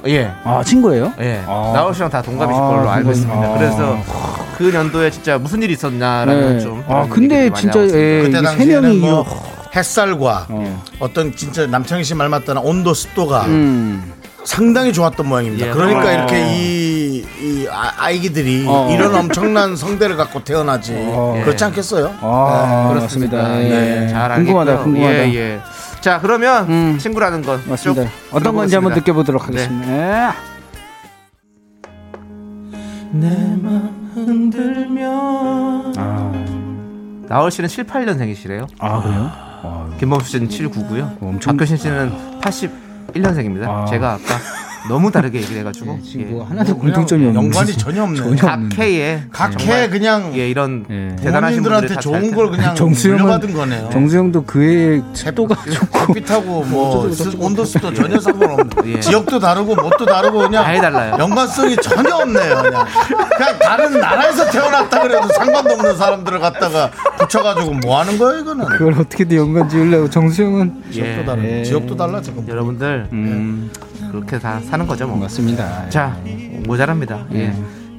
예. 0.07 0.31
아 0.43 0.63
친구예요? 0.63 1.13
예. 1.19 1.41
아. 1.47 1.71
나올 1.73 1.93
씨랑 1.93 2.09
다 2.09 2.21
동갑이실 2.21 2.61
아, 2.61 2.67
걸로 2.67 2.89
알고 2.89 3.11
있습니다. 3.11 3.39
아. 3.39 3.57
그래서 3.57 3.97
그 4.57 4.73
연도에 4.73 5.09
진짜 5.11 5.37
무슨 5.37 5.61
일이 5.61 5.73
있었냐라는 5.73 6.57
네. 6.57 6.63
좀. 6.63 6.83
아 6.87 7.05
근데 7.09 7.49
진짜. 7.53 7.79
예, 7.81 8.21
그때 8.23 8.37
세 8.37 8.41
당시에는 8.43 8.81
명이 8.83 8.97
뭐 8.99 9.21
이거- 9.21 9.57
햇살과 9.75 10.47
어. 10.49 10.83
어떤 10.99 11.35
진짜 11.35 11.67
남창희 11.67 12.03
씨 12.03 12.15
말 12.15 12.29
맞다나 12.29 12.61
온도 12.61 12.93
습도가 12.93 13.41
음. 13.45 14.13
상당히 14.43 14.93
좋았던 14.93 15.27
모양입니다. 15.27 15.67
예. 15.67 15.71
그러니까 15.71 16.07
어. 16.07 16.11
이렇게 16.11 16.47
이, 16.55 17.17
이 17.41 17.67
아, 17.69 18.09
이들이 18.09 18.65
어. 18.67 18.89
이런 18.91 19.13
엄청난 19.13 19.75
성대를 19.75 20.15
갖고 20.15 20.43
태어나지 20.43 20.93
어. 20.95 21.39
그렇지 21.43 21.63
않겠어요? 21.65 22.15
아 22.21 22.91
네. 22.95 23.01
맞습니다. 23.01 23.61
예, 23.61 24.05
예. 24.05 24.07
잘 24.07 24.35
궁금하다. 24.35 24.77
궁금하다. 24.77 25.13
예, 25.29 25.33
예. 25.35 25.59
자, 26.01 26.19
그러면 26.21 26.69
음. 26.69 26.97
친구라는 26.97 27.41
건 27.41 27.61
맞습니다. 27.67 28.03
쭉 28.03 28.09
어떤 28.31 28.55
건지 28.55 28.75
한번. 28.75 28.93
느껴보도록 28.93 29.49
네. 29.51 29.63
하겠습니다. 29.63 30.33
흔들면 34.13 35.93
아, 35.97 37.25
나월 37.29 37.51
씨는 37.51 37.69
78년생이시래요. 37.69 38.67
아 38.79 39.01
그래요? 39.01 39.29
아, 39.31 39.89
김범수 39.99 40.29
씨는 40.31 40.47
79고요. 40.49 41.21
엄청- 41.21 41.55
박효신 41.57 41.77
씨는 41.77 42.39
81년생입니다. 42.41 43.67
아. 43.67 43.85
제가 43.85 44.13
아까 44.13 44.23
너무 44.89 45.11
다르게 45.11 45.39
얘기를 45.39 45.59
해가지고 45.59 45.99
지금 46.03 46.21
예. 46.21 46.25
뭐 46.25 46.43
하나도 46.45 46.77
공통점이 46.77 47.25
없는 47.27 47.43
연관이 47.43 47.73
전혀 47.77 48.03
없네. 48.03 48.17
전혀 48.17 48.35
각 48.41 48.53
없는데. 48.53 48.75
K에 48.75 49.23
각 49.31 49.57
정말 49.57 49.83
해 49.83 49.89
그냥 49.89 50.31
예, 50.35 50.49
이런 50.49 50.85
예. 50.89 51.15
대단하신 51.21 51.63
다 51.63 51.81
좋은 51.99 52.21
잘걸 52.29 52.51
그냥 52.51 52.75
정수영은 52.75 53.21
물려받은 53.23 53.53
거네요. 53.53 53.89
정수영도 53.91 54.43
그의 54.45 55.03
습도가 55.13 55.55
햇빛하고 56.09 56.63
뭐 56.65 57.09
습- 57.11 57.41
온도습도 57.41 57.93
전혀 57.93 58.19
상관없네. 58.19 58.69
예. 58.85 58.99
지역도 58.99 59.39
다르고 59.39 59.75
뭣도 59.75 60.05
다르고 60.05 60.39
그냥 60.39 60.65
아예 60.65 60.79
달라요. 60.79 61.15
연관성이 61.19 61.75
전혀 61.77 62.15
없네요. 62.15 62.61
그냥. 62.63 62.85
그냥 63.37 63.59
다른 63.59 63.99
나라에서 63.99 64.49
태어났다 64.49 65.01
그래도 65.01 65.27
상관도 65.29 65.73
없는 65.73 65.97
사람들을 65.97 66.39
갖다가 66.39 66.89
붙여가지고 67.19 67.73
뭐 67.85 67.99
하는 67.99 68.17
거예요 68.17 68.41
이거는? 68.41 68.65
그걸 68.65 68.93
어떻게든 68.93 69.37
연관 69.37 69.69
지으려고 69.69 70.09
정수영은 70.09 70.83
예. 70.89 70.93
지역도 70.93 71.25
다르 71.25 71.43
예. 71.43 71.63
지역도 71.63 71.95
달라 71.95 72.21
지금. 72.21 72.47
여러분들 72.47 73.07
음, 73.11 73.69
그렇게 74.11 74.39
다 74.39 74.59
사는 74.59 74.85
거죠 74.87 75.07
뭐. 75.07 75.17
맞습니다. 75.17 75.89
자 75.89 76.17
모자랍니다. 76.65 77.25
예. 77.33 77.53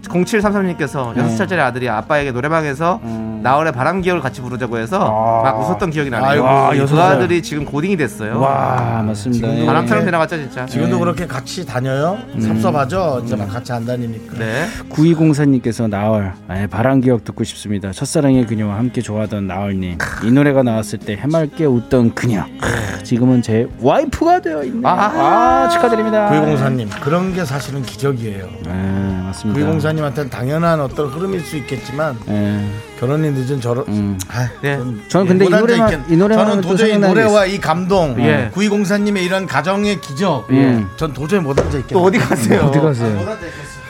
0733님께서 0.09 1.17
여섯 1.17 1.37
살짜리 1.37 1.61
아들이 1.61 1.89
아빠에게 1.89 2.33
노래방에서 2.33 3.01
나월의 3.43 3.73
바람 3.73 4.01
기억을 4.01 4.21
같이 4.21 4.41
부르자고 4.41 4.79
해서 4.79 4.99
아. 4.99 5.43
막 5.43 5.61
웃었던 5.61 5.91
기억이 5.91 6.11
나네요. 6.11 6.29
아이고, 6.29 6.45
와, 6.45 6.71
그 6.71 6.79
여섯 6.79 6.97
살. 6.97 7.13
아들이 7.17 7.43
지금 7.43 7.65
고딩이 7.65 7.97
됐어요. 7.97 8.41
와 8.41 9.03
맞습니다. 9.07 9.57
예. 9.57 9.65
바람처럼 9.67 10.05
지나갔죠 10.05 10.37
진짜. 10.37 10.67
지금도 10.67 10.99
그렇게 10.99 11.27
같이 11.27 11.65
다녀요? 11.65 12.19
섭섭하죠? 12.41 13.23
이제 13.25 13.37
막 13.37 13.49
같이 13.49 13.73
안 13.73 13.85
다니니까. 13.85 14.39
네. 14.39 14.67
9204님께서 14.91 15.89
나얼 15.89 16.33
아, 16.49 16.67
바람 16.71 17.01
기억 17.01 17.25
듣고 17.25 17.45
싶습니다. 17.45 17.93
첫사랑의 17.93 18.47
그녀와 18.47 18.77
함께 18.77 19.01
좋아하던 19.01 19.47
나얼님 19.47 19.99
이 20.25 20.31
노래가 20.33 20.63
나왔을 20.63 20.99
때 20.99 21.17
해맑게 21.17 21.65
웃던 21.65 22.15
그녀 22.15 22.45
크, 22.61 23.03
지금은 23.05 23.43
제 23.43 23.69
와이프가 23.81 24.41
되어 24.41 24.65
있네요. 24.65 24.87
아. 24.87 25.09
아, 25.19 25.69
축하드립니다. 25.69 26.31
9204님 26.31 26.89
그런 27.01 27.33
게 27.35 27.45
사실은 27.45 27.83
기적이에요. 27.83 28.47
네, 28.65 29.08
맞습니다. 29.29 29.61
9204님한테는 29.71 30.31
당연한 30.31 30.81
어떤 30.81 31.09
흐름일 31.09 31.41
수 31.41 31.57
있겠지만 31.57 32.19
네. 32.27 32.69
결혼이 32.99 33.31
늦은 33.31 33.61
저런 33.61 33.85
음. 33.89 34.19
아, 34.29 34.49
네. 34.63 34.77
좀 34.77 35.03
저는 35.09 35.27
근데 35.27 35.45
이 35.45 35.49
노래만- 35.49 35.77
적 35.91 35.93
있겠- 35.93 36.11
이 36.13 36.17
노래만 36.17 36.47
저는 36.47 36.63
또 36.63 36.69
도저히 36.71 36.99
노래와 36.99 37.47
이 37.47 37.59
감동 37.59 38.17
예. 38.21 38.51
9204님의 38.55 39.23
이런 39.23 39.47
가정의 39.47 40.01
기적 40.01 40.47
예. 40.53 40.85
전 40.97 41.13
도저히 41.13 41.41
못 41.41 41.59
앉아 41.59 41.79
있겠어요 41.79 42.01
또 42.01 42.05
어디 42.05 42.19
가세요? 42.19 42.61
어디 42.63 42.79
가세요? 42.81 43.25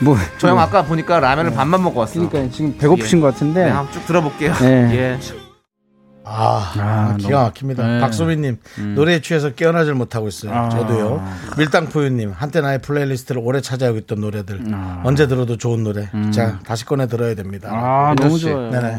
뭐저형 0.01 0.59
아까 0.59 0.83
보니까 0.83 1.19
라면을 1.19 1.51
반만 1.51 1.83
먹고 1.83 1.99
왔어. 2.01 2.13
그러니까 2.13 2.53
지금 2.55 2.77
배고프신 2.77 3.17
예. 3.17 3.21
것 3.21 3.33
같은데. 3.33 3.65
네, 3.65 3.69
한번 3.69 3.91
쭉 3.93 4.05
들어볼게요. 4.05 4.53
네. 4.61 4.95
예. 4.95 5.19
아, 6.31 6.71
아, 6.77 7.15
기가 7.17 7.29
너무- 7.31 7.43
막힙니다. 7.45 7.87
네. 7.87 7.99
박소빈님 7.99 8.57
노래에 8.95 9.21
취해서 9.21 9.49
깨어나질 9.51 9.93
못하고 9.95 10.27
있어요. 10.27 10.53
아. 10.53 10.69
저도요. 10.69 11.23
밀당포유님 11.57 12.31
한때 12.35 12.61
나의 12.61 12.79
playlist를 12.81 13.41
오래 13.43 13.61
차지하고 13.61 13.97
있던 13.99 14.21
노래들 14.21 14.61
아. 14.73 15.01
언제 15.05 15.27
들어도 15.27 15.57
좋은 15.57 15.83
노래. 15.83 16.09
자 16.31 16.59
다시 16.65 16.85
꺼내 16.85 17.07
들어야 17.07 17.35
됩니다. 17.35 17.69
아 17.71 18.15
너무 18.15 18.37
씨. 18.37 18.45
좋아요. 18.45 18.69
네네. 18.71 18.97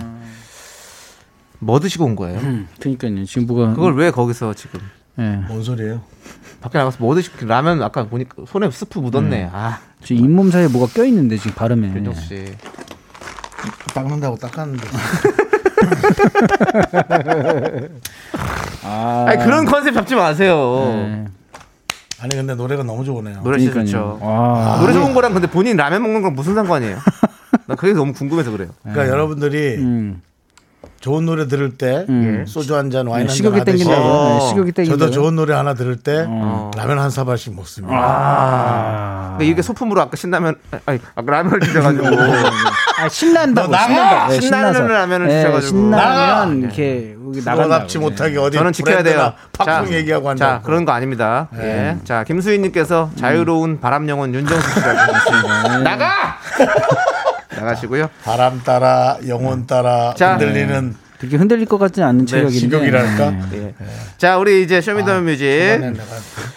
뭐 1.60 1.78
드시고 1.78 2.04
온 2.06 2.16
거예요? 2.16 2.38
음, 2.40 2.66
그러니까요. 2.80 3.24
지금 3.26 3.46
뭐가 3.46 3.74
그걸 3.74 3.94
왜 3.94 4.10
거기서 4.10 4.54
지금 4.54 4.80
예. 5.18 5.36
뭔 5.46 5.62
소리예요? 5.62 6.00
밖에 6.62 6.78
나가서 6.78 6.96
뭐 7.00 7.14
드시고 7.14 7.46
라면 7.46 7.82
아까 7.82 8.04
보니까 8.06 8.44
손에 8.48 8.70
스프 8.70 8.98
묻었네. 8.98 9.50
아, 9.52 9.78
저 10.02 10.14
잇몸 10.14 10.50
사이에 10.50 10.68
뭐가 10.68 10.92
껴 10.94 11.04
있는데 11.04 11.36
지금 11.36 11.52
발음에. 11.52 11.88
윤정 11.88 12.14
씨. 12.14 12.46
닦는다고 13.94 14.36
닦았는데. 14.36 14.86
아, 18.84 19.24
아니 19.28 19.44
그런 19.44 19.64
컨셉 19.64 19.94
잡지 19.94 20.14
마세요. 20.14 20.92
네. 20.94 21.24
아니 22.22 22.36
근데 22.36 22.54
노래가 22.54 22.82
너무 22.82 23.04
좋으네요. 23.04 23.40
노래 23.42 23.58
진짜. 23.58 23.80
좋죠. 23.80 24.18
와. 24.20 24.78
노래 24.80 24.92
좋은 24.92 25.14
거랑 25.14 25.32
근데 25.32 25.46
본인 25.46 25.76
라면 25.76 26.02
먹는 26.02 26.22
건 26.22 26.34
무슨 26.34 26.54
상관이에요? 26.54 26.98
나 27.66 27.74
그게 27.74 27.92
너무 27.92 28.12
궁금해서 28.12 28.50
그래요. 28.50 28.68
그러니까 28.82 29.08
여러분들이 29.08 29.76
음. 29.76 30.22
좋은 31.00 31.24
노래 31.26 31.48
들을 31.48 31.76
때 31.78 32.04
음. 32.10 32.44
소주 32.46 32.76
한 32.76 32.90
잔 32.90 33.06
와인 33.06 33.20
네, 33.26 33.30
한잔 33.30 33.36
식욕이 33.36 33.58
하듯이 33.60 33.78
땡긴다고. 33.84 34.06
어. 34.08 34.38
네, 34.40 34.48
식욕이 34.48 34.72
땡긴다고. 34.72 34.98
저도 35.00 35.10
좋은 35.12 35.34
노래 35.36 35.54
하나 35.54 35.74
들을 35.74 35.96
때 35.96 36.26
어. 36.28 36.70
라면 36.76 36.98
한 36.98 37.08
사발씩 37.10 37.54
먹습니다. 37.56 37.94
아. 37.98 39.28
근데 39.38 39.46
이게 39.46 39.62
소품으로 39.62 40.00
아까 40.02 40.16
신라면 40.16 40.56
아니 40.86 40.98
아까 41.14 41.32
라면을 41.32 41.60
드셔가지고 41.60 42.06
아, 43.00 43.08
신난다고. 43.08 43.68
너 43.68 43.76
나가! 43.78 43.86
신난다. 43.88 44.28
네, 44.28 44.40
신나는. 44.40 44.86
라면을 44.88 45.26
네, 45.28 45.42
드셔가지고. 45.42 45.68
신나면 45.68 45.90
나가! 45.90 46.46
이렇게. 46.52 47.16
프로답지 47.30 47.98
못하게 47.98 48.38
어디 48.38 48.58
저는 48.58 48.72
지켜야 48.72 49.02
돼요. 49.04 49.32
팝송 49.56 49.92
얘기하고. 49.94 50.34
자 50.34 50.60
그런 50.64 50.84
거 50.84 50.92
아닙니다. 50.92 51.46
네. 51.52 51.96
예. 52.00 52.04
자 52.04 52.24
김수희님께서 52.24 53.10
자유로운 53.16 53.78
바람 53.80 54.08
영혼 54.08 54.34
윤정수 54.34 54.68
씨라고 54.74 54.98
하셨습니다. 54.98 55.78
나가 55.96 56.36
나가시고요. 57.64 58.08
바람 58.24 58.62
따라 58.62 59.18
영혼 59.28 59.66
따라 59.66 60.14
자. 60.16 60.32
흔들리는 60.32 60.96
그렇게 61.18 61.36
흔들릴 61.36 61.66
것 61.66 61.76
같지는 61.78 62.08
않은 62.08 62.26
체격인데. 62.26 62.58
식욕이랄까? 62.58 63.30
네. 63.50 63.74
예. 63.78 63.86
자 64.16 64.38
우리 64.38 64.62
이제 64.62 64.80
Show 64.80 64.99
Me 64.99 65.08
the 65.08 65.22
Music 65.22 65.44
내가 65.80 66.02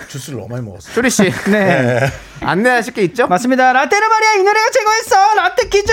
주스를 0.08 0.39
너무 0.39 0.49
많이 0.54 0.66
먹었어. 0.66 0.89
쇼리 0.93 1.10
씨 1.10 1.24
네. 1.51 1.99
안내하실 2.41 2.93
게 2.93 3.01
있죠? 3.04 3.28
맞습니다. 3.28 3.74
라떼는 3.74 4.08
말이야 4.10 4.32
이 4.39 4.43
노래가 4.43 4.70
최고였어. 4.72 5.36
라떼 5.36 5.68
퀴즈. 5.68 5.91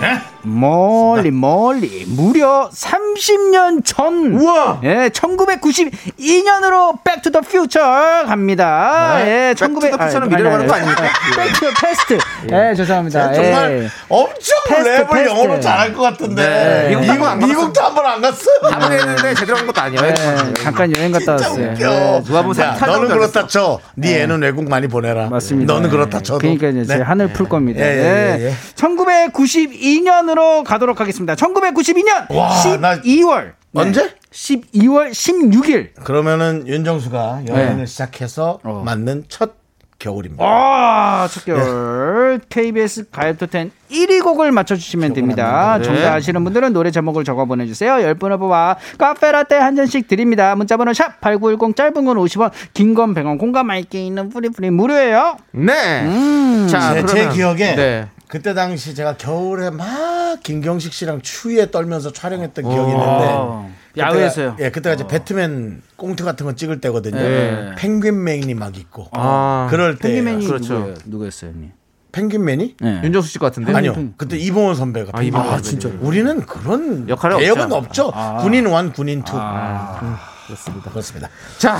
네? 0.00 0.20
멀리 0.42 1.30
멀리 1.30 2.04
무려 2.08 2.70
30년 2.72 3.82
전. 3.84 4.32
우와! 4.40 4.80
예, 4.84 5.08
1992년으로 5.12 6.98
Back 7.04 7.21
to 7.21 7.30
the 7.30 7.40
Future 7.40 7.80
갑니다. 8.26 9.16
네. 9.18 9.50
예, 9.50 9.54
Back 9.54 9.74
to 9.74 9.80
the 9.80 9.92
Future는 9.94 10.28
미래로 10.28 10.50
가는 10.50 10.66
거 10.66 10.74
아닙니까? 10.74 11.02
Back 11.36 11.51
to 11.51 11.59
the 11.59 11.70
past. 11.80 12.18
예, 12.52 12.74
죄송합니다. 12.74 13.32
정말 13.32 13.82
예. 13.84 13.88
엄청 14.08 14.56
fast, 14.68 14.88
랩을 14.88 15.10
fast. 15.12 15.28
영어로 15.30 15.60
잘할 15.60 15.92
것 15.94 16.02
같은데 16.02 16.88
네. 16.90 16.96
미국, 16.96 17.24
안 17.26 17.38
미국도 17.38 17.80
한 17.80 17.94
번 17.94 18.06
안 18.06 18.20
갔어? 18.20 18.44
한번 18.62 18.92
했는데 18.92 19.34
제대로 19.34 19.58
한 19.58 19.66
것도 19.66 19.80
아니에요. 19.80 20.02
예, 20.06 20.14
잠깐 20.62 20.96
여행 20.96 21.12
갔다 21.12 21.32
왔어요. 21.32 21.72
웃겨. 21.72 21.84
예. 21.90 22.22
누가 22.24 22.42
보면 22.42 22.58
야, 22.60 22.74
사- 22.76 22.86
너는 22.86 23.08
그렇다 23.08 23.46
쳐. 23.46 23.78
네 23.94 24.22
애는 24.22 24.42
외국 24.42 24.68
많이 24.68 24.88
보내라. 24.88 25.28
맞습니다. 25.28 25.72
너는 25.74 25.90
그렇다 25.90 26.20
쳐도. 26.20 26.38
그러니까 26.38 26.68
이제 26.68 26.84
제 26.84 26.96
네. 26.96 27.02
한을 27.02 27.28
풀 27.32 27.48
겁니다. 27.48 27.80
예, 27.80 27.84
예, 27.84 28.38
예, 28.40 28.46
예. 28.48 28.54
1992년 28.74 30.29
으로 30.30 30.62
가도록 30.64 31.00
하겠습니다. 31.00 31.34
1992년 31.34 32.32
와, 32.34 32.50
나- 32.80 33.00
12월. 33.00 33.52
언제? 33.74 34.14
12월 34.32 35.10
16일. 35.10 35.94
그러면은 36.04 36.66
윤정수가 36.66 37.42
여행을 37.48 37.76
네. 37.78 37.86
시작해서 37.86 38.58
어. 38.64 38.82
맞는 38.84 39.24
첫 39.28 39.54
겨울입니다. 39.98 40.42
아, 40.44 41.28
첫 41.30 41.44
개월 41.44 42.40
KBS 42.48 43.10
가요톱10 43.10 43.70
1위 43.90 44.22
곡을 44.22 44.50
맞춰주시면 44.50 45.12
됩니다. 45.12 45.76
네. 45.78 45.84
정답 45.84 46.14
아시는 46.14 46.42
분들은 46.42 46.72
노래 46.72 46.90
제목을 46.90 47.22
적어 47.24 47.44
보내주세요. 47.44 47.92
10분을 48.14 48.38
뽑아 48.38 48.76
카페라떼 48.98 49.56
한 49.56 49.76
잔씩 49.76 50.08
드립니다. 50.08 50.54
문자번호 50.56 50.92
샵8910 50.92 51.76
짧은 51.76 52.04
건 52.06 52.16
50원, 52.16 52.50
긴 52.72 52.94
건 52.94 53.14
100원, 53.14 53.38
공감 53.38 53.66
많게 53.66 54.02
있는 54.06 54.30
뿌리뿌리 54.30 54.70
무료예요. 54.70 55.36
네. 55.52 56.02
음. 56.04 56.66
자 56.70 56.94
제, 56.94 57.00
제 57.04 57.12
그러면 57.12 57.34
기억에 57.34 57.74
네. 57.76 58.08
그때 58.30 58.54
당시 58.54 58.94
제가 58.94 59.16
겨울에 59.16 59.70
막 59.70 60.40
김경식 60.42 60.92
씨랑 60.92 61.20
추위에 61.22 61.70
떨면서 61.70 62.12
촬영했던 62.12 62.64
기억이 62.64 62.92
있는데 62.92 63.24
어, 63.28 63.70
야외에서요. 63.96 64.56
예, 64.60 64.70
그때가 64.70 64.94
이제 64.94 65.06
배트맨 65.06 65.82
꽁트 65.96 66.24
같은 66.24 66.46
거 66.46 66.54
찍을 66.54 66.80
때거든요. 66.80 67.16
네. 67.18 67.74
펭귄맨이 67.76 68.54
막 68.54 68.76
있고 68.76 69.08
아, 69.12 69.66
그럴 69.68 69.98
때 69.98 70.08
펭귄맨이 70.08 70.46
그렇죠. 70.46 70.74
누구예요? 70.74 70.94
누구였어요, 71.06 71.50
형님? 71.50 71.72
펭귄맨이 72.12 72.76
네. 72.80 73.00
윤정수 73.02 73.28
씨 73.28 73.38
같은데. 73.38 73.72
아니요. 73.74 73.94
그때 74.16 74.36
이봉원 74.36 74.76
선배가. 74.76 75.10
아, 75.12 75.22
이봉원 75.22 75.54
아. 75.54 75.60
진짜. 75.60 75.88
우리는 76.00 76.40
그런 76.46 77.08
역할이 77.08 77.36
배역은 77.38 77.72
없죠. 77.72 78.06
없죠. 78.06 78.42
군인 78.42 78.66
원, 78.66 78.92
군인 78.92 79.22
투. 79.24 79.36
음, 79.36 80.16
그렇습니다. 80.46 80.90
그렇습니다. 80.90 81.28
자 81.58 81.78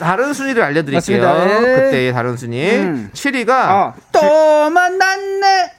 다른 0.00 0.32
순위를 0.32 0.62
알려드릴게요. 0.62 1.22
맞습니다. 1.24 1.60
예. 1.60 1.74
그때의 1.76 2.12
다른 2.12 2.36
순위. 2.36 2.76
음. 2.76 3.10
7위가 3.12 3.50
아, 3.50 3.94
또 4.12 4.70
만났네. 4.70 5.72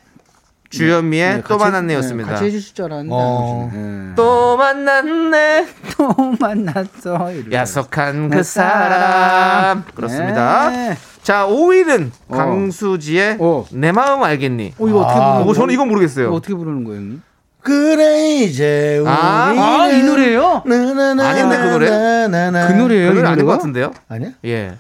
주현미의 0.70 1.36
네, 1.36 1.42
또 1.46 1.58
같이- 1.58 1.64
만났네였습니다. 1.66 2.30
네, 2.30 2.34
같이 2.34 2.46
해주실 2.46 2.76
줄 2.76 2.86
알았는데. 2.86 3.14
어. 3.14 3.60
안 3.64 3.68
해주시네. 3.68 4.08
네. 4.08 4.14
또 4.16 4.58
만났네. 4.58 5.68
또 5.98 6.16
만났어. 6.40 7.32
야속한 7.52 8.30
그그 8.30 8.44
사람. 8.44 9.84
그렇습니다. 9.94 10.70
네. 10.70 10.98
자, 11.24 11.46
5위는 11.46 12.12
어. 12.30 12.36
강수지의 12.38 13.38
어. 13.42 13.66
내 13.72 13.92
마음 13.92 14.24
알겠니? 14.24 14.74
어, 14.80 14.88
이거 14.88 15.00
어떻게 15.02 15.20
아, 15.20 15.34
부르는 15.34 15.50
어, 15.50 15.54
저는 15.54 15.74
이건 15.74 15.90
모르겠어요. 15.90 16.28
이거 16.28 16.36
어떻게 16.36 16.56
부르는 16.56 16.84
거예요, 16.86 17.00
형님? 17.02 17.22
그래 17.62 18.40
이제 18.44 18.98
우리 19.00 19.08
아, 19.10 19.54
아, 19.56 19.90
이 19.90 20.04
노래예요? 20.04 20.64
아닌데, 20.66 21.58
그 21.58 21.68
노래? 21.70 21.88
그 21.90 22.74
노래예요? 22.74 23.10
그 23.10 23.16
노래 23.16 23.28
이 23.28 23.32
아닌 23.32 23.46
것? 23.46 23.52
같은데요? 23.54 23.94
아니야? 24.10 24.30
예. 24.46 24.74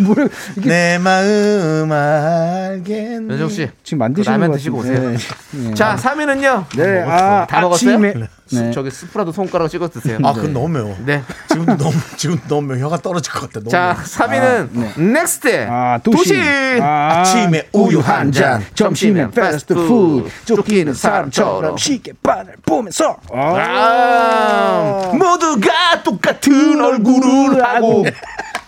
뭐래? 0.00 0.26
내 0.56 0.98
마음 0.98 1.90
알겠니 1.92 3.30
연정 3.30 3.48
씨. 3.48 3.70
지금 3.82 3.98
만드시는 3.98 4.32
라면 4.32 4.50
것 4.50 4.56
드시고. 4.56 4.78
오세요. 4.78 5.16
네. 5.52 5.74
자, 5.74 5.96
3위는요. 5.96 6.64
네, 6.76 7.02
아, 7.02 7.46
다 7.48 7.60
먹었어요? 7.60 7.94
아침에 7.94 8.14
네. 8.52 8.70
저기 8.70 8.90
스프라도 8.90 9.32
손가락 9.32 9.68
찍어 9.68 9.88
드세요. 9.88 10.18
아 10.22 10.32
그건 10.32 10.52
너무 10.52 10.68
매워 10.68 10.96
네. 11.04 11.22
지금 11.48 11.66
너무 11.66 11.92
지금 12.16 12.38
너무 12.48 12.68
매워. 12.68 12.80
혀가 12.86 12.98
떨어질 12.98 13.32
것 13.32 13.40
같아 13.42 13.58
너무 13.60 13.70
자, 13.70 13.96
매워. 14.30 14.66
3위는 14.66 15.00
넥스트. 15.12 15.66
아, 15.68 15.98
도시. 16.02 16.16
도시. 16.28 16.40
아, 16.80 17.20
아침에 17.20 17.68
우유 17.72 17.98
한 18.00 18.30
잔. 18.30 18.64
점심에 18.74 19.30
패스트푸드. 19.30 20.28
쫓기는 20.44 20.94
사람처럼 20.94 21.50
사람처럼. 21.52 21.76
시계 21.76 22.12
바늘 22.22 22.54
보면서. 22.64 23.16
아, 23.32 25.10
모두가 25.12 26.02
똑같은 26.04 26.80
얼굴을 26.80 27.64
하고 27.64 28.04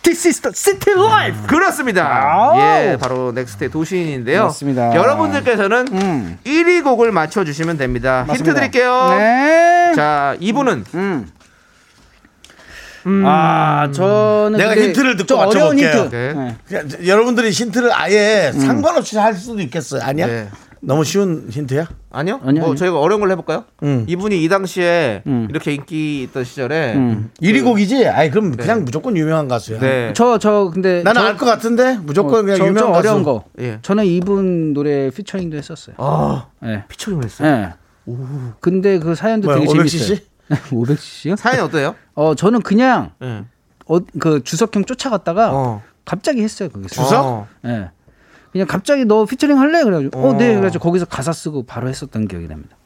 This 0.08 0.26
is 0.26 0.40
the 0.40 0.52
city 0.54 0.94
life. 0.98 1.46
그렇습니다. 1.46 2.06
아우. 2.08 2.58
예, 2.58 2.96
바로 2.98 3.30
넥스트의 3.32 3.70
도시인인데요. 3.70 4.44
맞습니다. 4.44 4.94
여러분들께서는 4.94 5.86
음. 5.92 6.38
1위 6.46 6.82
곡을 6.82 7.12
맞춰 7.12 7.44
주시면 7.44 7.76
됩니다. 7.76 8.20
힌트 8.20 8.30
맞습니다. 8.30 8.54
드릴게요. 8.54 9.16
네. 9.18 9.92
자, 9.94 10.34
이분은 10.40 10.84
음. 10.94 11.30
아, 13.26 13.90
저는 13.92 14.56
내가 14.56 14.74
힌트를 14.76 15.16
듣고 15.18 15.36
맞춰볼게요. 15.36 15.90
힌트. 16.04 16.16
네. 16.16 16.32
네. 16.32 16.56
그냥 16.66 16.88
여러분들이 17.06 17.50
힌트를 17.50 17.90
아예 17.92 18.50
상관없이 18.54 19.18
할 19.18 19.34
수도 19.34 19.60
있겠어요 19.60 20.00
아니야? 20.02 20.26
네. 20.26 20.48
너무 20.80 21.04
쉬운 21.04 21.48
힌트야? 21.50 21.88
아니요? 22.10 22.40
아니요, 22.44 22.60
뭐 22.60 22.70
아니요. 22.70 22.74
저희가 22.76 22.98
어려운 23.00 23.20
걸 23.20 23.30
해볼까요? 23.32 23.64
음. 23.82 24.04
이분이 24.08 24.42
이 24.42 24.48
당시에 24.48 25.22
음. 25.26 25.46
이렇게 25.50 25.74
인기 25.74 26.22
있던 26.22 26.44
시절에 26.44 26.94
음. 26.94 27.30
1위 27.42 27.64
곡이지? 27.64 28.06
아이 28.06 28.30
그럼 28.30 28.56
그냥 28.56 28.84
무조건 28.84 29.16
유명한 29.16 29.48
가수야 29.48 29.78
네. 29.80 30.12
저, 30.14 30.38
저, 30.38 30.70
근데. 30.72 31.02
나는 31.02 31.20
저- 31.20 31.26
알것 31.28 31.40
같은데 31.48 31.98
무조건 32.02 32.40
어, 32.40 32.42
그냥 32.42 32.58
저- 32.58 32.66
유명한 32.66 32.78
좀 32.84 32.92
가수 32.92 33.08
어려운 33.08 33.22
거. 33.24 33.44
예. 33.60 33.78
저는 33.82 34.04
이분 34.06 34.72
노래 34.74 35.10
피처링도 35.10 35.56
했었어요. 35.56 35.96
아, 35.98 36.46
네. 36.62 36.84
피처링을 36.88 37.24
했어요. 37.24 37.48
네. 38.06 38.14
근데 38.60 38.98
그 38.98 39.14
사연도 39.14 39.48
뭐야, 39.48 39.60
되게 39.60 39.70
500cc? 39.72 39.90
재밌어요. 39.90 40.18
500cc요? 40.70 41.36
사연이 41.36 41.60
어때요? 41.62 41.94
어, 42.14 42.34
저는 42.34 42.62
그냥 42.62 43.10
예. 43.22 43.44
어, 43.86 43.98
그 44.18 44.42
주석형 44.44 44.84
쫓아갔다가 44.84 45.50
어. 45.52 45.82
갑자기 46.04 46.42
했어요, 46.42 46.68
거기서. 46.70 47.02
주석? 47.02 47.24
어. 47.26 47.46
예. 47.66 47.90
그냥 48.58 48.66
갑자기 48.66 49.04
너 49.04 49.24
피처링 49.24 49.56
할래? 49.56 49.84
그래가지고 49.84 50.18
어, 50.18 50.30
어. 50.30 50.32
네. 50.36 50.48
그래가지고 50.48 50.82
거기서 50.82 51.04
가사 51.04 51.32
쓰고 51.32 51.62
바로 51.62 51.88
했었던 51.88 52.26
기억이 52.26 52.48
납니다. 52.48 52.76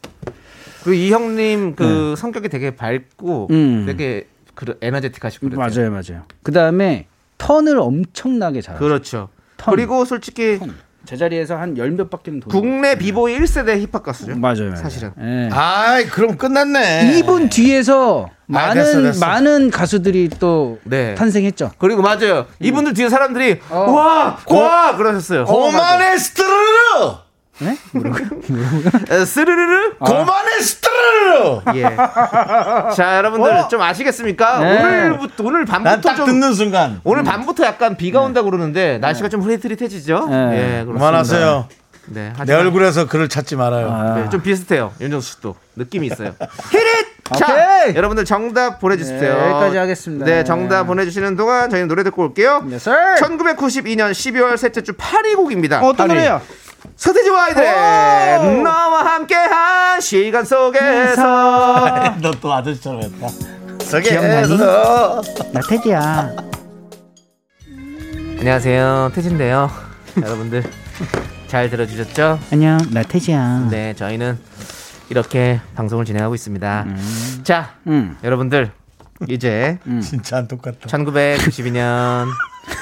그리고 0.84 0.92
이 0.92 1.10
형님 1.10 1.76
그 1.76 2.14
성격이 2.14 2.50
되게 2.50 2.76
밝고 2.76 3.48
음. 3.50 3.84
되게 3.86 4.26
그 4.54 4.76
에너제틱하시고 4.82 5.48
그래요. 5.48 5.58
맞아요, 5.58 5.90
맞아요. 5.90 6.24
그 6.42 6.52
다음에 6.52 7.06
턴을 7.38 7.78
엄청나게 7.78 8.60
잘해요. 8.60 8.80
그렇죠. 8.80 9.30
턴. 9.56 9.74
그리고 9.74 10.04
솔직히 10.04 10.60
제자리에서 11.05 11.57
한 11.57 11.76
열 11.76 11.90
몇 11.92 12.09
바퀴는 12.11 12.40
돌고. 12.40 12.59
국내 12.61 12.94
비보이 12.96 13.38
1세대 13.38 13.80
힙합 13.80 14.03
가수죠. 14.03 14.36
맞아요, 14.36 14.64
맞아요. 14.70 14.76
사실은. 14.76 15.12
예. 15.20 15.48
아이 15.53 16.05
그럼 16.07 16.36
끝났네 16.36 17.14
이분 17.18 17.48
뒤에서 17.48 18.28
많은 18.46 18.70
아, 18.70 18.84
됐어, 18.84 19.03
됐어. 19.03 19.26
많은 19.26 19.70
가수들이 19.70 20.30
또 20.38 20.78
네. 20.84 21.14
탄생했죠. 21.14 21.72
그리고 21.78 22.03
맞아요. 22.03 22.46
이분들 22.61 22.94
뒤에 22.94 23.09
사람들이 23.09 23.61
어. 23.70 23.78
와, 23.90 24.38
와 24.46 24.96
그러셨어요. 24.96 25.44
고만의 25.44 26.18
스트르르 26.18 27.14
네? 27.64 27.76
에, 29.10 29.24
스르르르. 29.24 29.94
고만의 29.98 30.60
스트르르 30.62 31.60
예. 31.76 31.82
자, 32.94 33.16
여러분들 33.18 33.68
좀 33.70 33.80
아시겠습니까? 33.82 34.58
네. 34.60 34.82
오늘부터 34.82 35.44
오늘 35.44 35.64
난 35.64 35.82
밤부터 35.84 36.08
딱좀 36.08 36.26
듣는 36.26 36.54
순간 36.54 37.00
오늘 37.04 37.22
밤부터 37.24 37.64
약간 37.64 37.96
비가 37.96 38.20
온다 38.20 38.42
그러는데 38.42 38.98
날씨가 38.98 39.28
좀 39.28 39.42
흐릿흐릿해지죠? 39.42 40.26
네. 40.28 40.80
예. 40.80 40.84
그만하세요 40.84 41.68
네, 42.06 42.28
내 42.28 42.32
하지만 42.36 42.60
얼굴에서 42.62 43.06
글을 43.06 43.28
찾지 43.28 43.54
말아요 43.56 43.90
아. 43.90 44.14
네, 44.16 44.28
좀 44.30 44.42
비슷해요. 44.42 44.92
윤정수 45.00 45.34
씨도 45.34 45.54
느낌이 45.76 46.08
있어요. 46.08 46.34
히릿! 46.72 47.11
자, 47.37 47.47
오케이. 47.53 47.95
여러분들 47.97 48.24
정답 48.24 48.78
보내주세요. 48.80 49.20
네, 49.20 49.28
여기까지 49.51 49.76
하겠습니다. 49.76 50.24
네, 50.26 50.45
정답 50.45 50.85
보내주시는 50.85 51.37
동안 51.37 51.68
저희는 51.70 51.89
노래 51.89 52.03
듣고 52.05 52.22
올게요. 52.22 52.62
네, 52.66 52.76
sir. 52.76 53.14
1992년 53.16 54.11
12월 54.12 54.57
셋째 54.57 54.83
주 54.83 54.93
8위 54.93 55.37
곡입니다. 55.37 55.80
어떤 55.83 56.09
노래요? 56.09 56.41
서태지와 56.97 57.45
아이들의 57.45 58.39
오! 58.59 58.62
너와 58.62 59.05
함께한 59.14 60.01
시간 60.01 60.45
속에서 60.45 62.14
너 62.20 62.33
또 62.41 62.53
아저씨처럼 62.53 63.03
했다 63.03 63.28
기억나니? 64.01 64.57
나 65.53 65.61
태지야. 65.68 66.33
안녕하세요 68.41 69.12
태진인데요 69.14 69.70
여러분들 70.20 70.64
잘 71.47 71.70
들어주셨죠? 71.70 72.41
안녕, 72.51 72.78
나 72.91 73.03
태지야. 73.03 73.68
네 73.70 73.95
저희는 73.95 74.39
이렇게 75.12 75.60
방송을 75.74 76.06
진행하고 76.06 76.34
있습니다. 76.34 76.86
자 77.42 77.74
음. 77.86 78.16
여러분들 78.24 78.72
이제 79.28 79.78
진짜 80.02 80.38
안 80.38 80.48
똑같다 80.48 80.88
1992년 80.88 82.28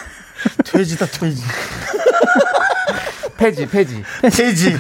퇴지다 0.64 1.07
퇴지. 1.07 1.43
폐지 3.37 3.66
폐지. 3.66 4.05
퇴지. 4.22 4.74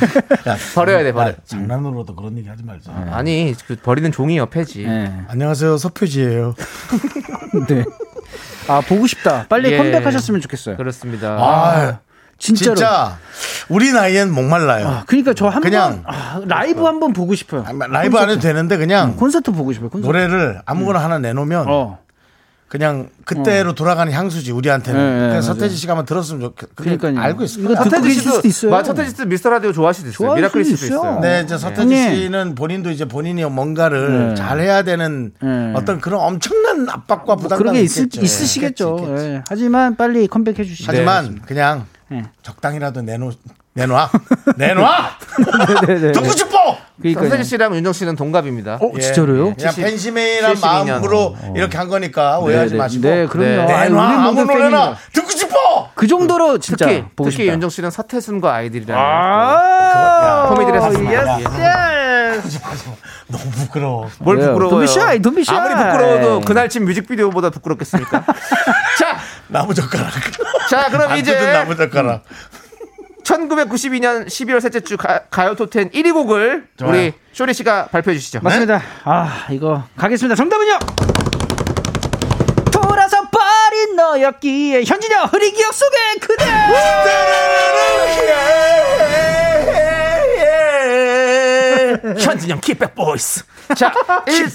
야, 0.46 0.56
버려야 0.76 1.02
돼 1.02 1.12
버려. 1.12 1.30
야, 1.30 1.34
장난으로도 1.44 2.14
그런 2.14 2.38
얘기 2.38 2.48
하지 2.48 2.62
말자. 2.62 2.92
아니 3.10 3.52
그 3.66 3.74
버리는 3.74 4.12
종이요 4.12 4.46
폐지. 4.46 4.86
네. 4.86 5.12
안녕하세요 5.26 5.76
서표지예요. 5.76 6.54
네. 7.68 7.84
아, 8.68 8.80
보고 8.82 9.08
싶다. 9.08 9.46
빨리 9.48 9.72
예. 9.72 9.76
컴백하셨으면 9.76 10.40
좋겠어요. 10.42 10.76
그렇습니다. 10.76 11.36
아 11.40 11.98
진짜로. 12.40 12.74
진짜 12.74 13.18
우리 13.68 13.92
나이엔 13.92 14.32
목말라요 14.32 14.88
아, 14.88 15.04
그러니까 15.06 15.34
저한 15.34 15.62
그냥- 15.62 16.02
번, 16.02 16.14
아, 16.14 16.40
라이브 16.46 16.82
한번 16.84 17.12
보고 17.12 17.34
싶어요. 17.34 17.64
아, 17.66 17.72
라이브 17.86 18.18
안 18.18 18.28
해도 18.30 18.40
되는데 18.40 18.76
그냥 18.76 19.14
콘서트 19.16 19.52
보고 19.52 19.72
싶어요. 19.72 19.90
콘서트. 19.90 20.06
노래를 20.06 20.60
아무거나 20.66 20.98
하나 20.98 21.18
내놓으면 21.18 21.66
어. 21.68 21.98
그냥 22.68 23.08
그때로 23.24 23.74
돌아가는 23.74 24.12
향수지 24.12 24.52
우리한테는. 24.52 25.28
네, 25.30 25.34
네. 25.34 25.42
서태지 25.42 25.74
씨가 25.74 25.92
한번 25.94 26.06
들었으면 26.06 26.40
좋겠. 26.40 26.76
그러니까요. 26.76 27.18
알고 27.18 27.42
있을 27.42 27.64
이거 27.64 27.74
서태지 27.74 28.10
씨도 28.12 28.40
있어요. 28.44 28.84
서태지 28.84 29.10
씨도 29.10 29.26
미스터 29.26 29.50
라디오 29.50 29.72
좋아하실 29.72 30.12
수도 30.12 30.24
있어요 30.24 30.34
미라클일 30.36 30.64
수도 30.64 30.86
있어요. 30.86 30.98
있어요 31.00 31.20
네, 31.20 31.42
이제 31.44 31.58
서태지 31.58 31.80
형님. 31.80 32.14
씨는 32.14 32.54
본인도 32.54 32.90
이제 32.92 33.06
본인이 33.06 33.44
뭔가를 33.44 34.28
네. 34.28 34.34
잘 34.36 34.60
해야 34.60 34.82
되는 34.84 35.32
네. 35.42 35.72
어떤 35.74 36.00
그런 36.00 36.20
엄청난 36.20 36.88
압박과 36.88 37.24
뭐 37.34 37.36
부담감이 37.36 37.58
그런 37.58 37.74
게 37.74 37.80
있, 37.80 37.96
있겠죠. 37.96 38.20
있으시겠죠. 38.22 39.14
예. 39.18 39.42
하지만 39.48 39.96
빨리 39.96 40.28
컴백해 40.28 40.62
주시죠. 40.62 40.84
하지만 40.86 41.40
그냥 41.46 41.86
네. 42.10 42.24
적당히라도 42.42 43.02
내놓 43.02 43.34
내놔 43.74 44.10
내놔 44.56 45.10
네네네. 45.86 46.12
듣고 46.12 46.30
싶어. 46.32 46.76
그러니까요. 47.00 47.30
서태지 47.30 47.48
씨랑 47.48 47.74
윤정 47.76 47.92
씨는 47.94 48.16
동갑입니다 48.16 48.74
어, 48.80 48.98
진짜로요? 48.98 49.54
그냥 49.54 49.56
70, 49.72 49.84
팬심이란 49.84 50.54
72년. 50.54 50.60
마음으로 50.88 51.36
이렇게 51.54 51.78
한 51.78 51.88
거니까 51.88 52.38
오해하지 52.40 52.72
네, 52.72 52.78
마시고. 52.78 53.08
네, 53.08 53.26
그럼요. 53.26 53.66
네. 53.68 53.84
내놔 53.84 53.86
우리 53.86 53.98
아무 53.98 54.44
노래나 54.44 54.68
팬입니다. 54.70 54.96
듣고 55.12 55.30
싶어. 55.30 55.90
그 55.94 56.06
정도로 56.06 56.58
진짜 56.58 56.86
특히 56.86 57.02
보고 57.16 57.30
특히 57.30 57.44
싶다. 57.44 57.52
윤정 57.54 57.70
씨는 57.70 57.90
서태순과 57.90 58.52
아이들이라는 58.54 59.02
아, 59.02 60.46
코미디를 60.48 60.82
했습니다. 60.82 61.40
Yes, 61.40 61.48
예. 61.58 62.36
Yes. 62.44 62.60
너무 63.28 63.50
부끄러워. 63.50 64.08
뭘? 64.18 64.38
부끄러워요? 64.38 64.76
Don't 64.78 65.34
be 65.34 65.42
shy. 65.42 65.56
아무리 65.56 65.74
부끄러워도 65.74 66.40
그날쯤 66.40 66.84
뮤직비디오보다 66.84 67.50
부끄럽겠습니까? 67.50 68.24
자, 68.98 69.18
나무 69.50 69.74
젓가락. 69.74 70.10
자 70.70 70.88
그럼 70.90 71.10
안 71.10 71.18
이제 71.18 71.32
뜯은 71.36 71.52
나무 71.52 71.76
젓가락. 71.76 72.24
1992년 73.24 74.26
12월 74.26 74.60
셋째 74.60 74.80
주 74.80 74.96
가, 74.96 75.24
가요 75.30 75.54
톱10 75.54 75.92
1위 75.92 76.12
곡을 76.12 76.68
좋아요. 76.76 76.90
우리 76.90 77.12
쇼리 77.32 77.54
씨가 77.54 77.86
발표해 77.88 78.16
주시죠. 78.16 78.40
맞습니다. 78.42 78.82
아, 79.04 79.46
이거 79.50 79.84
가겠습니다. 79.96 80.34
정답은요. 80.34 80.78
돌아서 82.72 83.18
버린 83.30 83.96
너였기에 83.96 84.84
현진영 84.84 85.26
흐린 85.26 85.54
기억 85.54 85.72
속에 85.74 85.96
그대. 86.20 86.44
현진영 92.18 92.60
kick 92.60 92.77
back 92.77 92.94
boys. 92.94 93.44
자, 93.76 93.92
1, 94.28 94.46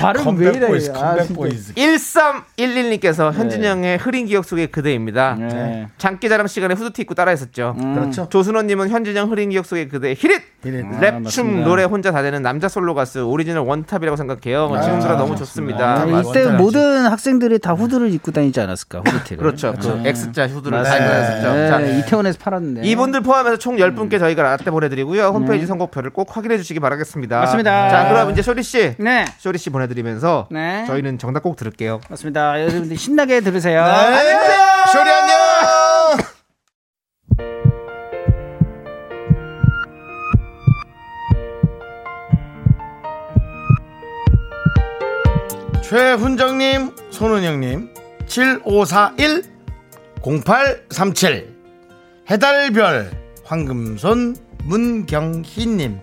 발음 0.00 0.36
왜 0.38 0.50
이래? 0.50 0.60
comeback 0.60 0.80
boys 0.80 0.90
아, 0.90 0.94
진짜. 0.94 1.34
Comeback 1.34 1.61
boys 1.61 1.74
1311님께서 1.74 3.32
현진영의 3.32 3.98
흐린 3.98 4.26
기억 4.26 4.44
속의 4.44 4.68
그대입니다. 4.68 5.36
네. 5.38 5.88
장기자랑 5.98 6.46
시간에 6.46 6.74
후드티 6.74 7.02
입고 7.02 7.14
따라했었죠. 7.14 7.76
그렇죠 7.78 8.28
조순호 8.30 8.62
님은 8.62 8.88
현진영 8.90 9.30
흐린 9.30 9.50
기억 9.50 9.66
속의 9.66 9.88
그대 9.88 10.14
히릿 10.16 10.42
히릿. 10.62 10.84
랩, 11.00 11.04
아, 11.04 11.10
춤, 11.10 11.22
맞습니다. 11.22 11.66
노래 11.68 11.84
혼자 11.84 12.12
다 12.12 12.22
되는 12.22 12.42
남자 12.42 12.68
솔로 12.68 12.94
가수 12.94 13.22
오리지널 13.24 13.62
원탑이라고 13.66 14.16
생각해요. 14.16 14.70
지금 14.82 15.00
들어 15.00 15.16
너무 15.16 15.36
좋습니다. 15.36 16.02
아, 16.02 16.06
맞습니다. 16.06 16.40
이때 16.40 16.46
모든 16.56 17.06
학생들이 17.06 17.58
다 17.58 17.72
후드를 17.72 18.12
입고 18.14 18.30
다니지 18.32 18.60
않았을까? 18.60 19.02
후드티를. 19.04 19.38
그렇죠. 19.38 19.74
그 19.80 20.02
X자 20.04 20.46
후드를 20.48 20.82
다 20.82 20.90
네. 20.90 20.96
입어냈었죠. 21.04 21.42
자, 21.70 21.78
네, 21.78 21.98
이태원에서 22.00 22.38
팔았는데. 22.42 22.82
이분들 22.84 23.22
포함해서 23.22 23.56
총 23.58 23.76
10분께 23.76 24.18
저희가 24.18 24.42
라떼 24.42 24.70
보내드리고요. 24.70 25.28
홈페이지 25.28 25.66
선곡표를 25.66 26.10
꼭 26.10 26.36
확인해 26.36 26.58
주시기 26.58 26.78
바라겠습니다. 26.80 27.39
네. 27.40 27.46
맞습니다. 27.46 27.88
자, 27.90 28.08
그럼 28.08 28.30
이제 28.30 28.42
쇼리 28.42 28.62
씨. 28.62 28.94
네. 28.98 29.24
쇼리 29.38 29.58
씨 29.58 29.70
보내드리면서 29.70 30.48
네. 30.50 30.84
저희는 30.86 31.18
정답 31.18 31.42
꼭 31.42 31.56
들을게요. 31.56 32.00
맞습니다. 32.08 32.60
여러분들 32.60 32.96
신나게 32.96 33.40
들으세요. 33.40 33.84
네. 33.84 34.36
쇼리 34.92 35.10
안녕 35.10 36.30
최훈정님 45.82 46.94
손은영님 47.10 47.92
7541 48.28 49.42
0837 50.22 51.56
해달별 52.30 53.10
황금손 53.44 54.36
문경희님 54.64 56.00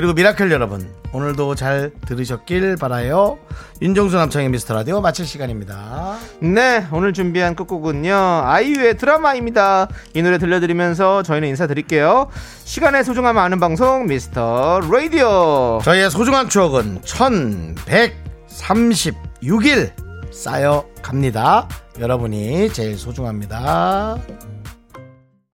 그리고 0.00 0.14
미라클 0.14 0.50
여러분 0.50 0.90
오늘도 1.12 1.54
잘 1.56 1.90
들으셨길 2.06 2.76
바라요 2.76 3.38
윤정수 3.82 4.16
남창희의 4.16 4.48
미스터 4.48 4.72
라디오 4.72 5.02
마칠 5.02 5.26
시간입니다 5.26 6.16
네, 6.40 6.86
오늘 6.90 7.12
준비한 7.12 7.54
끝곡은요. 7.54 8.14
아이유의 8.14 8.96
드라마입니다. 8.96 9.88
이 10.14 10.22
노래 10.22 10.38
들려드리면서 10.38 11.22
저희는 11.22 11.48
인사드릴게요. 11.48 12.30
시간의 12.64 13.04
소중함 13.04 13.36
아는 13.36 13.60
방송 13.60 14.06
미스터 14.06 14.80
라디오. 14.90 15.80
저희의 15.84 16.10
소중한 16.10 16.48
추억은 16.48 17.02
1136일 17.02 19.92
쌓여 20.32 20.86
갑니다. 21.02 21.68
여러분이 21.98 22.72
제일 22.72 22.96
소중합니다. 22.96 24.16